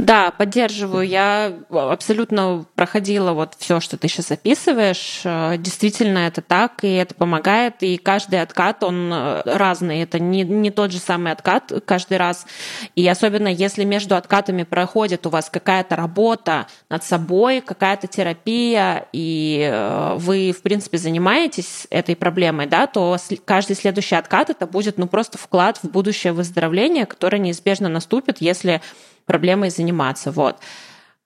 Да, 0.02 0.32
поддерживаю. 0.32 1.08
Я 1.08 1.54
абсолютно 1.70 2.66
проходила 2.74 3.34
вот 3.34 3.54
все, 3.60 3.80
что 3.80 3.98
ты 3.98 4.08
сейчас 4.08 4.32
описываешь. 4.32 5.22
Э, 5.24 5.58
действительно, 5.60 6.18
это 6.18 6.42
так, 6.42 6.84
и 6.84 6.92
это 6.92 7.14
помогает. 7.14 7.76
И 7.82 7.98
каждый 7.98 8.42
откат, 8.42 8.84
он 8.84 9.12
э, 9.14 9.44
разный. 9.46 10.02
Это 10.02 10.20
не, 10.20 10.42
не 10.42 10.72
тот 10.72 10.92
же 10.92 10.98
самый 10.98 11.32
откат 11.32 11.72
каждый 11.86 12.18
раз. 12.18 12.48
И 12.96 13.08
особенно 13.08 13.48
если 13.48 13.84
между 13.84 14.16
откатами 14.16 14.64
проходит 14.64 15.28
у 15.28 15.30
вас 15.30 15.52
какая-то 15.52 15.96
работа 15.96 16.66
над 16.90 17.04
собой, 17.04 17.62
какая-то 17.62 18.08
терапия, 18.08 19.06
и 19.14 19.70
э, 19.72 20.16
вы, 20.18 20.52
в 20.52 20.64
принципе, 20.64 20.98
занимаетесь 20.98 21.86
этой 21.92 22.16
проблемой, 22.16 22.66
да, 22.66 22.88
то 22.88 23.18
каждый 23.46 23.76
следующий 23.76 24.16
откат 24.16 24.50
это 24.50 24.66
будет 24.66 24.98
ну, 24.98 25.06
просто 25.06 25.38
вклад 25.38 25.78
в 25.84 25.92
будущее 25.92 26.34
выздоровление, 26.34 27.06
которое 27.06 27.38
неизбежно 27.38 27.88
наступит, 27.88 28.38
если 28.40 28.82
проблемой 29.26 29.70
заниматься. 29.70 30.32
Вот. 30.32 30.58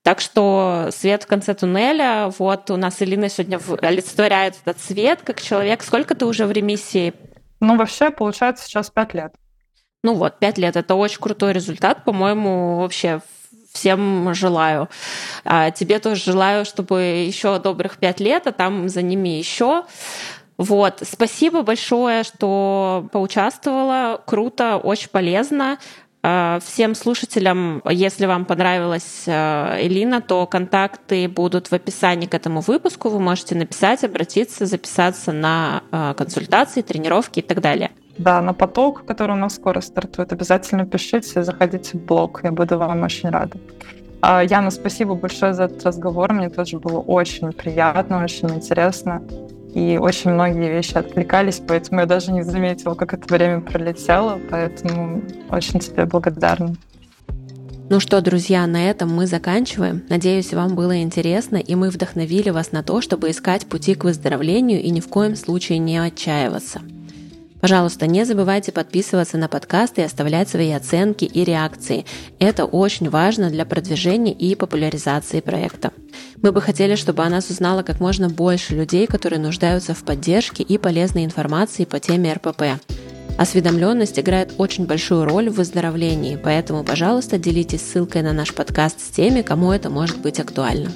Так 0.04 0.22
что 0.22 0.90
свет 0.92 1.24
в 1.24 1.28
конце 1.28 1.56
туннеля, 1.56 2.32
вот 2.38 2.70
у 2.70 2.78
нас 2.78 3.02
Элина 3.02 3.28
сегодня 3.28 3.60
олицетворяет 3.82 4.56
этот 4.64 4.80
свет 4.80 5.22
как 5.24 5.42
человек. 5.42 5.82
Сколько 5.82 6.14
ты 6.14 6.26
уже 6.26 6.46
в 6.46 6.52
ремиссии? 6.52 7.14
Ну, 7.60 7.76
вообще, 7.78 8.12
получается, 8.12 8.66
сейчас 8.66 8.92
пять 8.92 9.14
лет. 9.16 9.34
Ну 10.04 10.14
вот, 10.14 10.38
пять 10.38 10.60
лет– 10.60 10.76
это 10.78 10.94
очень 10.94 11.20
крутой 11.20 11.54
результат, 11.54 12.04
по-моему, 12.04 12.78
вообще 12.78 13.22
всем 13.74 14.34
желаю. 14.36 14.90
А 15.44 15.72
тебе 15.72 15.98
тоже 15.98 16.24
желаю, 16.24 16.66
чтобы 16.66 17.02
еще 17.28 17.58
добрых 17.60 17.98
пять 17.98 18.20
лет, 18.20 18.46
а 18.46 18.52
там 18.52 18.88
за 18.88 19.02
ними 19.02 19.30
еще. 19.30 19.86
Вот, 20.58 21.02
спасибо 21.02 21.64
большое, 21.64 22.24
что 22.24 23.10
поучаствовала. 23.12 24.22
Круто, 24.26 24.78
очень 24.78 25.10
полезно. 25.10 25.80
Э, 26.26 26.60
всем 26.66 26.96
слушателям, 26.96 27.84
если 27.88 28.26
вам 28.26 28.46
понравилась 28.46 29.24
э, 29.28 29.86
Элина, 29.86 30.22
то 30.22 30.48
контакты 30.48 31.28
будут 31.28 31.68
в 31.68 31.74
описании 31.74 32.26
к 32.26 32.34
этому 32.34 32.62
выпуску. 32.62 33.10
Вы 33.10 33.20
можете 33.20 33.56
написать, 33.56 34.04
обратиться, 34.04 34.66
записаться 34.66 35.32
на 35.32 35.84
э, 35.92 36.14
консультации, 36.18 36.82
тренировки 36.82 37.40
и 37.40 37.42
так 37.44 37.62
далее. 37.62 37.92
Да, 38.18 38.42
на 38.42 38.54
поток, 38.54 39.06
который 39.06 39.34
у 39.34 39.40
нас 39.40 39.56
скоро 39.56 39.82
стартует, 39.82 40.34
обязательно 40.34 40.86
пишите, 40.88 41.44
заходите 41.44 41.98
в 41.98 42.06
блог. 42.06 42.42
Я 42.44 42.52
буду 42.52 42.80
вам 42.80 43.04
очень 43.04 43.30
рада. 43.30 43.60
А, 44.22 44.44
Яна, 44.44 44.72
спасибо 44.72 45.14
большое 45.14 45.54
за 45.54 45.66
этот 45.66 45.84
разговор. 45.84 46.34
Мне 46.34 46.50
тоже 46.50 46.80
было 46.80 47.02
очень 47.02 47.52
приятно, 47.52 48.24
очень 48.24 48.50
интересно 48.50 49.22
и 49.76 49.98
очень 49.98 50.32
многие 50.32 50.72
вещи 50.72 50.98
отвлекались, 50.98 51.62
поэтому 51.68 52.00
я 52.00 52.06
даже 52.06 52.32
не 52.32 52.44
заметила, 52.44 52.96
как 52.96 53.14
это 53.14 53.32
время 53.32 53.60
пролетело, 53.60 54.40
поэтому 54.50 55.22
очень 55.52 55.80
тебе 55.80 56.06
благодарна. 56.06 56.76
Ну 57.90 58.00
что, 58.00 58.22
друзья, 58.22 58.66
на 58.66 58.90
этом 58.90 59.14
мы 59.14 59.28
заканчиваем. 59.28 60.02
Надеюсь, 60.10 60.54
вам 60.54 60.76
было 60.76 61.04
интересно, 61.04 61.58
и 61.58 61.76
мы 61.76 61.90
вдохновили 61.90 62.50
вас 62.52 62.72
на 62.72 62.84
то, 62.84 63.02
чтобы 63.02 63.30
искать 63.30 63.68
пути 63.68 63.96
к 63.96 64.06
выздоровлению 64.06 64.82
и 64.82 64.90
ни 64.90 65.02
в 65.02 65.10
коем 65.10 65.36
случае 65.36 65.80
не 65.80 65.98
отчаиваться. 65.98 66.82
Пожалуйста, 67.66 68.06
не 68.06 68.26
забывайте 68.26 68.72
подписываться 68.72 69.40
на 69.40 69.48
подкаст 69.48 69.98
и 69.98 70.04
оставлять 70.04 70.48
свои 70.48 70.70
оценки 70.72 71.26
и 71.26 71.44
реакции. 71.44 72.06
Это 72.38 72.64
очень 72.64 73.10
важно 73.10 73.50
для 73.50 73.66
продвижения 73.66 74.34
и 74.34 74.54
популяризации 74.54 75.40
проекта. 75.40 75.92
Мы 76.44 76.52
бы 76.52 76.62
хотели, 76.62 76.94
чтобы 76.94 77.24
о 77.24 77.30
нас 77.30 77.50
узнало 77.50 77.82
как 77.82 78.00
можно 78.00 78.30
больше 78.30 78.76
людей, 78.76 79.08
которые 79.08 79.40
нуждаются 79.40 79.96
в 79.96 80.04
поддержке 80.04 80.62
и 80.62 80.78
полезной 80.78 81.26
информации 81.26 81.86
по 81.86 82.00
теме 82.00 82.34
РПП. 82.34 82.80
Осведомленность 83.40 84.20
играет 84.20 84.54
очень 84.60 84.86
большую 84.86 85.26
роль 85.26 85.50
в 85.50 85.56
выздоровлении, 85.56 86.36
поэтому, 86.36 86.84
пожалуйста, 86.84 87.40
делитесь 87.40 87.82
ссылкой 87.82 88.22
на 88.22 88.32
наш 88.32 88.54
подкаст 88.54 89.00
с 89.00 89.10
теми, 89.10 89.42
кому 89.42 89.72
это 89.72 89.90
может 89.90 90.20
быть 90.20 90.40
актуально. 90.40 90.92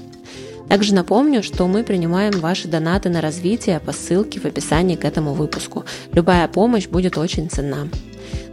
Также 0.70 0.94
напомню, 0.94 1.42
что 1.42 1.68
мы 1.68 1.84
принимаем 1.84 2.40
ваши 2.40 2.68
донаты 2.68 3.10
на 3.10 3.22
развитие 3.22 3.80
по 3.80 3.92
ссылке 3.92 4.40
в 4.40 4.46
описании 4.46 4.96
к 4.96 5.04
этому 5.04 5.34
выпуску. 5.34 5.84
Любая 6.14 6.48
помощь 6.48 6.88
будет 6.88 7.18
очень 7.18 7.50
ценна. 7.50 7.90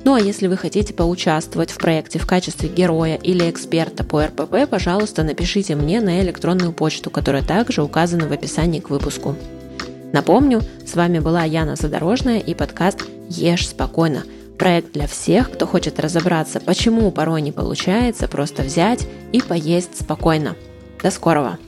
Ну 0.05 0.14
а 0.14 0.20
если 0.20 0.47
вы 0.47 0.56
хотите 0.56 0.94
поучаствовать 0.94 1.70
в 1.70 1.76
проекте 1.76 2.18
в 2.18 2.26
качестве 2.26 2.70
героя 2.70 3.16
или 3.16 3.51
эксперта 3.51 4.02
по 4.02 4.24
РПП, 4.24 4.68
пожалуйста, 4.70 5.24
напишите 5.24 5.74
мне 5.74 6.01
на 6.01 6.22
электронную 6.22 6.72
почту, 6.72 7.10
которая 7.10 7.43
также 7.43 7.82
указана 7.82 8.26
в 8.26 8.32
описании 8.32 8.80
к 8.80 8.88
выпуску. 8.88 9.36
Напомню, 10.12 10.62
с 10.86 10.94
вами 10.94 11.18
была 11.18 11.43
Яна 11.43 11.76
Задорожная 11.76 12.38
и 12.38 12.55
подкаст 12.55 13.05
«Ешь 13.28 13.68
спокойно». 13.68 14.22
Проект 14.56 14.93
для 14.93 15.06
всех, 15.06 15.51
кто 15.51 15.66
хочет 15.66 16.01
разобраться, 16.01 16.60
почему 16.60 17.10
порой 17.10 17.43
не 17.43 17.52
получается 17.52 18.26
просто 18.26 18.62
взять 18.62 19.06
и 19.32 19.43
поесть 19.43 20.01
спокойно. 20.01 20.56
До 21.02 21.10
скорого! 21.10 21.59